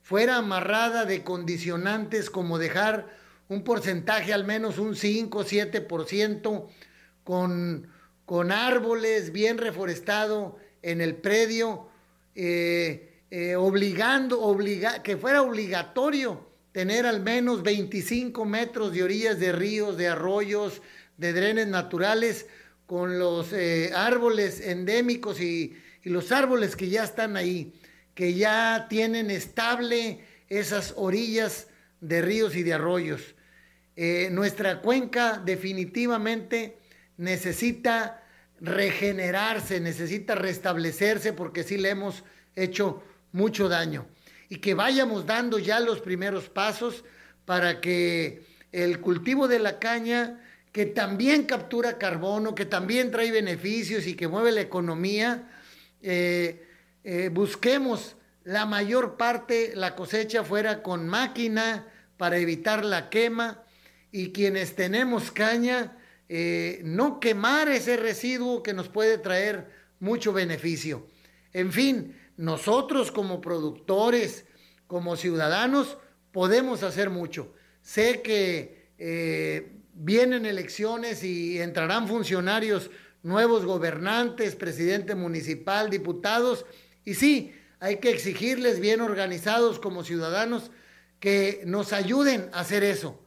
fuera 0.02 0.38
amarrada 0.38 1.06
de 1.06 1.24
condicionantes 1.24 2.30
como 2.30 2.58
dejar 2.58 3.08
un 3.48 3.64
porcentaje, 3.64 4.34
al 4.34 4.46
menos 4.46 4.78
un 4.78 4.96
5, 4.96 5.44
7%, 5.44 6.68
con, 7.24 7.88
con 8.26 8.52
árboles 8.52 9.32
bien 9.32 9.58
reforestado 9.58 10.58
en 10.82 11.02
el 11.02 11.16
predio, 11.16 11.88
eh, 12.36 13.22
eh, 13.32 13.56
obligando, 13.56 14.42
obliga, 14.42 15.04
que 15.04 15.18
fuera 15.18 15.42
obligatorio 15.42 16.48
tener 16.72 17.06
al 17.06 17.22
menos 17.22 17.64
25 17.64 18.46
metros 18.46 18.92
de 18.94 19.04
orillas 19.04 19.40
de 19.40 19.52
ríos, 19.52 19.98
de 19.98 20.08
arroyos, 20.08 20.82
de 21.18 21.34
drenes 21.34 21.68
naturales, 21.68 22.48
con 22.86 23.18
los 23.18 23.52
eh, 23.54 23.92
árboles 23.96 24.62
endémicos 24.62 25.42
y, 25.42 25.76
y 26.04 26.10
los 26.10 26.32
árboles 26.32 26.76
que 26.76 26.90
ya 26.90 27.04
están 27.04 27.36
ahí, 27.36 27.74
que 28.14 28.36
ya 28.36 28.88
tienen 28.90 29.32
estable 29.32 30.24
esas 30.50 30.94
orillas 30.96 31.68
de 32.02 32.22
ríos 32.22 32.56
y 32.56 32.64
de 32.64 32.74
arroyos. 32.74 33.35
Eh, 33.96 34.30
nuestra 34.32 34.82
cuenca 34.82 35.42
definitivamente 35.44 36.78
necesita 37.18 38.24
regenerarse, 38.60 39.80
necesita 39.80 40.36
restablecerse 40.36 41.32
porque 41.34 41.64
sí 41.64 41.78
le 41.78 41.90
hemos 41.90 42.24
hecho 42.56 43.04
mucho 43.32 43.70
daño. 43.70 44.06
Y 44.50 44.58
que 44.58 44.74
vayamos 44.74 45.26
dando 45.26 45.60
ya 45.60 45.80
los 45.80 46.02
primeros 46.02 46.50
pasos 46.50 47.04
para 47.46 47.80
que 47.80 48.44
el 48.72 49.00
cultivo 49.00 49.48
de 49.48 49.60
la 49.60 49.80
caña, 49.80 50.42
que 50.72 50.86
también 50.86 51.44
captura 51.44 51.98
carbono, 51.98 52.54
que 52.54 52.66
también 52.66 53.12
trae 53.12 53.32
beneficios 53.32 54.08
y 54.08 54.16
que 54.16 54.28
mueve 54.28 54.52
la 54.52 54.62
economía, 54.62 55.50
eh, 56.02 56.68
eh, 57.04 57.30
busquemos 57.32 58.18
la 58.44 58.66
mayor 58.66 59.16
parte, 59.16 59.72
la 59.76 59.96
cosecha 59.96 60.44
fuera 60.44 60.84
con 60.84 61.08
máquina 61.08 61.88
para 62.18 62.38
evitar 62.38 62.84
la 62.84 63.10
quema 63.10 63.65
y 64.16 64.32
quienes 64.32 64.76
tenemos 64.76 65.30
caña, 65.30 65.98
eh, 66.30 66.80
no 66.86 67.20
quemar 67.20 67.68
ese 67.68 67.98
residuo 67.98 68.64
que 68.64 68.72
nos 68.72 68.88
puede 68.88 69.18
traer 69.18 69.68
mucho 70.00 70.32
beneficio. 70.32 71.06
En 71.52 71.74
fin, 71.74 72.18
nosotros 72.38 73.12
como 73.12 73.42
productores, 73.42 74.46
como 74.88 75.18
ciudadanos, 75.18 75.98
podemos 76.32 76.82
hacer 76.82 77.10
mucho. 77.10 77.54
Sé 77.82 78.22
que 78.22 78.88
eh, 78.98 79.82
vienen 79.94 80.46
elecciones 80.46 81.22
y 81.26 81.60
entrarán 81.60 82.08
funcionarios 82.08 82.92
nuevos 83.22 83.66
gobernantes, 83.66 84.56
presidente 84.56 85.14
municipal, 85.14 85.90
diputados, 85.90 86.66
y 87.04 87.16
sí, 87.16 87.52
hay 87.82 87.98
que 87.98 88.12
exigirles 88.12 88.80
bien 88.80 89.02
organizados 89.02 89.78
como 89.78 90.06
ciudadanos 90.06 90.72
que 91.20 91.64
nos 91.66 91.92
ayuden 91.92 92.50
a 92.54 92.62
hacer 92.62 92.86
eso 92.86 93.25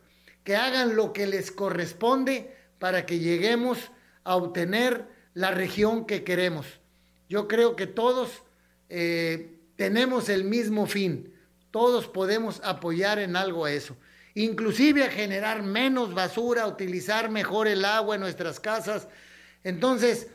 que 0.48 0.56
hagan 0.56 0.96
lo 0.96 1.12
que 1.12 1.26
les 1.26 1.50
corresponde 1.50 2.56
para 2.78 3.04
que 3.04 3.18
lleguemos 3.18 3.90
a 4.24 4.34
obtener 4.34 5.06
la 5.34 5.50
región 5.50 6.06
que 6.06 6.24
queremos. 6.24 6.64
Yo 7.28 7.46
creo 7.48 7.76
que 7.76 7.86
todos 7.86 8.30
eh, 8.88 9.58
tenemos 9.76 10.30
el 10.30 10.44
mismo 10.44 10.86
fin, 10.86 11.34
todos 11.70 12.08
podemos 12.08 12.62
apoyar 12.64 13.18
en 13.18 13.36
algo 13.36 13.66
a 13.66 13.72
eso, 13.72 13.94
inclusive 14.34 15.04
a 15.04 15.10
generar 15.10 15.62
menos 15.62 16.14
basura, 16.14 16.62
a 16.62 16.68
utilizar 16.68 17.28
mejor 17.28 17.68
el 17.68 17.84
agua 17.84 18.14
en 18.14 18.22
nuestras 18.22 18.58
casas. 18.58 19.06
Entonces, 19.64 20.28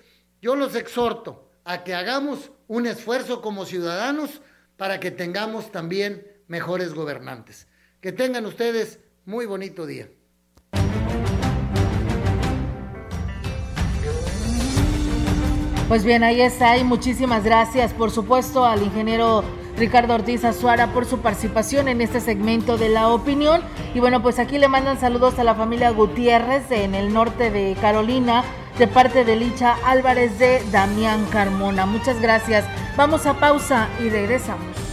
yo 0.44 0.56
los 0.56 0.76
exhorto 0.76 1.50
a 1.64 1.84
que 1.84 1.96
hagamos 1.96 2.52
un 2.68 2.86
esfuerzo 2.86 3.42
como 3.42 3.66
ciudadanos 3.66 4.44
para 4.78 5.00
que 5.00 5.10
tengamos 5.10 5.72
también 5.72 6.28
mejores 6.46 6.94
gobernantes. 6.94 7.68
Que 8.00 8.12
tengan 8.12 8.46
ustedes 8.46 9.00
muy 9.26 9.46
bonito 9.46 9.86
día. 9.86 10.08
Pues 15.88 16.04
bien, 16.04 16.24
ahí 16.24 16.42
está 16.42 16.78
y 16.78 16.84
muchísimas 16.84 17.44
gracias, 17.44 17.94
por 17.94 18.10
supuesto, 18.10 18.66
al 18.66 18.82
ingeniero 18.82 19.44
Ricardo 19.78 20.16
Ortiz 20.16 20.44
Azuara 20.44 20.88
por 20.94 21.06
su 21.06 21.20
participación 21.20 21.88
en 21.88 22.02
este 22.02 22.20
segmento 22.20 22.78
de 22.78 22.90
la 22.90 23.10
opinión. 23.10 23.62
Y 23.94 24.00
bueno, 24.00 24.22
pues 24.22 24.40
aquí 24.40 24.58
le 24.58 24.68
mandan 24.68 25.00
saludos 25.00 25.38
a 25.40 25.44
la 25.44 25.56
familia 25.56 25.92
Gutiérrez 25.92 26.72
en 26.72 26.96
el 26.96 27.14
norte 27.14 27.52
de 27.52 27.76
Carolina, 27.80 28.44
de 28.80 28.88
parte 28.88 29.24
de 29.24 29.36
Licha 29.36 29.76
Álvarez 29.86 30.40
de 30.40 30.64
Damián 30.72 31.26
Carmona. 31.32 31.86
Muchas 31.86 32.20
gracias. 32.22 32.66
Vamos 32.96 33.26
a 33.26 33.40
pausa 33.40 33.90
y 34.00 34.10
regresamos. 34.10 34.93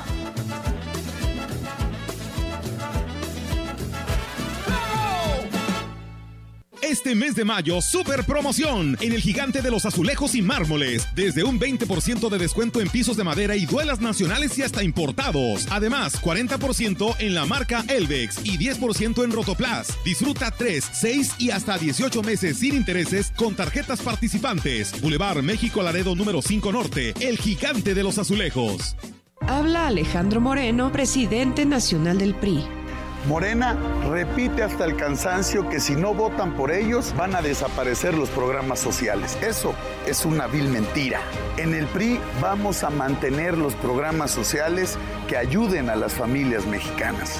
Este 6.91 7.15
mes 7.15 7.35
de 7.35 7.45
mayo, 7.45 7.79
super 7.79 8.25
promoción 8.25 8.97
en 8.99 9.13
el 9.13 9.21
gigante 9.21 9.61
de 9.61 9.71
los 9.71 9.85
azulejos 9.85 10.35
y 10.35 10.41
mármoles. 10.41 11.07
Desde 11.15 11.41
un 11.41 11.57
20% 11.57 12.27
de 12.27 12.37
descuento 12.37 12.81
en 12.81 12.89
pisos 12.89 13.15
de 13.15 13.23
madera 13.23 13.55
y 13.55 13.65
duelas 13.65 14.01
nacionales 14.01 14.57
y 14.57 14.63
hasta 14.63 14.83
importados. 14.83 15.67
Además, 15.71 16.21
40% 16.21 17.15
en 17.19 17.33
la 17.33 17.45
marca 17.45 17.85
Elvex 17.87 18.41
y 18.43 18.57
10% 18.57 19.23
en 19.23 19.31
Rotoplas. 19.31 19.97
Disfruta 20.03 20.51
3, 20.51 20.83
6 20.91 21.35
y 21.37 21.51
hasta 21.51 21.77
18 21.77 22.23
meses 22.23 22.57
sin 22.59 22.75
intereses 22.75 23.31
con 23.37 23.55
tarjetas 23.55 24.01
participantes. 24.01 24.91
Boulevard 24.99 25.43
México 25.43 25.81
Laredo 25.81 26.13
número 26.13 26.41
5 26.41 26.73
Norte, 26.73 27.13
el 27.21 27.37
gigante 27.37 27.93
de 27.93 28.03
los 28.03 28.17
azulejos. 28.17 28.97
Habla 29.39 29.87
Alejandro 29.87 30.41
Moreno, 30.41 30.91
presidente 30.91 31.65
nacional 31.65 32.17
del 32.17 32.35
PRI. 32.35 32.80
Morena 33.27 33.77
repite 34.09 34.63
hasta 34.63 34.83
el 34.85 34.95
cansancio 34.95 35.69
que 35.69 35.79
si 35.79 35.95
no 35.95 36.15
votan 36.15 36.53
por 36.53 36.71
ellos 36.71 37.13
van 37.15 37.35
a 37.35 37.41
desaparecer 37.41 38.15
los 38.15 38.29
programas 38.29 38.79
sociales. 38.79 39.37
Eso 39.43 39.75
es 40.07 40.25
una 40.25 40.47
vil 40.47 40.69
mentira. 40.69 41.21
En 41.57 41.75
el 41.75 41.85
PRI 41.85 42.19
vamos 42.41 42.83
a 42.83 42.89
mantener 42.89 43.57
los 43.57 43.75
programas 43.75 44.31
sociales 44.31 44.97
que 45.27 45.37
ayuden 45.37 45.91
a 45.91 45.95
las 45.95 46.13
familias 46.13 46.65
mexicanas. 46.65 47.39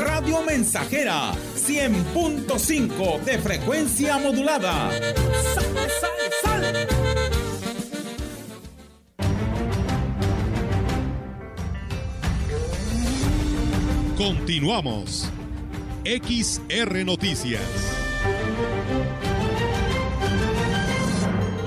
Radio 0.06 0.40
Mensajera 0.42 1.34
100.5 1.54 3.20
de 3.20 3.38
frecuencia 3.38 4.16
modulada. 4.16 4.90
¡Sale, 4.90 5.90
sale, 6.00 6.30
sale! 6.42 6.86
Continuamos. 14.16 15.28
XR 16.04 17.04
Noticias. 17.04 18.01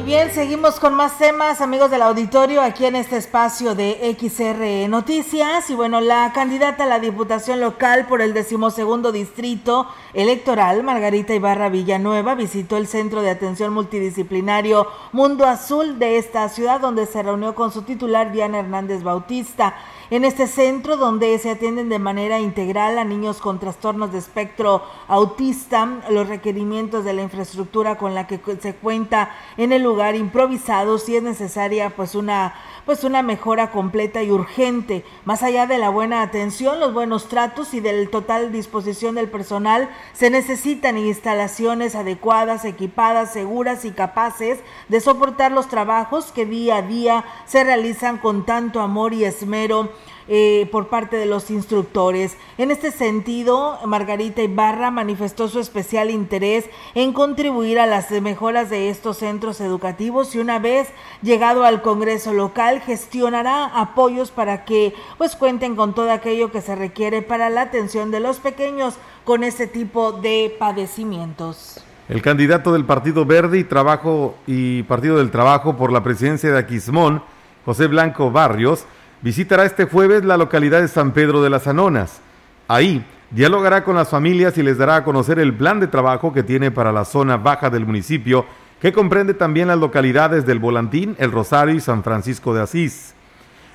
Bien, 0.06 0.32
seguimos 0.32 0.80
con 0.80 0.94
más 0.94 1.18
temas, 1.18 1.62
amigos 1.62 1.90
del 1.90 2.04
auditorio, 2.04 2.62
aquí 2.62 2.86
en 2.86 2.96
este 2.96 3.18
espacio 3.18 3.74
de 3.74 4.16
XR 4.20 4.88
Noticias. 4.88 5.68
Y 5.72 5.76
bueno, 5.76 6.00
la 6.00 6.32
candidata 6.32 6.84
a 6.84 6.88
la 6.88 7.00
Diputación 7.00 7.60
Local 7.60 8.06
por 8.06 8.22
el 8.22 8.36
decimosegundo 8.36 9.12
distrito 9.12 9.88
electoral, 10.14 10.84
Margarita 10.84 11.34
Ibarra 11.34 11.70
Villanueva, 11.70 12.36
visitó 12.36 12.78
el 12.78 12.86
Centro 12.86 13.24
de 13.24 13.32
Atención 13.32 13.74
Multidisciplinario 13.74 14.86
Mundo 15.12 15.46
Azul 15.46 15.98
de 15.98 16.18
esta 16.18 16.48
ciudad, 16.50 16.80
donde 16.80 17.08
se 17.08 17.24
reunió 17.24 17.56
con 17.56 17.72
su 17.72 17.82
titular, 17.82 18.32
Diana 18.32 18.60
Hernández 18.60 19.02
Bautista. 19.02 19.76
En 20.12 20.24
este 20.24 20.46
centro, 20.46 20.98
donde 20.98 21.38
se 21.40 21.50
atienden 21.50 21.90
de 21.90 21.98
manera 21.98 22.40
integral 22.40 23.00
a 23.00 23.04
niños 23.04 23.38
con 23.38 23.60
trastornos 23.60 24.12
de 24.12 24.20
espectro 24.20 24.84
autista, 25.08 25.88
los 26.12 26.28
requerimientos 26.28 27.04
de 27.04 27.14
la 27.14 27.24
infraestructura 27.24 27.98
con 27.98 28.14
la 28.14 28.28
que 28.28 28.40
se 28.62 28.76
cuenta 28.76 29.32
en 29.58 29.72
el 29.72 29.82
lugar 29.82 30.16
improvisado, 30.16 31.00
si 31.00 31.16
es 31.16 31.24
necesaria 31.24 31.90
pues 31.96 32.14
una 32.14 32.54
pues 32.86 33.04
una 33.04 33.22
mejora 33.22 33.72
completa 33.72 34.24
y 34.24 34.32
urgente. 34.32 35.04
Más 35.26 35.44
allá 35.44 35.68
de 35.68 35.78
la 35.78 35.90
buena 35.90 36.22
atención, 36.22 36.80
los 36.80 36.94
buenos 36.94 37.28
tratos 37.28 37.74
y 37.74 37.80
del 37.80 38.10
total 38.10 38.52
disposición 38.52 39.16
del 39.16 39.30
personal, 39.30 39.90
se 40.14 40.30
necesitan 40.30 40.98
instalaciones 40.98 41.96
adecuadas, 41.96 42.66
equipadas, 42.66 43.34
seguras 43.34 43.86
y 43.86 43.92
capaces 43.92 44.60
de 44.88 45.02
soportar 45.02 45.52
los 45.52 45.68
trabajos 45.68 46.32
que 46.32 46.46
día 46.46 46.78
a 46.78 46.82
día 46.82 47.26
se 47.46 47.64
realizan 47.64 48.18
con 48.18 48.46
tanto 48.46 48.82
amor 48.82 49.14
y 49.14 49.26
esmero 49.26 49.90
eh, 50.28 50.68
por 50.72 50.88
parte 50.88 51.18
de 51.18 51.26
los 51.26 51.52
instructores. 51.52 52.38
En 52.58 52.72
este 52.72 52.92
sentido, 52.92 53.80
Margarita 53.86 54.42
Ibarra 54.42 54.92
manifestó 54.92 55.48
su 55.48 55.60
especial 55.60 56.10
interés 56.10 56.66
en 56.96 57.14
contribuir 57.14 57.80
a 57.80 57.86
las 57.86 58.10
mejoras 58.10 58.70
de 58.70 58.90
estos 58.90 59.18
centros 59.18 59.62
educativos 59.62 60.34
y 60.36 60.40
una 60.40 60.60
vez 60.60 60.88
llegado 61.22 61.64
al 61.64 61.82
Congreso 61.82 62.34
local 62.34 62.82
gestionará 62.82 63.66
apoyos 63.66 64.32
para 64.32 64.66
que 64.66 64.94
pues 65.18 65.36
cuenten 65.36 65.76
con 65.76 65.94
todo 65.94 66.12
aquello 66.12 66.52
que 66.52 66.62
se 66.62 66.76
requiere 66.76 67.22
para 67.22 67.50
la 67.50 67.62
atención 67.62 68.12
de 68.12 68.20
los 68.20 68.40
pequeños 68.40 68.96
con 69.24 69.44
este 69.44 69.68
tipo 69.68 70.12
de 70.12 70.56
padecimientos. 70.58 71.84
El 72.08 72.22
candidato 72.22 72.72
del 72.72 72.86
Partido 72.86 73.26
Verde 73.26 73.58
y 73.58 73.64
Trabajo 73.64 74.36
y 74.46 74.84
Partido 74.84 75.18
del 75.18 75.32
Trabajo 75.32 75.76
por 75.76 75.92
la 75.92 76.04
presidencia 76.04 76.52
de 76.52 76.60
Aquismón, 76.60 77.24
José 77.66 77.88
Blanco 77.88 78.30
Barrios, 78.30 78.86
visitará 79.22 79.66
este 79.66 79.86
jueves 79.86 80.24
la 80.24 80.38
localidad 80.38 80.82
de 80.82 80.88
San 80.88 81.12
Pedro 81.12 81.42
de 81.42 81.50
las 81.50 81.68
Anonas. 81.68 82.22
Ahí 82.68 83.06
dialogará 83.32 83.84
con 83.84 83.96
las 83.96 84.10
familias 84.10 84.58
y 84.58 84.64
les 84.64 84.78
dará 84.78 84.98
a 84.98 85.04
conocer 85.04 85.40
el 85.40 85.54
plan 85.54 85.80
de 85.80 85.88
trabajo 85.88 86.34
que 86.34 86.44
tiene 86.44 86.72
para 86.72 86.92
la 86.92 87.06
zona 87.06 87.38
baja 87.38 87.70
del 87.70 87.86
municipio, 87.86 88.46
que 88.80 88.94
comprende 88.94 89.34
también 89.34 89.68
las 89.68 89.80
localidades 89.80 90.46
del 90.46 90.60
Volantín, 90.60 91.16
El 91.18 91.32
Rosario 91.32 91.76
y 91.76 91.82
San 91.82 92.04
Francisco 92.04 92.54
de 92.54 92.62
Asís. 92.62 93.14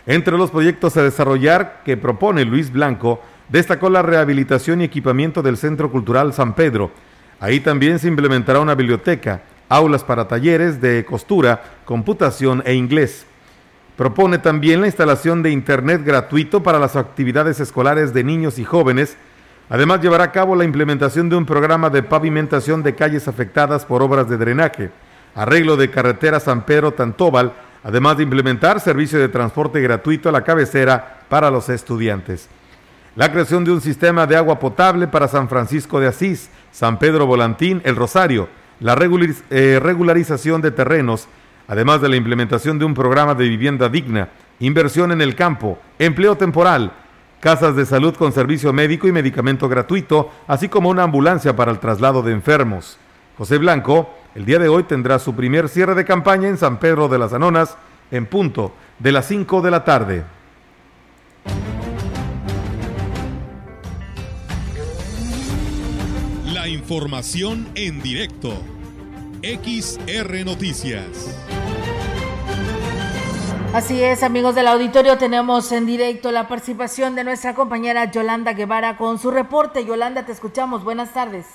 Entre 0.06 0.36
los 0.36 0.50
proyectos 0.50 0.96
a 0.96 1.02
desarrollar 1.02 1.82
que 1.84 1.96
propone 1.96 2.44
Luis 2.44 2.72
Blanco, 2.72 3.20
destacó 3.48 3.90
la 3.90 4.02
rehabilitación 4.02 4.80
y 4.80 4.84
equipamiento 4.84 5.42
del 5.42 5.56
Centro 5.56 5.90
Cultural 5.90 6.32
San 6.32 6.54
Pedro. 6.54 6.90
Ahí 7.40 7.60
también 7.60 7.98
se 7.98 8.08
implementará 8.08 8.60
una 8.60 8.74
biblioteca, 8.74 9.42
aulas 9.68 10.04
para 10.04 10.28
talleres 10.28 10.80
de 10.80 11.04
costura, 11.04 11.62
computación 11.84 12.62
e 12.64 12.74
inglés. 12.74 13.26
Propone 14.00 14.38
también 14.38 14.80
la 14.80 14.86
instalación 14.86 15.42
de 15.42 15.50
Internet 15.50 16.00
gratuito 16.02 16.62
para 16.62 16.78
las 16.78 16.96
actividades 16.96 17.60
escolares 17.60 18.14
de 18.14 18.24
niños 18.24 18.58
y 18.58 18.64
jóvenes. 18.64 19.18
Además, 19.68 20.00
llevará 20.00 20.24
a 20.24 20.32
cabo 20.32 20.56
la 20.56 20.64
implementación 20.64 21.28
de 21.28 21.36
un 21.36 21.44
programa 21.44 21.90
de 21.90 22.02
pavimentación 22.02 22.82
de 22.82 22.94
calles 22.94 23.28
afectadas 23.28 23.84
por 23.84 24.02
obras 24.02 24.26
de 24.30 24.38
drenaje, 24.38 24.90
arreglo 25.34 25.76
de 25.76 25.90
carretera 25.90 26.40
San 26.40 26.64
Pedro-Tantóbal, 26.64 27.52
además 27.84 28.16
de 28.16 28.22
implementar 28.22 28.80
servicio 28.80 29.18
de 29.18 29.28
transporte 29.28 29.82
gratuito 29.82 30.30
a 30.30 30.32
la 30.32 30.44
cabecera 30.44 31.20
para 31.28 31.50
los 31.50 31.68
estudiantes. 31.68 32.48
La 33.16 33.30
creación 33.30 33.66
de 33.66 33.72
un 33.72 33.82
sistema 33.82 34.26
de 34.26 34.34
agua 34.34 34.58
potable 34.58 35.08
para 35.08 35.28
San 35.28 35.46
Francisco 35.46 36.00
de 36.00 36.06
Asís, 36.06 36.48
San 36.72 36.98
Pedro 36.98 37.26
Volantín, 37.26 37.82
El 37.84 37.96
Rosario, 37.96 38.48
la 38.80 38.96
eh, 39.50 39.78
regularización 39.78 40.62
de 40.62 40.70
terrenos, 40.70 41.28
además 41.70 42.00
de 42.00 42.08
la 42.08 42.16
implementación 42.16 42.80
de 42.80 42.84
un 42.84 42.94
programa 42.94 43.36
de 43.36 43.48
vivienda 43.48 43.88
digna, 43.88 44.28
inversión 44.58 45.12
en 45.12 45.20
el 45.20 45.36
campo, 45.36 45.78
empleo 46.00 46.36
temporal, 46.36 46.92
casas 47.38 47.76
de 47.76 47.86
salud 47.86 48.12
con 48.16 48.32
servicio 48.32 48.72
médico 48.72 49.06
y 49.06 49.12
medicamento 49.12 49.68
gratuito, 49.68 50.32
así 50.48 50.68
como 50.68 50.88
una 50.88 51.04
ambulancia 51.04 51.54
para 51.54 51.70
el 51.70 51.78
traslado 51.78 52.22
de 52.22 52.32
enfermos. 52.32 52.98
José 53.38 53.58
Blanco, 53.58 54.12
el 54.34 54.44
día 54.46 54.58
de 54.58 54.68
hoy 54.68 54.82
tendrá 54.82 55.20
su 55.20 55.36
primer 55.36 55.68
cierre 55.68 55.94
de 55.94 56.04
campaña 56.04 56.48
en 56.48 56.58
San 56.58 56.80
Pedro 56.80 57.06
de 57.06 57.18
las 57.20 57.32
Anonas 57.32 57.76
en 58.10 58.26
punto 58.26 58.74
de 58.98 59.12
las 59.12 59.28
5 59.28 59.62
de 59.62 59.70
la 59.70 59.84
tarde. 59.84 60.24
La 66.52 66.66
información 66.66 67.68
en 67.76 68.02
directo. 68.02 68.60
XR 69.42 70.44
Noticias. 70.44 71.34
Así 73.72 74.02
es, 74.02 74.22
amigos 74.22 74.54
del 74.54 74.66
auditorio, 74.66 75.16
tenemos 75.16 75.72
en 75.72 75.86
directo 75.86 76.30
la 76.30 76.46
participación 76.46 77.14
de 77.14 77.24
nuestra 77.24 77.54
compañera 77.54 78.10
Yolanda 78.10 78.52
Guevara 78.52 78.98
con 78.98 79.16
su 79.16 79.30
reporte. 79.30 79.86
Yolanda, 79.86 80.26
te 80.26 80.32
escuchamos. 80.32 80.84
Buenas 80.84 81.14
tardes. 81.14 81.46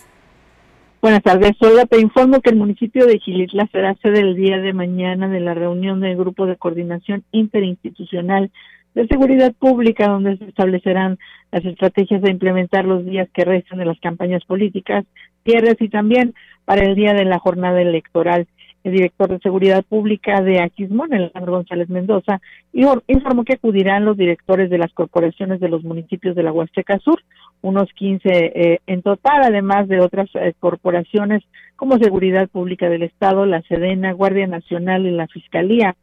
Buenas 0.99 1.21
tardes, 1.21 1.51
Hola, 1.59 1.86
Te 1.86 2.01
informo 2.01 2.41
que 2.41 2.49
el 2.49 2.55
municipio 2.55 3.05
de 3.05 3.19
Gilitla 3.19 3.67
será 3.71 3.93
sede 4.01 4.21
el 4.21 4.36
día 4.36 4.57
de 4.57 4.73
mañana 4.73 5.27
de 5.27 5.39
la 5.39 5.53
reunión 5.53 5.99
del 5.99 6.17
Grupo 6.17 6.47
de 6.47 6.55
Coordinación 6.55 7.23
Interinstitucional 7.31 8.49
de 8.95 9.05
Seguridad 9.07 9.53
Pública, 9.53 10.07
donde 10.07 10.38
se 10.38 10.45
establecerán 10.45 11.19
las 11.51 11.63
estrategias 11.63 12.23
de 12.23 12.31
implementar 12.31 12.86
los 12.86 13.05
días 13.05 13.29
que 13.31 13.45
restan 13.45 13.77
de 13.77 13.86
las 13.86 13.99
campañas 13.99 14.43
políticas, 14.45 15.05
cierres 15.43 15.75
y 15.79 15.89
también 15.89 16.33
para 16.66 16.84
el 16.84 16.95
día 16.95 17.13
de 17.13 17.26
la 17.26 17.39
jornada 17.39 17.82
electoral. 17.82 18.47
El 18.84 18.91
director 18.91 19.30
de 19.30 19.39
Seguridad 19.39 19.84
Pública 19.84 20.41
de 20.41 20.61
Aquismón, 20.61 21.11
Alejandro 21.11 21.53
González 21.53 21.89
Mendoza, 21.89 22.39
informó 22.72 23.43
que 23.43 23.53
acudirán 23.53 24.05
los 24.05 24.16
directores 24.16 24.70
de 24.70 24.78
las 24.78 24.93
corporaciones 24.93 25.59
de 25.59 25.70
los 25.70 25.84
municipios 25.84 26.36
de 26.36 26.43
la 26.43 26.51
Huasteca 26.51 26.99
Sur, 26.99 27.20
unos 27.61 27.91
15 27.93 28.30
eh, 28.30 28.80
en 28.86 29.01
total, 29.01 29.41
además 29.43 29.88
de 29.88 30.01
otras 30.01 30.30
eh, 30.36 30.53
corporaciones 30.59 31.41
como 31.76 31.97
Seguridad 31.97 32.47
Pública 32.47 32.88
del 32.88 33.01
Estado, 33.01 33.47
la 33.47 33.63
Sedena, 33.63 34.13
Guardia 34.13 34.45
Nacional 34.45 35.07
y 35.07 35.11
la 35.11 35.28
Fiscalía. 35.28 35.95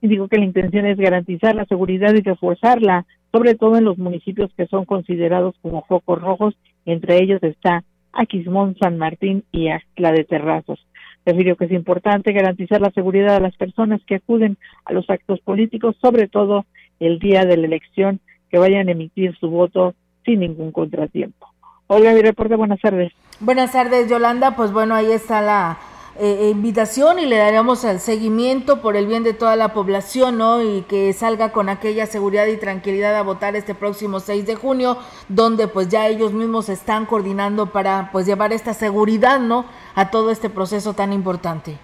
Indicó 0.00 0.28
que 0.28 0.38
la 0.38 0.44
intención 0.44 0.86
es 0.86 0.98
garantizar 0.98 1.56
la 1.56 1.64
seguridad 1.64 2.14
y 2.14 2.22
reforzarla, 2.22 3.04
sobre 3.32 3.56
todo 3.56 3.76
en 3.78 3.84
los 3.84 3.98
municipios 3.98 4.52
que 4.56 4.68
son 4.68 4.84
considerados 4.84 5.56
como 5.60 5.82
focos 5.82 6.20
rojos, 6.20 6.54
entre 6.86 7.20
ellos 7.20 7.42
está 7.42 7.82
Aquismón, 8.12 8.76
San 8.78 8.98
Martín 8.98 9.44
y 9.52 9.68
Axtla 9.68 10.12
de 10.12 10.24
Terrazos. 10.24 10.84
Refirió 11.24 11.56
que 11.56 11.66
es 11.66 11.72
importante 11.72 12.32
garantizar 12.32 12.80
la 12.80 12.90
seguridad 12.90 13.34
de 13.34 13.40
las 13.40 13.56
personas 13.56 14.00
que 14.06 14.16
acuden 14.16 14.58
a 14.84 14.92
los 14.92 15.08
actos 15.08 15.40
políticos, 15.40 15.96
sobre 16.00 16.28
todo 16.28 16.66
el 17.00 17.18
día 17.18 17.44
de 17.44 17.56
la 17.56 17.66
elección, 17.66 18.20
que 18.50 18.58
vayan 18.58 18.88
a 18.88 18.92
emitir 18.92 19.36
su 19.38 19.48
voto 19.48 19.94
sin 20.24 20.40
ningún 20.40 20.72
contratiempo. 20.72 21.48
Olga, 21.86 22.12
mi 22.12 22.22
reporte, 22.22 22.56
buenas 22.56 22.80
tardes. 22.80 23.12
Buenas 23.40 23.72
tardes, 23.72 24.08
Yolanda. 24.08 24.56
Pues 24.56 24.72
bueno, 24.72 24.94
ahí 24.94 25.10
está 25.10 25.40
la 25.40 25.78
eh, 26.20 26.50
invitación 26.50 27.18
y 27.18 27.26
le 27.26 27.36
daremos 27.36 27.84
el 27.84 27.98
seguimiento 27.98 28.82
por 28.82 28.96
el 28.96 29.06
bien 29.06 29.22
de 29.22 29.32
toda 29.32 29.56
la 29.56 29.72
población, 29.72 30.36
¿no? 30.36 30.62
Y 30.62 30.82
que 30.82 31.12
salga 31.14 31.52
con 31.52 31.68
aquella 31.68 32.06
seguridad 32.06 32.46
y 32.46 32.58
tranquilidad 32.58 33.16
a 33.16 33.22
votar 33.22 33.56
este 33.56 33.74
próximo 33.74 34.20
6 34.20 34.46
de 34.46 34.54
junio, 34.54 34.98
donde 35.28 35.68
pues 35.68 35.88
ya 35.88 36.08
ellos 36.08 36.32
mismos 36.32 36.68
están 36.68 37.06
coordinando 37.06 37.72
para 37.72 38.10
pues 38.12 38.26
llevar 38.26 38.52
esta 38.52 38.74
seguridad, 38.74 39.40
¿no? 39.40 39.64
A 39.94 40.10
todo 40.10 40.30
este 40.30 40.50
proceso 40.50 40.92
tan 40.92 41.12
importante. 41.12 41.78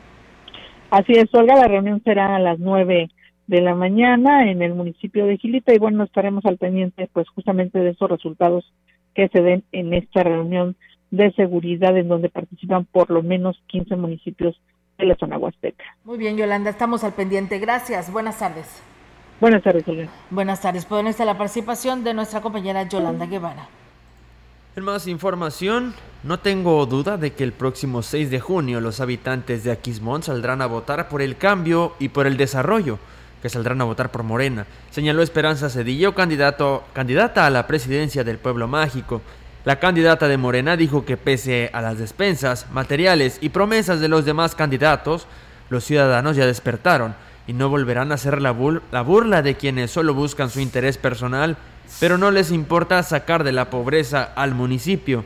Así 0.91 1.13
es, 1.13 1.33
Olga, 1.35 1.55
la 1.57 1.69
reunión 1.69 2.03
será 2.05 2.37
a 2.37 2.39
las 2.39 2.59
9 2.59 3.09
de 3.47 3.61
la 3.63 3.75
mañana 3.75 4.51
en 4.51 4.61
el 4.61 4.75
municipio 4.75 5.25
de 5.25 5.39
Gilita 5.39 5.75
y 5.75 5.79
bueno, 5.79 6.05
estaremos 6.05 6.45
al 6.45 6.59
pendiente 6.59 7.09
pues 7.13 7.27
justamente 7.31 7.79
de 7.79 7.91
esos 7.91 8.11
resultados 8.11 8.71
que 9.15 9.29
se 9.29 9.41
den 9.41 9.65
en 9.73 9.95
esta 9.95 10.23
reunión 10.23 10.77
de 11.11 11.33
seguridad 11.33 11.97
en 11.97 12.09
donde 12.09 12.29
participan 12.29 12.85
por 12.85 13.11
lo 13.11 13.23
menos 13.23 13.61
15 13.69 13.97
municipios 13.97 14.61
de 14.99 15.07
la 15.07 15.17
zona 15.17 15.39
huasteca. 15.39 15.85
Muy 16.05 16.19
bien, 16.19 16.37
Yolanda, 16.37 16.71
estamos 16.71 17.05
al 17.05 17.15
pendiente. 17.15 17.59
Gracias. 17.59 18.13
Buenas 18.13 18.39
tardes. 18.39 18.83
Buenas 19.41 19.63
tardes, 19.63 19.87
Olga. 19.87 20.09
Buenas 20.31 20.61
tardes. 20.61 20.85
Pueden 20.85 21.07
estar 21.07 21.27
la 21.27 21.39
participación 21.39 22.03
de 22.03 22.13
nuestra 22.13 22.41
compañera 22.41 22.89
Yolanda 22.89 23.27
Guevara. 23.27 23.69
En 24.75 24.85
más 24.85 25.07
información, 25.07 25.95
no 26.23 26.41
tengo 26.41 26.85
duda 26.87 27.17
de 27.17 27.33
que 27.33 27.45
el 27.45 27.53
próximo 27.53 28.03
6 28.03 28.31
de 28.31 28.41
junio 28.41 28.81
los 28.81 29.01
habitantes 29.01 29.65
de 29.65 29.73
Aquismón 29.73 30.23
saldrán 30.23 30.63
a 30.63 30.67
votar 30.67 31.09
por 31.09 31.23
el 31.23 31.37
cambio 31.37 31.95
y 31.99 32.11
por 32.11 32.27
el 32.27 32.37
desarrollo, 32.37 32.99
que 33.43 33.49
saldrán 33.49 33.81
a 33.81 33.85
votar 33.85 34.11
por 34.11 34.25
Morena, 34.25 34.67
señaló 34.91 35.23
Esperanza 35.23 35.71
Cedillo, 35.71 36.15
candidato, 36.15 36.85
candidata 36.93 37.47
a 37.47 37.51
la 37.51 37.67
presidencia 37.67 38.25
del 38.25 38.39
pueblo 38.39 38.69
mágico. 38.69 39.23
La 39.65 39.81
candidata 39.81 40.29
de 40.29 40.37
Morena 40.37 40.77
dijo 40.77 41.05
que 41.05 41.17
pese 41.17 41.71
a 41.73 41.83
las 41.83 41.99
despensas, 41.99 42.67
materiales 42.71 43.39
y 43.41 43.49
promesas 43.49 44.01
de 44.01 44.09
los 44.09 44.25
demás 44.25 44.55
candidatos, 44.55 45.27
los 45.69 45.85
ciudadanos 45.85 46.37
ya 46.37 46.47
despertaron 46.47 47.15
y 47.47 47.53
no 47.55 47.69
volverán 47.69 48.13
a 48.13 48.15
hacer 48.15 48.41
la, 48.41 48.55
la 48.93 49.03
burla 49.03 49.43
de 49.43 49.57
quienes 49.57 49.91
solo 49.91 50.15
buscan 50.15 50.49
su 50.49 50.61
interés 50.61 50.97
personal, 50.97 51.57
pero 51.99 52.19
no 52.19 52.31
les 52.31 52.53
importa 52.53 53.03
sacar 53.03 53.43
de 53.43 53.53
la 53.53 53.69
pobreza 53.69 54.23
al 54.37 54.55
municipio. 54.55 55.25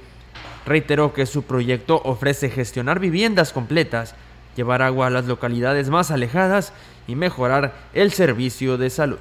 Reiteró 0.64 1.12
que 1.12 1.26
su 1.26 1.42
proyecto 1.42 2.00
ofrece 2.04 2.48
gestionar 2.48 3.00
viviendas 3.00 3.52
completas, 3.52 4.14
llevar 4.56 4.80
agua 4.80 5.08
a 5.08 5.10
las 5.10 5.26
localidades 5.26 5.90
más 5.90 6.10
alejadas 6.10 6.72
y 7.06 7.16
mejorar 7.16 7.74
el 7.92 8.12
servicio 8.12 8.78
de 8.78 8.90
salud. 8.90 9.18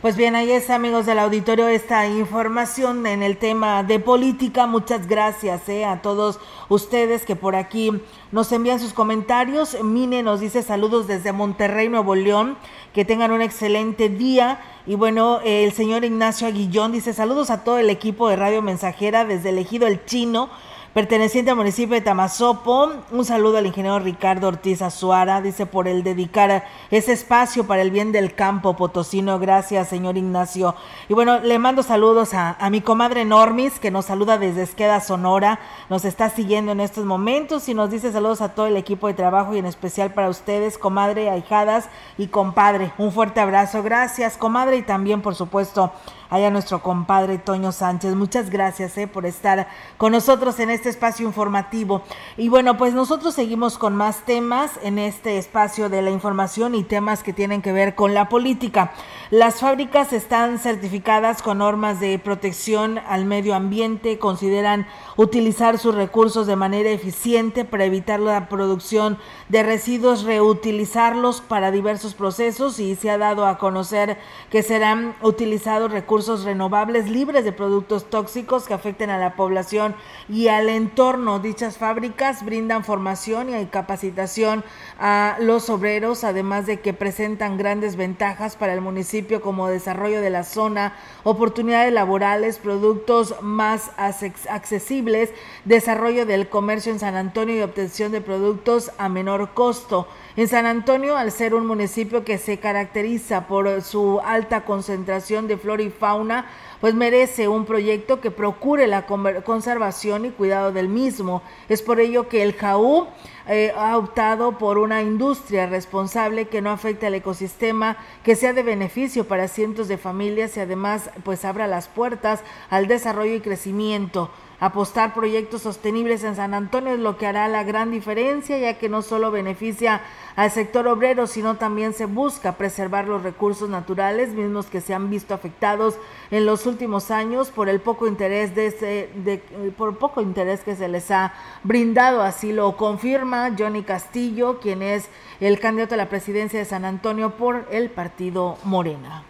Pues 0.00 0.16
bien, 0.16 0.34
ahí 0.34 0.50
está, 0.50 0.76
amigos 0.76 1.04
del 1.04 1.18
auditorio, 1.18 1.68
esta 1.68 2.08
información 2.08 3.06
en 3.06 3.22
el 3.22 3.36
tema 3.36 3.82
de 3.82 4.00
política. 4.00 4.66
Muchas 4.66 5.06
gracias 5.06 5.68
eh, 5.68 5.84
a 5.84 6.00
todos 6.00 6.40
ustedes 6.70 7.26
que 7.26 7.36
por 7.36 7.54
aquí 7.54 7.92
nos 8.32 8.50
envían 8.50 8.80
sus 8.80 8.94
comentarios. 8.94 9.76
Mine 9.84 10.22
nos 10.22 10.40
dice 10.40 10.62
saludos 10.62 11.06
desde 11.06 11.32
Monterrey, 11.32 11.90
Nuevo 11.90 12.14
León. 12.14 12.56
Que 12.94 13.04
tengan 13.04 13.30
un 13.30 13.42
excelente 13.42 14.08
día. 14.08 14.62
Y 14.86 14.94
bueno, 14.94 15.40
el 15.44 15.72
señor 15.72 16.02
Ignacio 16.02 16.46
Aguillón 16.46 16.92
dice 16.92 17.12
saludos 17.12 17.50
a 17.50 17.62
todo 17.62 17.78
el 17.78 17.90
equipo 17.90 18.30
de 18.30 18.36
Radio 18.36 18.62
Mensajera 18.62 19.26
desde 19.26 19.50
Elegido 19.50 19.86
el 19.86 20.02
Chino 20.06 20.48
perteneciente 20.92 21.52
al 21.52 21.56
municipio 21.56 21.94
de 21.94 22.00
Tamazopo. 22.00 22.90
Un 23.12 23.24
saludo 23.24 23.58
al 23.58 23.66
ingeniero 23.66 23.98
Ricardo 24.00 24.48
Ortiz 24.48 24.82
Azuara, 24.82 25.40
dice 25.40 25.66
por 25.66 25.86
el 25.86 26.02
dedicar 26.02 26.64
ese 26.90 27.12
espacio 27.12 27.66
para 27.66 27.82
el 27.82 27.90
bien 27.90 28.10
del 28.10 28.34
campo 28.34 28.74
potosino. 28.76 29.38
Gracias, 29.38 29.88
señor 29.88 30.16
Ignacio. 30.16 30.74
Y 31.08 31.14
bueno, 31.14 31.38
le 31.38 31.58
mando 31.58 31.82
saludos 31.82 32.34
a, 32.34 32.56
mi 32.70 32.80
comadre 32.80 33.24
Normis, 33.24 33.78
que 33.78 33.90
nos 33.90 34.06
saluda 34.06 34.38
desde 34.38 34.62
Esqueda, 34.62 35.00
Sonora. 35.00 35.60
Nos 35.88 36.04
está 36.04 36.28
siguiendo 36.30 36.72
en 36.72 36.80
estos 36.80 37.04
momentos 37.04 37.68
y 37.68 37.74
nos 37.74 37.90
dice 37.90 38.12
saludos 38.12 38.40
a 38.40 38.54
todo 38.54 38.66
el 38.66 38.76
equipo 38.76 39.06
de 39.06 39.14
trabajo 39.14 39.54
y 39.54 39.58
en 39.58 39.66
especial 39.66 40.12
para 40.12 40.28
ustedes, 40.28 40.76
comadre, 40.76 41.30
ahijadas 41.30 41.88
y 42.18 42.26
compadre. 42.26 42.92
Un 42.98 43.12
fuerte 43.12 43.40
abrazo. 43.40 43.82
Gracias, 43.82 44.36
comadre, 44.36 44.78
y 44.78 44.82
también, 44.82 45.22
por 45.22 45.34
supuesto, 45.36 45.92
a 46.30 46.50
nuestro 46.50 46.80
compadre 46.80 47.38
Toño 47.38 47.72
Sánchez. 47.72 48.14
Muchas 48.14 48.50
gracias 48.50 48.96
eh, 48.96 49.08
por 49.08 49.26
estar 49.26 49.66
con 49.98 50.12
nosotros 50.12 50.60
en 50.60 50.70
este 50.70 50.88
espacio 50.88 51.26
informativo. 51.26 52.02
Y 52.36 52.48
bueno, 52.48 52.78
pues 52.78 52.94
nosotros 52.94 53.34
seguimos 53.34 53.76
con 53.76 53.96
más 53.96 54.24
temas 54.24 54.70
en 54.84 55.00
este 55.00 55.38
espacio 55.38 55.88
de 55.88 56.02
la 56.02 56.10
información 56.10 56.76
y 56.76 56.84
temas 56.84 57.24
que 57.24 57.32
tienen 57.32 57.62
que 57.62 57.72
ver 57.72 57.96
con 57.96 58.14
la 58.14 58.28
política. 58.28 58.92
Las 59.30 59.60
fábricas 59.60 60.12
están 60.12 60.58
certificadas 60.58 61.42
con 61.42 61.58
normas 61.58 61.98
de 61.98 62.18
protección 62.20 62.98
al 63.08 63.24
medio 63.24 63.56
ambiente, 63.56 64.18
consideran 64.18 64.86
utilizar 65.16 65.78
sus 65.78 65.96
recursos 65.96 66.46
de 66.46 66.56
manera 66.56 66.90
eficiente 66.90 67.64
para 67.64 67.84
evitar 67.84 68.20
la 68.20 68.48
producción 68.48 69.18
de 69.48 69.64
residuos, 69.64 70.22
reutilizarlos 70.22 71.40
para 71.40 71.72
diversos 71.72 72.14
procesos 72.14 72.78
y 72.78 72.94
se 72.94 73.10
ha 73.10 73.18
dado 73.18 73.46
a 73.46 73.58
conocer 73.58 74.16
que 74.48 74.62
serán 74.62 75.16
utilizados 75.22 75.90
recursos 75.90 76.19
renovables 76.44 77.08
libres 77.08 77.44
de 77.44 77.52
productos 77.52 78.10
tóxicos 78.10 78.66
que 78.66 78.74
afecten 78.74 79.10
a 79.10 79.18
la 79.18 79.36
población 79.36 79.94
y 80.28 80.48
al 80.48 80.68
entorno. 80.68 81.38
Dichas 81.38 81.78
fábricas 81.78 82.44
brindan 82.44 82.84
formación 82.84 83.48
y 83.48 83.54
capacitación 83.70 84.64
a 85.02 85.38
los 85.40 85.70
obreros, 85.70 86.24
además 86.24 86.66
de 86.66 86.80
que 86.80 86.92
presentan 86.92 87.56
grandes 87.56 87.96
ventajas 87.96 88.56
para 88.56 88.74
el 88.74 88.82
municipio 88.82 89.40
como 89.40 89.66
desarrollo 89.66 90.20
de 90.20 90.28
la 90.28 90.44
zona, 90.44 90.94
oportunidades 91.24 91.90
laborales, 91.90 92.58
productos 92.58 93.34
más 93.40 93.92
accesibles, 93.96 95.30
desarrollo 95.64 96.26
del 96.26 96.50
comercio 96.50 96.92
en 96.92 96.98
San 96.98 97.16
Antonio 97.16 97.56
y 97.56 97.62
obtención 97.62 98.12
de 98.12 98.20
productos 98.20 98.92
a 98.98 99.08
menor 99.08 99.54
costo. 99.54 100.06
En 100.36 100.48
San 100.48 100.66
Antonio, 100.66 101.16
al 101.16 101.32
ser 101.32 101.54
un 101.54 101.66
municipio 101.66 102.22
que 102.22 102.36
se 102.36 102.58
caracteriza 102.58 103.46
por 103.46 103.80
su 103.80 104.20
alta 104.22 104.66
concentración 104.66 105.48
de 105.48 105.56
flora 105.56 105.82
y 105.82 105.88
fauna, 105.88 106.44
pues 106.80 106.94
merece 106.94 107.48
un 107.48 107.66
proyecto 107.66 108.20
que 108.20 108.30
procure 108.30 108.86
la 108.86 109.06
conservación 109.06 110.26
y 110.26 110.30
cuidado 110.30 110.72
del 110.72 110.88
mismo. 110.88 111.42
Es 111.68 111.82
por 111.82 112.00
ello 112.00 112.28
que 112.28 112.42
el 112.42 112.54
JAU 112.54 113.06
eh, 113.52 113.72
ha 113.76 113.98
optado 113.98 114.58
por 114.58 114.78
una 114.78 115.02
industria 115.02 115.66
responsable 115.66 116.46
que 116.46 116.62
no 116.62 116.70
afecte 116.70 117.08
al 117.08 117.14
ecosistema, 117.14 117.96
que 118.22 118.36
sea 118.36 118.52
de 118.52 118.62
beneficio 118.62 119.26
para 119.26 119.48
cientos 119.48 119.88
de 119.88 119.98
familias 119.98 120.56
y 120.56 120.60
además 120.60 121.10
pues 121.24 121.44
abra 121.44 121.66
las 121.66 121.88
puertas 121.88 122.44
al 122.70 122.86
desarrollo 122.86 123.34
y 123.34 123.40
crecimiento. 123.40 124.30
Apostar 124.60 125.14
proyectos 125.14 125.62
sostenibles 125.62 126.22
en 126.22 126.36
San 126.36 126.52
Antonio 126.52 126.92
es 126.92 127.00
lo 127.00 127.16
que 127.16 127.26
hará 127.26 127.48
la 127.48 127.64
gran 127.64 127.90
diferencia, 127.90 128.58
ya 128.58 128.74
que 128.74 128.90
no 128.90 129.00
solo 129.00 129.30
beneficia 129.30 130.02
al 130.36 130.50
sector 130.50 130.86
obrero, 130.86 131.26
sino 131.26 131.56
también 131.56 131.94
se 131.94 132.04
busca 132.04 132.52
preservar 132.52 133.08
los 133.08 133.22
recursos 133.22 133.70
naturales, 133.70 134.34
mismos 134.34 134.66
que 134.66 134.82
se 134.82 134.92
han 134.92 135.08
visto 135.08 135.32
afectados 135.32 135.96
en 136.30 136.44
los 136.44 136.66
últimos 136.66 137.10
años 137.10 137.48
por 137.48 137.70
el 137.70 137.80
poco 137.80 138.06
interés 138.06 138.54
de, 138.54 139.42
por 139.78 139.96
poco 139.96 140.20
interés 140.20 140.60
que 140.60 140.76
se 140.76 140.88
les 140.88 141.10
ha 141.10 141.32
brindado. 141.64 142.22
Así 142.22 142.52
lo 142.52 142.76
confirma 142.76 143.54
Johnny 143.58 143.82
Castillo, 143.82 144.60
quien 144.60 144.82
es 144.82 145.08
el 145.40 145.58
candidato 145.58 145.94
a 145.94 145.96
la 145.96 146.10
presidencia 146.10 146.58
de 146.58 146.66
San 146.66 146.84
Antonio 146.84 147.30
por 147.30 147.66
el 147.70 147.88
partido 147.88 148.58
Morena. 148.64 149.22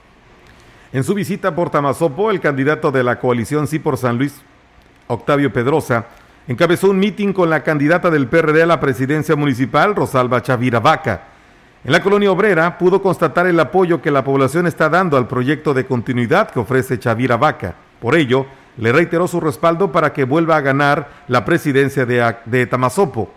En 0.92 1.04
su 1.04 1.14
visita 1.14 1.54
por 1.54 1.70
Tamazopo, 1.70 2.32
el 2.32 2.40
candidato 2.40 2.90
de 2.90 3.04
la 3.04 3.20
coalición 3.20 3.68
Sí 3.68 3.78
por 3.78 3.96
San 3.96 4.18
Luis 4.18 4.42
Octavio 5.12 5.52
Pedrosa, 5.52 6.06
encabezó 6.46 6.90
un 6.90 6.98
mitin 6.98 7.32
con 7.32 7.50
la 7.50 7.62
candidata 7.62 8.10
del 8.10 8.28
PRD 8.28 8.62
a 8.62 8.66
la 8.66 8.80
presidencia 8.80 9.36
municipal, 9.36 9.94
Rosalba 9.94 10.42
Chavira 10.42 10.80
Vaca. 10.80 11.22
En 11.84 11.92
la 11.92 12.02
colonia 12.02 12.30
obrera 12.30 12.78
pudo 12.78 13.00
constatar 13.02 13.46
el 13.46 13.58
apoyo 13.58 14.02
que 14.02 14.10
la 14.10 14.22
población 14.22 14.66
está 14.66 14.88
dando 14.88 15.16
al 15.16 15.26
proyecto 15.26 15.74
de 15.74 15.86
continuidad 15.86 16.50
que 16.50 16.60
ofrece 16.60 16.98
Chavira 16.98 17.36
Vaca. 17.36 17.74
Por 18.00 18.14
ello, 18.14 18.46
le 18.76 18.92
reiteró 18.92 19.26
su 19.26 19.40
respaldo 19.40 19.90
para 19.90 20.12
que 20.12 20.24
vuelva 20.24 20.56
a 20.56 20.60
ganar 20.60 21.08
la 21.28 21.44
presidencia 21.44 22.06
de, 22.06 22.34
de 22.44 22.66
Tamazopo. 22.66 23.30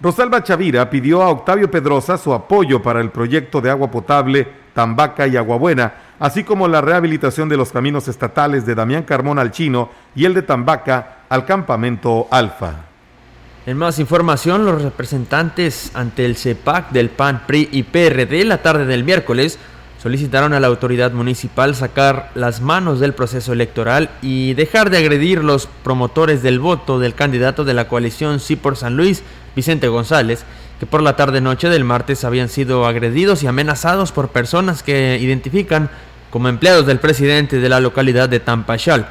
Rosalba 0.00 0.42
Chavira 0.42 0.90
pidió 0.90 1.22
a 1.22 1.30
Octavio 1.30 1.70
Pedrosa 1.70 2.18
su 2.18 2.34
apoyo 2.34 2.82
para 2.82 3.00
el 3.00 3.10
proyecto 3.10 3.60
de 3.60 3.70
agua 3.70 3.90
potable 3.90 4.46
Tambaca 4.74 5.26
y 5.26 5.36
Aguabuena, 5.36 5.94
así 6.18 6.44
como 6.44 6.68
la 6.68 6.80
rehabilitación 6.80 7.48
de 7.48 7.56
los 7.56 7.72
caminos 7.72 8.08
estatales 8.08 8.66
de 8.66 8.74
Damián 8.74 9.02
Carmón 9.04 9.38
al 9.38 9.50
Chino 9.50 9.90
y 10.14 10.24
el 10.24 10.34
de 10.34 10.42
Tambaca 10.42 11.24
al 11.28 11.44
campamento 11.44 12.28
Alfa. 12.30 12.86
En 13.66 13.78
más 13.78 13.98
información, 13.98 14.66
los 14.66 14.82
representantes 14.82 15.90
ante 15.94 16.26
el 16.26 16.36
CEPAC 16.36 16.90
del 16.90 17.08
PAN, 17.08 17.44
PRI 17.46 17.70
y 17.72 17.82
PRD 17.84 18.44
la 18.44 18.58
tarde 18.58 18.84
del 18.84 19.04
miércoles 19.04 19.58
solicitaron 20.04 20.52
a 20.52 20.60
la 20.60 20.66
autoridad 20.66 21.12
municipal 21.12 21.74
sacar 21.74 22.30
las 22.34 22.60
manos 22.60 23.00
del 23.00 23.14
proceso 23.14 23.54
electoral 23.54 24.10
y 24.20 24.52
dejar 24.52 24.90
de 24.90 24.98
agredir 24.98 25.42
los 25.42 25.66
promotores 25.66 26.42
del 26.42 26.60
voto 26.60 26.98
del 26.98 27.14
candidato 27.14 27.64
de 27.64 27.72
la 27.72 27.88
coalición 27.88 28.38
Sí 28.38 28.54
por 28.54 28.76
San 28.76 28.98
Luis, 28.98 29.22
Vicente 29.56 29.88
González, 29.88 30.44
por 30.90 31.02
la 31.02 31.16
tarde-noche 31.16 31.68
del 31.68 31.84
martes 31.84 32.24
habían 32.24 32.48
sido 32.48 32.86
agredidos 32.86 33.42
y 33.42 33.46
amenazados 33.46 34.12
por 34.12 34.28
personas 34.28 34.82
que 34.82 35.18
identifican 35.20 35.90
como 36.30 36.48
empleados 36.48 36.86
del 36.86 36.98
presidente 36.98 37.60
de 37.60 37.68
la 37.68 37.80
localidad 37.80 38.28
de 38.28 38.40
Tampachal. 38.40 39.06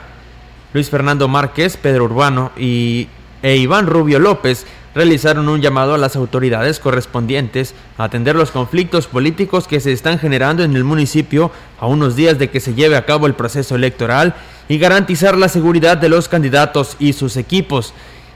Luis 0.73 0.89
Fernando 0.89 1.27
Márquez, 1.27 1.77
Pedro 1.77 2.05
Urbano 2.05 2.51
y, 2.57 3.07
e 3.41 3.55
Iván 3.57 3.87
Rubio 3.87 4.19
López 4.19 4.65
realizaron 4.95 5.49
un 5.49 5.61
llamado 5.61 5.93
a 5.93 5.97
las 5.97 6.15
autoridades 6.15 6.79
correspondientes 6.79 7.73
a 7.97 8.05
atender 8.05 8.35
los 8.35 8.51
conflictos 8.51 9.07
políticos 9.07 9.67
que 9.67 9.79
se 9.79 9.91
están 9.91 10.19
generando 10.19 10.63
en 10.63 10.75
el 10.75 10.83
municipio 10.83 11.51
a 11.79 11.87
unos 11.87 12.15
días 12.15 12.37
de 12.39 12.49
que 12.49 12.59
se 12.59 12.73
lleve 12.73 12.95
a 12.95 13.05
cabo 13.05 13.27
el 13.27 13.33
proceso 13.33 13.75
electoral 13.75 14.35
y 14.67 14.77
garantizar 14.77 15.37
la 15.37 15.49
seguridad 15.49 15.97
de 15.97 16.09
los 16.09 16.27
candidatos 16.27 16.95
y 16.99 17.13
sus 17.13 17.37
equipos. 17.37 17.93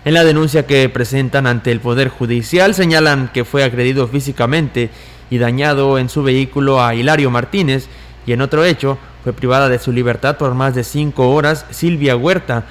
En 0.08 0.14
la 0.14 0.24
denuncia 0.24 0.66
que 0.66 0.88
presentan 0.88 1.48
ante 1.48 1.70
el 1.70 1.82
Poder 1.82 2.08
Judicial 2.08 2.74
señalan 2.74 3.30
que 3.34 3.44
fue 3.44 3.66
agredido 3.66 4.08
físicamente 4.08 4.90
y 5.30 5.38
dañado 5.38 5.98
en 5.98 6.08
su 6.08 6.24
vehículo 6.24 6.82
a 6.82 6.96
Hilario 6.96 7.30
Martínez 7.30 7.90
y 8.26 8.32
en 8.32 8.40
otro 8.40 8.64
hecho 8.64 8.98
fue 9.26 9.34
privada 9.34 9.68
de 9.68 9.80
su 9.80 9.92
libertad 9.92 10.38
por 10.38 10.56
más 10.56 10.74
de 10.76 10.86
cinco 10.86 11.32
horas 11.32 11.66
Silvia 11.72 12.16
Huerta 12.16 12.64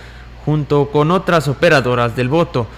junto 0.47 0.89
con 0.91 1.11
otras 1.11 1.47
operadoras 1.47 2.17
del 2.17 2.31
voto. 2.31 2.69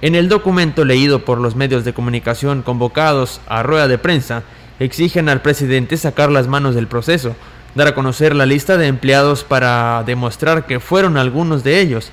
En 0.00 0.14
el 0.14 0.30
documento 0.30 0.86
leído 0.86 1.26
por 1.26 1.36
los 1.36 1.54
medios 1.54 1.84
de 1.84 1.92
comunicación 1.92 2.62
convocados 2.62 3.42
a 3.46 3.62
rueda 3.62 3.86
de 3.86 3.98
prensa, 3.98 4.44
exigen 4.80 5.28
al 5.28 5.42
presidente 5.42 5.98
sacar 5.98 6.30
las 6.30 6.48
manos 6.48 6.74
del 6.74 6.86
proceso, 6.86 7.36
dar 7.74 7.88
a 7.88 7.94
conocer 7.94 8.34
la 8.34 8.46
lista 8.46 8.78
de 8.78 8.86
empleados 8.86 9.44
para 9.44 10.02
demostrar 10.06 10.64
que 10.64 10.80
fueron 10.80 11.18
algunos 11.18 11.64
de 11.64 11.82
ellos, 11.82 12.12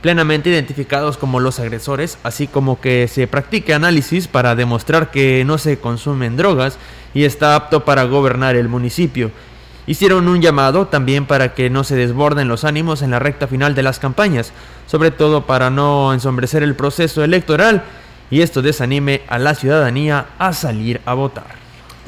plenamente 0.00 0.50
identificados 0.50 1.16
como 1.18 1.40
los 1.40 1.60
agresores, 1.60 2.18
así 2.22 2.46
como 2.46 2.80
que 2.80 3.08
se 3.08 3.26
practique 3.26 3.74
análisis 3.74 4.28
para 4.28 4.54
demostrar 4.54 5.10
que 5.10 5.44
no 5.44 5.58
se 5.58 5.78
consumen 5.78 6.36
drogas 6.36 6.78
y 7.14 7.24
está 7.24 7.54
apto 7.54 7.84
para 7.84 8.04
gobernar 8.04 8.56
el 8.56 8.68
municipio. 8.68 9.30
Hicieron 9.86 10.28
un 10.28 10.40
llamado 10.40 10.86
también 10.86 11.26
para 11.26 11.54
que 11.54 11.68
no 11.68 11.84
se 11.84 11.96
desborden 11.96 12.48
los 12.48 12.64
ánimos 12.64 13.02
en 13.02 13.10
la 13.10 13.18
recta 13.18 13.48
final 13.48 13.74
de 13.74 13.82
las 13.82 13.98
campañas, 13.98 14.52
sobre 14.86 15.10
todo 15.10 15.46
para 15.46 15.70
no 15.70 16.12
ensombrecer 16.12 16.62
el 16.62 16.76
proceso 16.76 17.24
electoral 17.24 17.82
y 18.30 18.42
esto 18.42 18.62
desanime 18.62 19.22
a 19.28 19.38
la 19.38 19.54
ciudadanía 19.54 20.26
a 20.38 20.52
salir 20.52 21.00
a 21.04 21.14
votar. 21.14 21.59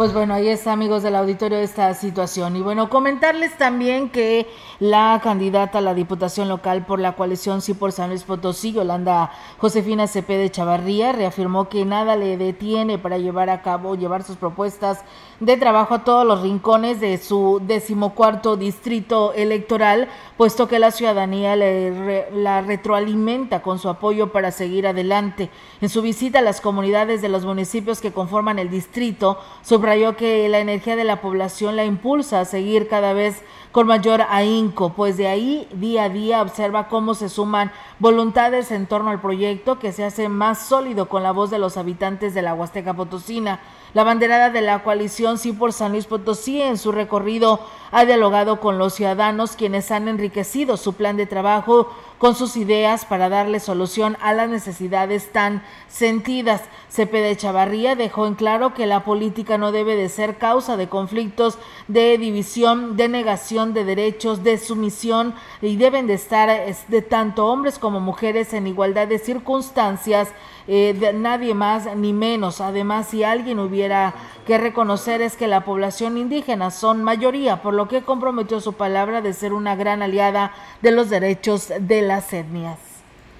Pues 0.03 0.12
bueno, 0.12 0.34
ahí 0.34 0.48
está, 0.48 0.72
amigos 0.72 1.05
del 1.05 1.14
auditorio, 1.14 1.59
esta 1.59 1.94
situación. 1.94 2.57
Y 2.57 2.61
bueno, 2.61 2.90
comentarles 2.90 3.57
también 3.57 4.11
que 4.11 4.48
la 4.80 5.20
candidata 5.22 5.78
a 5.78 5.80
la 5.80 5.94
Diputación 5.94 6.48
Local 6.48 6.84
por 6.84 6.98
la 6.98 7.14
coalición 7.14 7.62
Sí 7.62 7.72
por 7.72 7.92
San 7.92 8.11
Luis 8.11 8.24
Potosí, 8.24 8.72
Yolanda 8.72 9.30
Josefina 9.59 10.07
de 10.09 10.50
Chavarría, 10.50 11.12
reafirmó 11.12 11.68
que 11.68 11.84
nada 11.84 12.16
le 12.16 12.36
detiene 12.36 12.98
para 12.98 13.18
llevar 13.18 13.48
a 13.48 13.62
cabo, 13.62 13.94
llevar 13.94 14.24
sus 14.24 14.36
propuestas 14.36 15.05
de 15.43 15.57
trabajo 15.57 15.95
a 15.95 16.05
todos 16.05 16.24
los 16.24 16.40
rincones 16.40 17.01
de 17.01 17.18
su 17.18 17.61
decimocuarto 17.66 18.57
distrito 18.57 19.32
electoral, 19.32 20.09
puesto 20.36 20.68
que 20.68 20.78
la 20.78 20.93
ciudadanía 20.93 21.57
le, 21.57 22.30
la 22.30 22.62
retroalimenta 22.62 23.61
con 23.61 23.80
su 23.80 23.88
apoyo 23.88 24.30
para 24.30 24.53
seguir 24.53 24.86
adelante. 24.86 25.51
En 25.80 25.88
su 25.88 26.01
visita 26.01 26.38
a 26.38 26.43
las 26.43 26.61
comunidades 26.61 27.22
de 27.22 27.28
los 27.28 27.45
municipios 27.45 28.01
que 28.01 28.12
conforman 28.12 28.61
el 28.61 28.70
distrito, 28.70 29.36
subrayó 29.62 30.16
que 30.16 30.49
la 30.49 30.61
energía 30.61 30.95
de 30.95 31.03
la 31.03 31.20
población 31.20 31.74
la 31.74 31.84
impulsa 31.84 32.38
a 32.38 32.45
seguir 32.45 32.86
cada 32.86 33.12
vez 33.12 33.43
con 33.73 33.87
mayor 33.87 34.23
ahínco, 34.29 34.93
pues 34.93 35.16
de 35.16 35.27
ahí 35.27 35.66
día 35.73 36.05
a 36.05 36.09
día 36.11 36.43
observa 36.43 36.89
cómo 36.89 37.14
se 37.14 37.31
suman 37.31 37.73
voluntades 37.99 38.70
en 38.70 38.87
torno 38.87 39.11
al 39.11 39.20
proyecto 39.20 39.79
que 39.79 39.93
se 39.93 40.05
hace 40.05 40.29
más 40.29 40.66
sólido 40.66 41.09
con 41.09 41.23
la 41.23 41.33
voz 41.33 41.51
de 41.51 41.59
los 41.59 41.79
habitantes 41.79 42.35
de 42.35 42.43
la 42.43 42.53
Huasteca 42.53 42.93
Potosina. 42.93 43.61
La 43.95 44.05
banderada 44.05 44.51
de 44.51 44.61
la 44.61 44.83
coalición 44.83 45.39
Sí 45.39 45.53
por 45.53 45.73
San 45.73 45.93
Luis 45.93 46.07
Potosí 46.07 46.61
en 46.61 46.77
su 46.77 46.93
recorrido 46.93 47.61
ha 47.93 48.05
dialogado 48.07 48.59
con 48.59 48.78
los 48.78 48.95
ciudadanos 48.95 49.55
quienes 49.55 49.90
han 49.90 50.09
enriquecido 50.09 50.76
su 50.76 50.95
plan 50.95 51.16
de 51.16 51.26
trabajo 51.26 51.95
con 52.18 52.34
sus 52.34 52.57
ideas 52.57 53.05
para 53.05 53.28
darle 53.28 53.61
solución 53.61 54.16
a 54.20 54.32
las 54.32 54.49
necesidades 54.49 55.30
tan 55.32 55.62
sentidas. 55.88 56.62
Cepeda 56.88 57.36
Chavarría 57.36 57.95
dejó 57.95 58.26
en 58.26 58.34
claro 58.34 58.74
que 58.74 58.86
la 58.86 59.05
política 59.05 59.59
no 59.59 59.72
debe 59.72 59.97
de 59.97 60.09
ser 60.09 60.38
causa 60.38 60.76
de 60.76 60.88
conflictos 60.88 61.59
de 61.88 62.16
división, 62.18 62.97
de 62.97 63.09
negación 63.09 63.74
de 63.74 63.84
derechos, 63.84 64.43
de 64.43 64.57
sumisión 64.57 65.34
y 65.61 65.76
deben 65.76 66.07
de 66.07 66.14
estar 66.14 66.49
de 66.88 67.03
tanto 67.03 67.47
hombres 67.47 67.78
como 67.78 68.01
mujeres 68.01 68.55
en 68.55 68.66
igualdad 68.68 69.09
de 69.09 69.18
circunstancias 69.18 70.28
eh, 70.68 70.95
de 70.99 71.12
nadie 71.12 71.55
más 71.55 71.88
ni 71.97 72.12
menos. 72.12 72.61
Además, 72.61 73.09
si 73.09 73.24
alguien 73.24 73.59
hubiera 73.59 74.14
que 74.47 74.59
reconocer 74.59 75.20
es 75.22 75.36
que 75.36 75.49
la 75.49 75.64
población 75.64 76.16
indígena 76.16 76.70
son 76.70 77.03
mayoría, 77.03 77.62
por 77.62 77.74
lo 77.74 77.82
que 77.89 78.03
comprometió 78.03 78.61
su 78.61 78.74
palabra 78.74 79.20
de 79.20 79.33
ser 79.33 79.53
una 79.53 79.76
gran 79.76 80.03
aliada 80.03 80.53
de 80.80 80.93
los 80.93 81.11
derechos 81.11 81.72
de 81.80 82.03
las 82.03 82.33
etnias. 82.33 82.78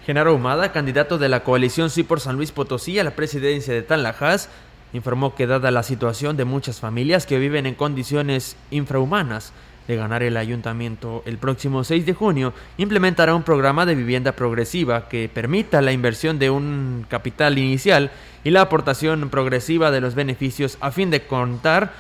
Genaro 0.05 0.35
Humada, 0.35 0.73
candidato 0.73 1.17
de 1.17 1.29
la 1.29 1.45
coalición 1.45 1.89
Sí 1.89 2.03
por 2.03 2.19
San 2.19 2.37
Luis 2.37 2.51
Potosí 2.51 2.99
a 2.99 3.05
la 3.05 3.13
presidencia 3.13 3.73
de 3.73 3.83
Tanlajas, 3.83 4.49
informó 4.93 5.35
que 5.35 5.47
dada 5.47 5.71
la 5.71 5.83
situación 5.83 6.37
de 6.37 6.45
muchas 6.45 6.81
familias 6.81 7.25
que 7.25 7.39
viven 7.39 7.67
en 7.67 7.75
condiciones 7.75 8.57
infrahumanas, 8.71 9.53
de 9.89 9.97
ganar 9.97 10.23
el 10.23 10.37
ayuntamiento 10.37 11.23
el 11.27 11.39
próximo 11.39 11.83
6 11.83 12.07
de 12.07 12.15
junio, 12.15 12.53
implementará 12.79 13.35
un 13.35 13.43
programa 13.43 13.87
de 13.87 13.95
vivienda 13.95 14.33
progresiva 14.33 15.09
que 15.09 15.29
permita 15.33 15.83
la 15.83 15.93
inversión 15.93 16.39
de 16.39 16.51
un 16.51 17.05
capital 17.09 17.59
inicial 17.59 18.11
y 18.45 18.51
la 18.51 18.63
aportación 18.63 19.29
progresiva 19.29 19.91
de 19.91 20.01
los 20.01 20.15
beneficios 20.15 20.79
a 20.81 20.91
fin 20.91 21.11
de 21.11 21.27
contar 21.27 21.93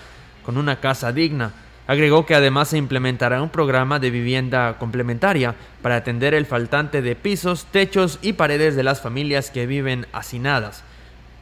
con 0.44 0.56
una 0.56 0.80
casa 0.80 1.12
digna. 1.12 1.52
Agregó 1.86 2.26
que 2.26 2.34
además 2.34 2.68
se 2.68 2.78
implementará 2.78 3.42
un 3.42 3.48
programa 3.48 3.98
de 3.98 4.10
vivienda 4.10 4.78
complementaria 4.78 5.54
para 5.82 5.96
atender 5.96 6.32
el 6.34 6.46
faltante 6.46 7.02
de 7.02 7.16
pisos, 7.16 7.66
techos 7.66 8.18
y 8.22 8.34
paredes 8.34 8.76
de 8.76 8.84
las 8.84 9.00
familias 9.00 9.50
que 9.50 9.66
viven 9.66 10.06
hacinadas. 10.12 10.84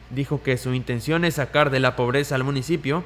Dijo 0.09 0.41
que 0.43 0.57
su 0.57 0.73
intención 0.73 1.25
es 1.25 1.35
sacar 1.35 1.69
de 1.69 1.79
la 1.79 1.95
pobreza 1.95 2.35
al 2.35 2.43
municipio 2.43 3.03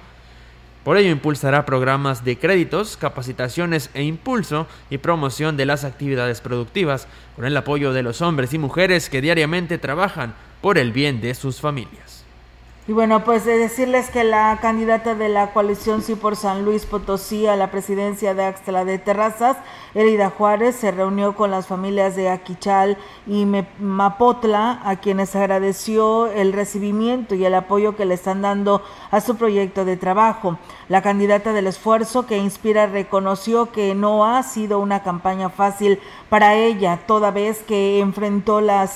por 0.86 0.98
ello 0.98 1.10
impulsará 1.10 1.66
programas 1.66 2.24
de 2.24 2.38
créditos, 2.38 2.96
capacitaciones 2.96 3.90
e 3.96 4.04
impulso 4.04 4.68
y 4.92 5.00
promoción 5.00 5.58
de 5.58 5.66
las 5.66 5.84
actividades 5.84 6.42
productivas 6.42 7.08
con 7.36 7.46
el 7.46 7.58
apoyo 7.58 7.92
de 7.92 8.04
los 8.04 8.22
hombres 8.22 8.54
y 8.54 8.60
mujeres 8.60 9.10
que 9.10 9.20
diariamente 9.20 9.80
trabajan 9.80 10.36
por 10.62 10.78
el 10.78 10.92
bien 10.92 11.22
de 11.22 11.34
sus 11.34 11.60
familias. 11.60 12.14
Y 12.88 12.94
bueno, 12.94 13.24
pues 13.24 13.46
de 13.46 13.58
decirles 13.58 14.12
que 14.12 14.24
la 14.24 14.60
candidata 14.62 15.16
de 15.16 15.28
la 15.28 15.54
coalición 15.54 16.04
Sí 16.04 16.14
por 16.14 16.36
San 16.36 16.64
Luis 16.64 16.86
Potosí 16.86 17.48
a 17.48 17.56
la 17.56 17.72
presidencia 17.72 18.36
de 18.36 18.46
Axtla 18.46 18.86
de 18.86 19.00
Terrazas, 19.00 19.58
Elida 19.96 20.30
Juárez, 20.30 20.76
se 20.76 20.92
reunió 20.92 21.36
con 21.36 21.50
las 21.50 21.66
familias 21.66 22.16
de 22.16 22.30
Aquichal 22.30 22.96
y 23.26 23.48
Mapotla, 23.80 24.82
a 24.84 24.98
quienes 24.98 25.36
agradeció 25.36 26.28
el 26.28 26.54
recibimiento 26.54 27.34
y 27.34 27.44
el 27.44 27.56
apoyo 27.56 27.96
que 27.96 28.06
le 28.06 28.14
están 28.14 28.44
dando 28.44 28.84
a 29.10 29.20
su 29.20 29.36
proyecto 29.36 29.84
de 29.84 29.98
trabajo. 29.98 30.60
La 30.88 31.02
candidata 31.02 31.54
del 31.54 31.66
esfuerzo 31.66 32.28
que 32.28 32.38
inspira 32.38 32.86
reconoció 32.86 33.72
que 33.72 33.96
no 33.96 34.26
ha 34.26 34.44
sido 34.44 34.78
una 34.78 35.02
campaña 35.02 35.50
fácil 35.50 36.00
para 36.30 36.55
ella, 36.55 37.01
toda 37.05 37.32
vez 37.32 37.61
que 37.63 37.99
enfrentó 37.99 38.59
la, 38.59 38.89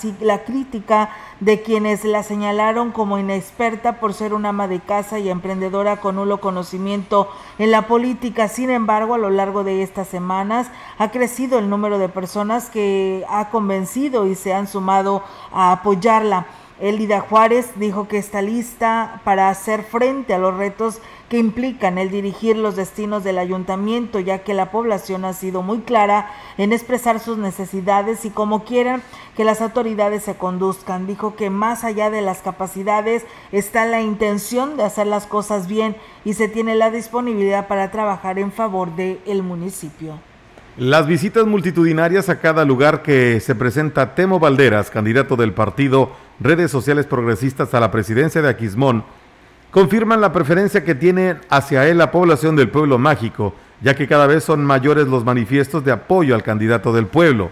crítica 0.45 1.11
de 1.39 1.61
quienes 1.61 2.03
la 2.03 2.23
señalaron 2.23 2.91
como 2.91 3.19
inexperta 3.19 3.99
por 3.99 4.13
ser 4.13 4.33
una 4.33 4.49
ama 4.49 4.67
de 4.67 4.79
casa 4.79 5.19
y 5.19 5.29
emprendedora 5.29 5.97
con 5.97 6.15
nulo 6.15 6.39
conocimiento 6.41 7.29
en 7.59 7.71
la 7.71 7.83
política. 7.83 8.47
Sin 8.47 8.71
embargo, 8.71 9.13
a 9.13 9.19
lo 9.19 9.29
largo 9.29 9.63
de 9.63 9.83
estas 9.83 10.07
semanas 10.07 10.71
ha 10.97 11.11
crecido 11.11 11.59
el 11.59 11.69
número 11.69 11.99
de 11.99 12.09
personas 12.09 12.69
que 12.69 13.23
ha 13.29 13.49
convencido 13.49 14.25
y 14.25 14.35
se 14.35 14.53
han 14.53 14.67
sumado 14.67 15.23
a 15.51 15.71
apoyarla. 15.71 16.47
Elida 16.79 17.19
Juárez 17.19 17.71
dijo 17.75 18.07
que 18.07 18.17
está 18.17 18.41
lista 18.41 19.21
para 19.23 19.49
hacer 19.49 19.83
frente 19.83 20.33
a 20.33 20.39
los 20.39 20.55
retos 20.55 21.01
que 21.29 21.37
implican 21.37 21.97
el 21.99 22.09
dirigir 22.09 22.57
los 22.57 22.75
destinos 22.75 23.23
del 23.23 23.37
ayuntamiento, 23.37 24.19
ya 24.19 24.39
que 24.39 24.55
la 24.55 24.71
población 24.71 25.25
ha 25.25 25.33
sido 25.33 25.61
muy 25.61 25.79
clara 25.79 26.31
en 26.57 26.73
expresar 26.73 27.19
sus 27.19 27.37
necesidades 27.37 28.25
y 28.25 28.31
como 28.31 28.65
quieran 28.65 29.03
que 29.37 29.43
las 29.43 29.61
autoridades 29.61 30.23
se 30.23 30.35
conduzcan. 30.35 31.05
Dijo 31.05 31.35
que 31.35 31.51
más 31.51 31.83
allá 31.83 32.09
de 32.09 32.21
las 32.21 32.39
capacidades 32.39 33.25
está 33.51 33.85
la 33.85 34.01
intención 34.01 34.75
de 34.75 34.83
hacer 34.83 35.05
las 35.07 35.27
cosas 35.27 35.67
bien 35.67 35.95
y 36.25 36.33
se 36.33 36.47
tiene 36.47 36.75
la 36.75 36.89
disponibilidad 36.89 37.67
para 37.67 37.91
trabajar 37.91 38.39
en 38.39 38.51
favor 38.51 38.95
del 38.95 39.19
el 39.25 39.43
municipio. 39.43 40.19
Las 40.77 41.07
visitas 41.07 41.45
multitudinarias 41.45 42.29
a 42.29 42.39
cada 42.39 42.63
lugar 42.63 43.03
que 43.03 43.39
se 43.41 43.53
presenta 43.53 44.15
Temo 44.15 44.39
Valderas, 44.39 44.89
candidato 44.89 45.35
del 45.35 45.53
partido 45.53 46.11
Redes 46.39 46.71
Sociales 46.71 47.05
Progresistas 47.05 47.73
a 47.73 47.81
la 47.81 47.91
presidencia 47.91 48.41
de 48.41 48.49
Aquismón, 48.49 49.03
confirman 49.71 50.21
la 50.21 50.33
preferencia 50.33 50.83
que 50.83 50.95
tiene 50.95 51.35
hacia 51.49 51.87
él 51.87 51.97
la 51.97 52.11
población 52.11 52.55
del 52.55 52.69
pueblo 52.69 52.97
mágico, 52.97 53.55
ya 53.81 53.95
que 53.95 54.07
cada 54.07 54.27
vez 54.27 54.43
son 54.43 54.63
mayores 54.63 55.07
los 55.07 55.23
manifiestos 55.23 55.85
de 55.85 55.91
apoyo 55.91 56.35
al 56.35 56.43
candidato 56.43 56.91
del 56.91 57.07
pueblo. 57.07 57.51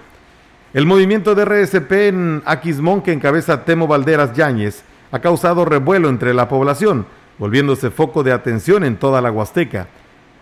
El 0.74 0.86
movimiento 0.86 1.36
de 1.36 1.46
RSP 1.46 1.92
en 1.92 2.44
Aquismón 2.46 3.02
que 3.02 3.14
encabeza 3.14 3.64
Temo 3.64 3.88
Valderas 3.88 4.34
Yáñez 4.34 4.84
ha 5.12 5.20
causado 5.20 5.64
revuelo 5.64 6.10
entre 6.10 6.34
la 6.34 6.50
población, 6.50 7.06
volviéndose 7.38 7.90
foco 7.92 8.24
de 8.24 8.34
atención 8.34 8.84
en 8.84 8.98
toda 8.98 9.22
la 9.22 9.32
Huasteca. 9.32 9.88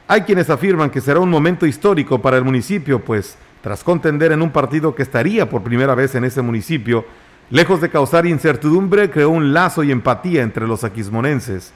Hay 0.07 0.21
quienes 0.21 0.49
afirman 0.49 0.89
que 0.89 1.01
será 1.01 1.19
un 1.19 1.29
momento 1.29 1.65
histórico 1.65 2.21
para 2.21 2.37
el 2.37 2.43
municipio, 2.43 2.99
pues 2.99 3.37
tras 3.61 3.83
contender 3.83 4.31
en 4.31 4.41
un 4.41 4.51
partido 4.51 4.93
que 4.93 5.03
estaría 5.03 5.49
por 5.49 5.63
primera 5.63 5.95
vez 5.95 6.15
en 6.15 6.23
ese 6.23 6.41
municipio, 6.41 7.05
lejos 7.49 7.81
de 7.81 7.89
causar 7.89 8.25
incertidumbre, 8.25 9.09
creó 9.09 9.29
un 9.29 9.53
lazo 9.53 9.83
y 9.83 9.91
empatía 9.91 10.43
entre 10.43 10.67
los 10.67 10.83
aquismonenses, 10.83 11.73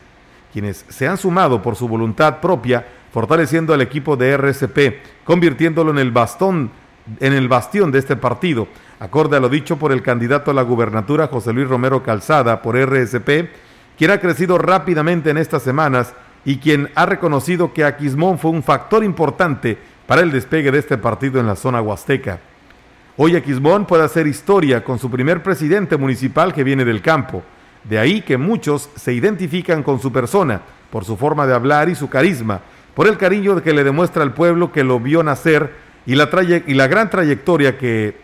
quienes 0.52 0.86
se 0.90 1.08
han 1.08 1.18
sumado 1.18 1.62
por 1.62 1.76
su 1.76 1.88
voluntad 1.88 2.40
propia, 2.40 2.86
fortaleciendo 3.12 3.74
al 3.74 3.82
equipo 3.82 4.16
de 4.16 4.36
RSP, 4.38 5.24
convirtiéndolo 5.24 5.92
en 5.92 6.00
el 6.00 6.12
bastón 6.12 6.72
en 7.20 7.34
el 7.34 7.48
bastión 7.48 7.92
de 7.92 8.00
este 8.00 8.16
partido, 8.16 8.68
acorde 9.00 9.38
a 9.38 9.40
lo 9.40 9.50
dicho 9.50 9.78
por 9.78 9.92
el 9.92 10.02
candidato 10.02 10.52
a 10.52 10.54
la 10.54 10.62
gubernatura 10.62 11.28
José 11.28 11.54
Luis 11.54 11.68
Romero 11.68 12.04
Calzada 12.04 12.62
por 12.62 12.78
RSP, 12.78 13.50
quien 13.98 14.12
ha 14.12 14.20
crecido 14.20 14.58
rápidamente 14.58 15.30
en 15.30 15.38
estas 15.38 15.64
semanas 15.64 16.14
y 16.46 16.58
quien 16.58 16.90
ha 16.96 17.06
reconocido 17.06 17.74
que 17.74 17.84
Aquismón 17.84 18.40
fue 18.40 18.52
un 18.52 18.64
factor 18.64 19.04
importante 19.04 19.78
para 20.08 20.22
el 20.22 20.32
despegue 20.32 20.72
de 20.72 20.80
este 20.80 20.98
partido 20.98 21.40
en 21.40 21.48
la 21.48 21.56
zona 21.56 21.82
huasteca. 21.82 22.40
Hoy 23.22 23.36
Aquismón 23.36 23.86
puede 23.86 24.06
hacer 24.06 24.28
historia 24.28 24.82
con 24.82 24.98
su 24.98 25.12
primer 25.12 25.44
presidente 25.44 25.98
municipal 25.98 26.54
que 26.54 26.64
viene 26.64 26.86
del 26.86 27.02
campo. 27.02 27.44
De 27.84 28.00
ahí 28.00 28.22
que 28.22 28.38
muchos 28.38 28.90
se 28.96 29.12
identifican 29.12 29.84
con 29.84 30.00
su 30.00 30.10
persona, 30.10 30.62
por 30.90 31.04
su 31.04 31.18
forma 31.18 31.46
de 31.46 31.54
hablar 31.54 31.90
y 31.90 31.96
su 31.96 32.08
carisma, 32.08 32.62
por 32.96 33.08
el 33.08 33.18
cariño 33.18 33.62
que 33.62 33.74
le 33.74 33.84
demuestra 33.84 34.24
al 34.24 34.34
pueblo 34.34 34.72
que 34.72 34.86
lo 34.86 35.02
vio 35.02 35.22
nacer 35.22 35.74
y 36.06 36.16
la, 36.16 36.88
gran 36.88 37.10
trayectoria 37.10 37.76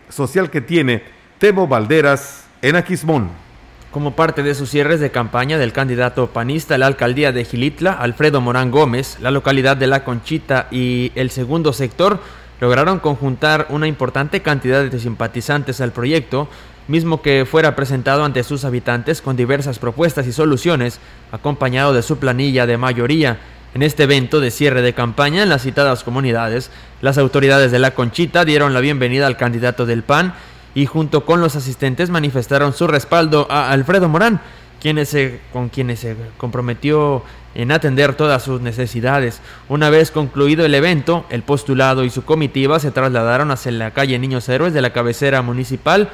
social 0.08 0.50
que 0.50 0.62
tiene 0.62 1.04
Temo 1.39 1.68
Valderas 1.68 2.46
en 2.62 2.78
Aquismón. 2.78 3.32
Como 3.91 4.16
parte 4.16 4.43
de 4.43 4.56
sus 4.56 4.70
cierres 4.70 5.02
de 5.02 5.12
campaña 5.12 5.58
del 5.58 5.74
candidato 5.74 6.28
panista 6.28 6.76
a 6.76 6.78
la 6.78 6.88
alcaldía 6.88 7.34
de 7.34 7.43
Gilitla, 7.43 7.91
Alfredo 7.91 8.39
Morán 8.39 8.72
Gómez, 8.72 9.18
la 9.20 9.32
localidad 9.32 9.76
de 9.76 9.88
La 9.88 10.06
Conchita 10.06 10.70
y 10.72 11.12
el 11.16 11.32
segundo 11.32 11.74
sector 11.74 12.22
lograron 12.60 12.99
conjuntar 12.99 13.68
una 13.70 13.88
importante 13.88 14.41
cantidad 14.41 14.84
de 14.84 14.99
simpatizantes 14.99 15.82
al 15.82 15.91
proyecto, 15.91 16.47
mismo 16.88 17.22
que 17.22 17.45
fuera 17.49 17.76
presentado 17.76 18.24
ante 18.24 18.43
sus 18.43 18.64
habitantes 18.66 19.22
con 19.22 19.36
diversas 19.36 19.80
propuestas 19.80 20.28
y 20.28 20.32
soluciones, 20.32 20.99
acompañado 21.32 21.93
de 21.93 22.03
su 22.03 22.18
planilla 22.18 22.66
de 22.66 22.78
mayoría. 22.78 23.39
En 23.74 23.82
este 23.82 24.03
evento 24.03 24.39
de 24.39 24.51
cierre 24.51 24.82
de 24.82 24.93
campaña 24.93 25.43
en 25.43 25.49
las 25.49 25.64
citadas 25.64 26.03
comunidades, 26.03 26.72
las 27.01 27.18
autoridades 27.18 27.72
de 27.72 27.80
la 27.80 27.91
Conchita 27.91 28.45
dieron 28.45 28.74
la 28.74 28.80
bienvenida 28.80 29.28
al 29.28 29.36
candidato 29.36 29.86
del 29.86 30.03
PAN 30.03 30.34
y 30.74 30.86
junto 30.86 31.26
con 31.26 31.41
los 31.41 31.56
asistentes 31.56 32.10
manifestaron 32.10 32.74
su 32.74 32.88
respaldo 32.88 33.47
a 33.49 33.72
Alfredo 33.72 34.08
Morán, 34.08 34.39
con 35.51 35.70
quienes 35.70 35.99
se 35.99 36.16
comprometió 36.38 37.24
en 37.56 37.72
atender 37.72 38.16
todas 38.16 38.43
sus 38.43 38.62
necesidades. 38.62 39.41
Una 39.70 39.89
vez 39.89 40.12
concluido 40.12 40.66
el 40.66 40.76
evento, 40.76 41.26
el 41.30 41.41
postulado 41.41 42.03
y 42.03 42.10
su 42.10 42.24
comitiva 42.24 42.80
se 42.80 42.91
trasladaron 42.91 43.51
hacia 43.51 43.72
la 43.72 43.91
calle 43.91 44.20
Niños 44.20 44.47
Héroes 44.47 44.74
de 44.74 44.82
la 44.82 44.93
cabecera 44.93 45.41
municipal 45.41 46.10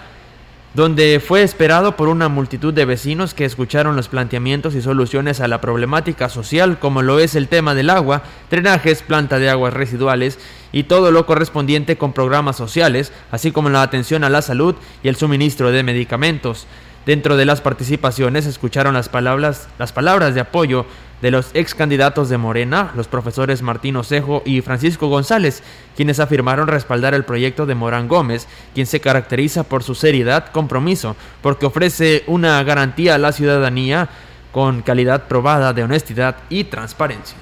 donde 0.74 1.20
fue 1.26 1.44
esperado 1.44 1.98
por 1.98 2.08
una 2.08 2.30
multitud 2.30 2.74
de 2.74 2.86
vecinos 2.86 3.34
que 3.34 3.44
escucharon 3.44 3.98
los 3.98 4.08
planteamientos 4.08 4.74
y 4.74 4.82
soluciones 4.82 5.42
a 5.42 5.50
la 5.50 5.60
problemática 5.60 6.30
social 6.30 6.80
como 6.80 7.02
lo 7.02 7.20
es 7.20 7.36
el 7.36 7.50
tema 7.50 7.76
del 7.76 7.89
agua, 7.89 8.24
drenajes, 8.50 9.02
planta 9.02 9.38
de 9.38 9.50
aguas 9.50 9.74
residuales 9.74 10.39
y 10.72 10.84
todo 10.84 11.12
lo 11.12 11.26
correspondiente 11.26 11.98
con 11.98 12.14
programas 12.14 12.56
sociales, 12.56 13.12
así 13.32 13.52
como 13.52 13.70
la 13.70 13.82
atención 13.82 14.24
a 14.24 14.30
la 14.30 14.42
salud 14.42 14.76
y 15.04 15.10
el 15.10 15.18
suministro 15.18 15.72
de 15.72 15.84
medicamentos. 15.84 16.68
Dentro 17.06 17.36
de 17.36 17.46
las 17.46 17.60
participaciones 17.60 18.46
escucharon 18.46 18.94
las 18.94 19.10
palabras, 19.10 19.68
las 19.78 19.92
palabras 19.92 20.36
de 20.36 20.42
apoyo 20.42 20.86
de 21.22 21.32
los 21.32 21.51
ex 21.53 21.76
candidatos 21.76 22.30
de 22.30 22.38
Morena, 22.38 22.91
los 22.95 23.07
profesores 23.07 23.61
Martín 23.61 23.95
Osejo 23.95 24.41
y 24.45 24.61
Francisco 24.61 25.07
González, 25.07 25.63
quienes 25.95 26.19
afirmaron 26.19 26.67
respaldar 26.67 27.13
el 27.13 27.26
proyecto 27.26 27.65
de 27.65 27.76
Morán 27.76 28.07
Gómez, 28.07 28.47
quien 28.74 28.88
se 28.88 28.99
caracteriza 28.99 29.63
por 29.63 29.84
su 29.84 29.95
seriedad, 29.95 30.47
compromiso, 30.47 31.15
porque 31.41 31.65
ofrece 31.65 32.24
una 32.28 32.61
garantía 32.63 33.15
a 33.15 33.19
la 33.19 33.32
ciudadanía 33.32 34.09
con 34.51 34.82
calidad 34.82 35.28
probada 35.28 35.74
de 35.74 35.84
honestidad 35.84 36.38
y 36.49 36.65
transparencia. 36.65 37.38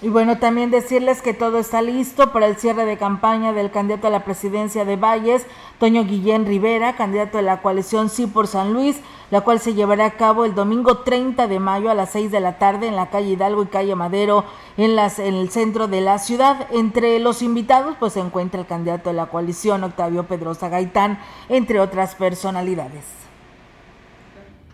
Y 0.00 0.08
bueno, 0.10 0.38
también 0.38 0.70
decirles 0.70 1.22
que 1.22 1.34
todo 1.34 1.58
está 1.58 1.82
listo 1.82 2.32
para 2.32 2.46
el 2.46 2.56
cierre 2.56 2.84
de 2.84 2.96
campaña 2.96 3.52
del 3.52 3.72
candidato 3.72 4.06
a 4.06 4.10
la 4.10 4.24
presidencia 4.24 4.84
de 4.84 4.94
Valles, 4.94 5.44
Toño 5.80 6.04
Guillén 6.04 6.46
Rivera, 6.46 6.94
candidato 6.94 7.38
de 7.38 7.42
la 7.42 7.62
coalición 7.62 8.08
Sí 8.08 8.28
por 8.28 8.46
San 8.46 8.72
Luis, 8.72 9.00
la 9.32 9.40
cual 9.40 9.58
se 9.58 9.74
llevará 9.74 10.06
a 10.06 10.16
cabo 10.16 10.44
el 10.44 10.54
domingo 10.54 10.98
30 10.98 11.48
de 11.48 11.58
mayo 11.58 11.90
a 11.90 11.94
las 11.94 12.10
6 12.10 12.30
de 12.30 12.38
la 12.38 12.58
tarde 12.58 12.86
en 12.86 12.94
la 12.94 13.10
calle 13.10 13.30
Hidalgo 13.30 13.64
y 13.64 13.66
calle 13.66 13.96
Madero, 13.96 14.44
en, 14.76 14.94
las, 14.94 15.18
en 15.18 15.34
el 15.34 15.50
centro 15.50 15.88
de 15.88 16.00
la 16.00 16.20
ciudad. 16.20 16.68
Entre 16.70 17.18
los 17.18 17.42
invitados, 17.42 17.96
pues 17.98 18.12
se 18.12 18.20
encuentra 18.20 18.60
el 18.60 18.68
candidato 18.68 19.10
de 19.10 19.16
la 19.16 19.26
coalición, 19.26 19.82
Octavio 19.82 20.28
Pedrosa 20.28 20.68
Gaitán, 20.68 21.18
entre 21.48 21.80
otras 21.80 22.14
personalidades 22.14 23.27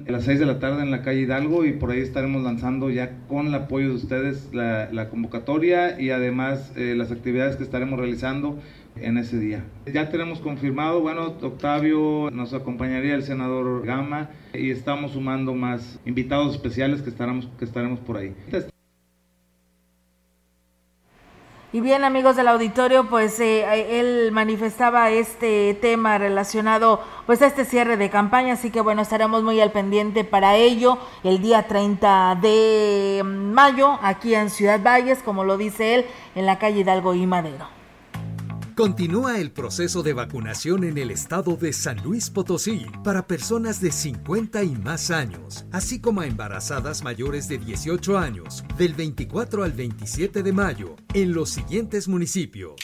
a 0.07 0.11
las 0.11 0.25
6 0.25 0.41
de 0.41 0.47
la 0.47 0.59
tarde 0.59 0.83
en 0.83 0.91
la 0.91 1.03
calle 1.03 1.21
Hidalgo 1.21 1.65
y 1.65 1.73
por 1.73 1.91
ahí 1.91 2.01
estaremos 2.01 2.43
lanzando 2.43 2.91
ya 2.91 3.19
con 3.29 3.47
el 3.47 3.55
apoyo 3.55 3.91
de 3.91 3.95
ustedes 3.95 4.51
la, 4.53 5.09
convocatoria 5.09 6.01
y 6.01 6.11
además 6.11 6.73
eh, 6.77 6.95
las 6.97 7.11
actividades 7.11 7.57
que 7.57 7.63
estaremos 7.63 7.99
realizando 7.99 8.59
en 8.97 9.19
ese 9.19 9.39
día. 9.39 9.65
Ya 9.93 10.11
tenemos 10.11 10.41
confirmado, 10.41 11.01
bueno, 11.01 11.35
Octavio 11.41 12.31
nos 12.33 12.55
acompañaría 12.55 13.15
el 13.15 13.23
senador 13.23 13.85
Gama 13.87 14.31
y 14.53 14.71
estamos 14.71 15.13
sumando 15.13 15.55
más 15.55 15.99
invitados 16.05 16.55
especiales 16.55 17.03
que 17.03 17.11
estaremos, 17.11 17.49
que 17.59 17.65
estaremos 17.65 18.01
por 18.01 18.17
ahí. 18.17 18.35
Y 21.75 21.81
bien, 21.81 22.05
amigos 22.05 22.37
del 22.37 22.47
auditorio, 22.47 23.09
pues 23.09 23.41
eh, 23.41 23.99
él 23.99 24.31
manifestaba 24.31 25.11
este 25.11 25.77
tema 25.83 26.19
relacionado 26.19 27.03
pues 27.27 27.43
a 27.43 27.49
este 27.49 27.65
cierre 27.65 27.97
de 27.97 28.11
campaña, 28.11 28.53
así 28.53 28.71
que 28.71 28.81
bueno, 28.81 29.03
estaremos 29.03 29.43
muy 29.43 29.61
al 29.61 29.73
pendiente 29.73 30.23
para 30.23 30.55
ello 30.55 30.99
el 31.25 31.43
día 31.43 31.67
30 31.67 32.39
de 32.41 33.23
mayo 33.25 33.99
aquí 34.03 34.37
en 34.37 34.51
Ciudad 34.51 34.81
Valles, 34.81 35.19
como 35.25 35.43
lo 35.43 35.57
dice 35.57 35.97
él, 35.97 36.07
en 36.37 36.47
la 36.47 36.61
calle 36.61 36.83
Hidalgo 36.83 37.13
y 37.13 37.27
Madero. 37.27 37.74
Continúa 38.77 39.39
el 39.39 39.53
proceso 39.53 40.03
de 40.03 40.15
vacunación 40.15 40.83
en 40.83 40.99
el 40.99 41.13
estado 41.13 41.57
de 41.57 41.73
San 41.73 42.03
Luis 42.03 42.29
Potosí 42.29 42.87
para 43.05 43.29
personas 43.29 43.81
de 43.81 43.93
50 43.93 44.65
y 44.65 44.75
más 44.75 45.13
años, 45.13 45.65
así 45.71 46.01
como 46.01 46.23
a 46.23 46.27
embarazadas 46.27 47.05
mayores 47.05 47.47
de 47.47 47.59
18 47.59 48.19
años, 48.19 48.65
del 48.77 48.95
24 48.95 49.63
al 49.63 49.73
27 49.73 50.43
de 50.43 50.53
mayo, 50.53 50.97
en 51.13 51.35
los 51.35 51.51
siguientes 51.51 52.09
municipios. 52.09 52.75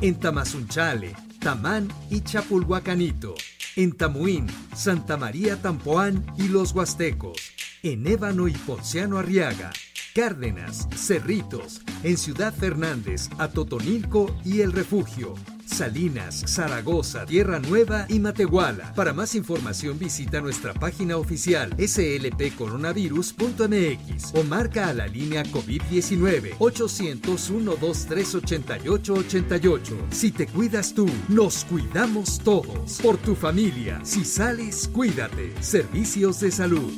En 0.00 0.18
Tamazunchale, 0.18 1.14
Tamán 1.38 1.86
y 2.10 2.22
Chapulhuacanito. 2.22 3.36
En 3.76 3.92
Tamuín, 3.92 4.48
Santa 4.74 5.16
María 5.16 5.62
Tampoán 5.62 6.26
y 6.36 6.48
Los 6.48 6.72
Huastecos. 6.72 7.38
En 7.84 8.08
Ébano 8.08 8.48
y 8.48 8.54
Ponciano 8.54 9.18
Arriaga. 9.18 9.70
Cárdenas, 10.14 10.88
Cerritos, 10.94 11.80
en 12.02 12.18
Ciudad 12.18 12.52
Fernández, 12.52 13.30
Atotonilco 13.38 14.36
y 14.44 14.60
El 14.60 14.72
Refugio. 14.72 15.32
Salinas, 15.64 16.44
Zaragoza, 16.46 17.24
Tierra 17.24 17.58
Nueva 17.58 18.04
y 18.08 18.20
Matehuala. 18.20 18.92
Para 18.94 19.14
más 19.14 19.34
información 19.34 19.98
visita 19.98 20.42
nuestra 20.42 20.74
página 20.74 21.16
oficial 21.16 21.74
slpcoronavirus.mx 21.78 24.34
o 24.34 24.44
marca 24.44 24.88
a 24.88 24.92
la 24.92 25.06
línea 25.06 25.44
COVID-19 25.44 26.56
801 26.58 27.72
8888 27.80 29.96
Si 30.10 30.30
te 30.30 30.46
cuidas 30.46 30.92
tú, 30.92 31.08
nos 31.28 31.64
cuidamos 31.64 32.38
todos. 32.40 33.00
Por 33.02 33.16
tu 33.16 33.34
familia, 33.34 33.98
si 34.04 34.26
sales, 34.26 34.88
cuídate. 34.88 35.54
Servicios 35.62 36.38
de 36.40 36.50
salud. 36.50 36.92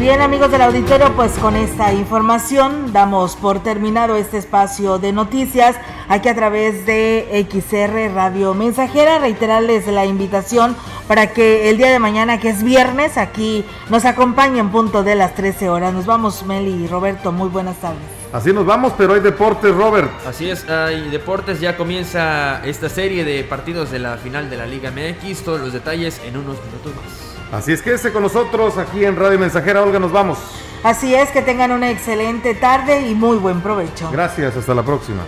Bien 0.00 0.22
amigos 0.22 0.50
del 0.50 0.62
auditorio, 0.62 1.14
pues 1.14 1.32
con 1.32 1.56
esta 1.56 1.92
información 1.92 2.90
damos 2.90 3.36
por 3.36 3.62
terminado 3.62 4.16
este 4.16 4.38
espacio 4.38 4.98
de 4.98 5.12
noticias 5.12 5.76
aquí 6.08 6.30
a 6.30 6.34
través 6.34 6.86
de 6.86 7.46
XR 7.50 8.14
Radio 8.14 8.54
Mensajera. 8.54 9.18
Reiterarles 9.18 9.86
la 9.88 10.06
invitación 10.06 10.74
para 11.06 11.34
que 11.34 11.68
el 11.68 11.76
día 11.76 11.90
de 11.90 11.98
mañana, 11.98 12.40
que 12.40 12.48
es 12.48 12.62
viernes, 12.62 13.18
aquí 13.18 13.66
nos 13.90 14.06
acompañen 14.06 14.70
punto 14.70 15.02
de 15.02 15.16
las 15.16 15.34
13 15.34 15.68
horas. 15.68 15.92
Nos 15.92 16.06
vamos 16.06 16.46
Meli 16.46 16.84
y 16.84 16.86
Roberto, 16.86 17.30
muy 17.30 17.50
buenas 17.50 17.76
tardes. 17.76 18.00
Así 18.32 18.54
nos 18.54 18.64
vamos, 18.64 18.94
pero 18.96 19.12
hay 19.12 19.20
deportes, 19.20 19.74
Robert. 19.74 20.10
Así 20.26 20.48
es, 20.48 20.66
hay 20.70 21.10
deportes. 21.10 21.60
Ya 21.60 21.76
comienza 21.76 22.64
esta 22.64 22.88
serie 22.88 23.22
de 23.22 23.44
partidos 23.44 23.90
de 23.90 23.98
la 23.98 24.16
final 24.16 24.48
de 24.48 24.56
la 24.56 24.64
Liga 24.64 24.90
MX. 24.90 25.42
Todos 25.42 25.60
los 25.60 25.74
detalles 25.74 26.22
en 26.24 26.38
unos 26.38 26.56
minutos 26.64 26.94
más. 26.96 27.29
Así 27.52 27.72
es, 27.72 27.80
que 27.80 27.90
quédese 27.90 28.12
con 28.12 28.22
nosotros 28.22 28.78
aquí 28.78 29.04
en 29.04 29.16
Radio 29.16 29.38
Mensajera. 29.38 29.82
Olga, 29.82 29.98
nos 29.98 30.12
vamos. 30.12 30.38
Así 30.82 31.14
es, 31.14 31.30
que 31.30 31.42
tengan 31.42 31.72
una 31.72 31.90
excelente 31.90 32.54
tarde 32.54 33.08
y 33.08 33.14
muy 33.14 33.36
buen 33.36 33.60
provecho. 33.60 34.10
Gracias, 34.10 34.56
hasta 34.56 34.74
la 34.74 34.82
próxima. 34.82 35.22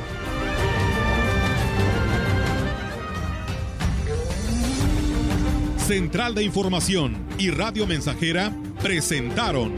Central 5.76 6.34
de 6.34 6.44
Información 6.44 7.16
y 7.38 7.50
Radio 7.50 7.86
Mensajera 7.86 8.52
presentaron 8.82 9.74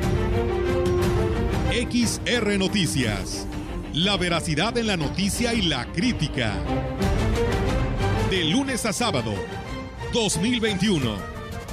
XR 1.72 2.58
Noticias. 2.58 3.48
La 3.92 4.16
veracidad 4.16 4.76
en 4.78 4.86
la 4.86 4.96
noticia 4.96 5.54
y 5.54 5.62
la 5.62 5.86
crítica. 5.86 6.54
De 8.30 8.44
lunes 8.44 8.86
a 8.86 8.92
sábado, 8.92 9.34
2021. 10.12 11.33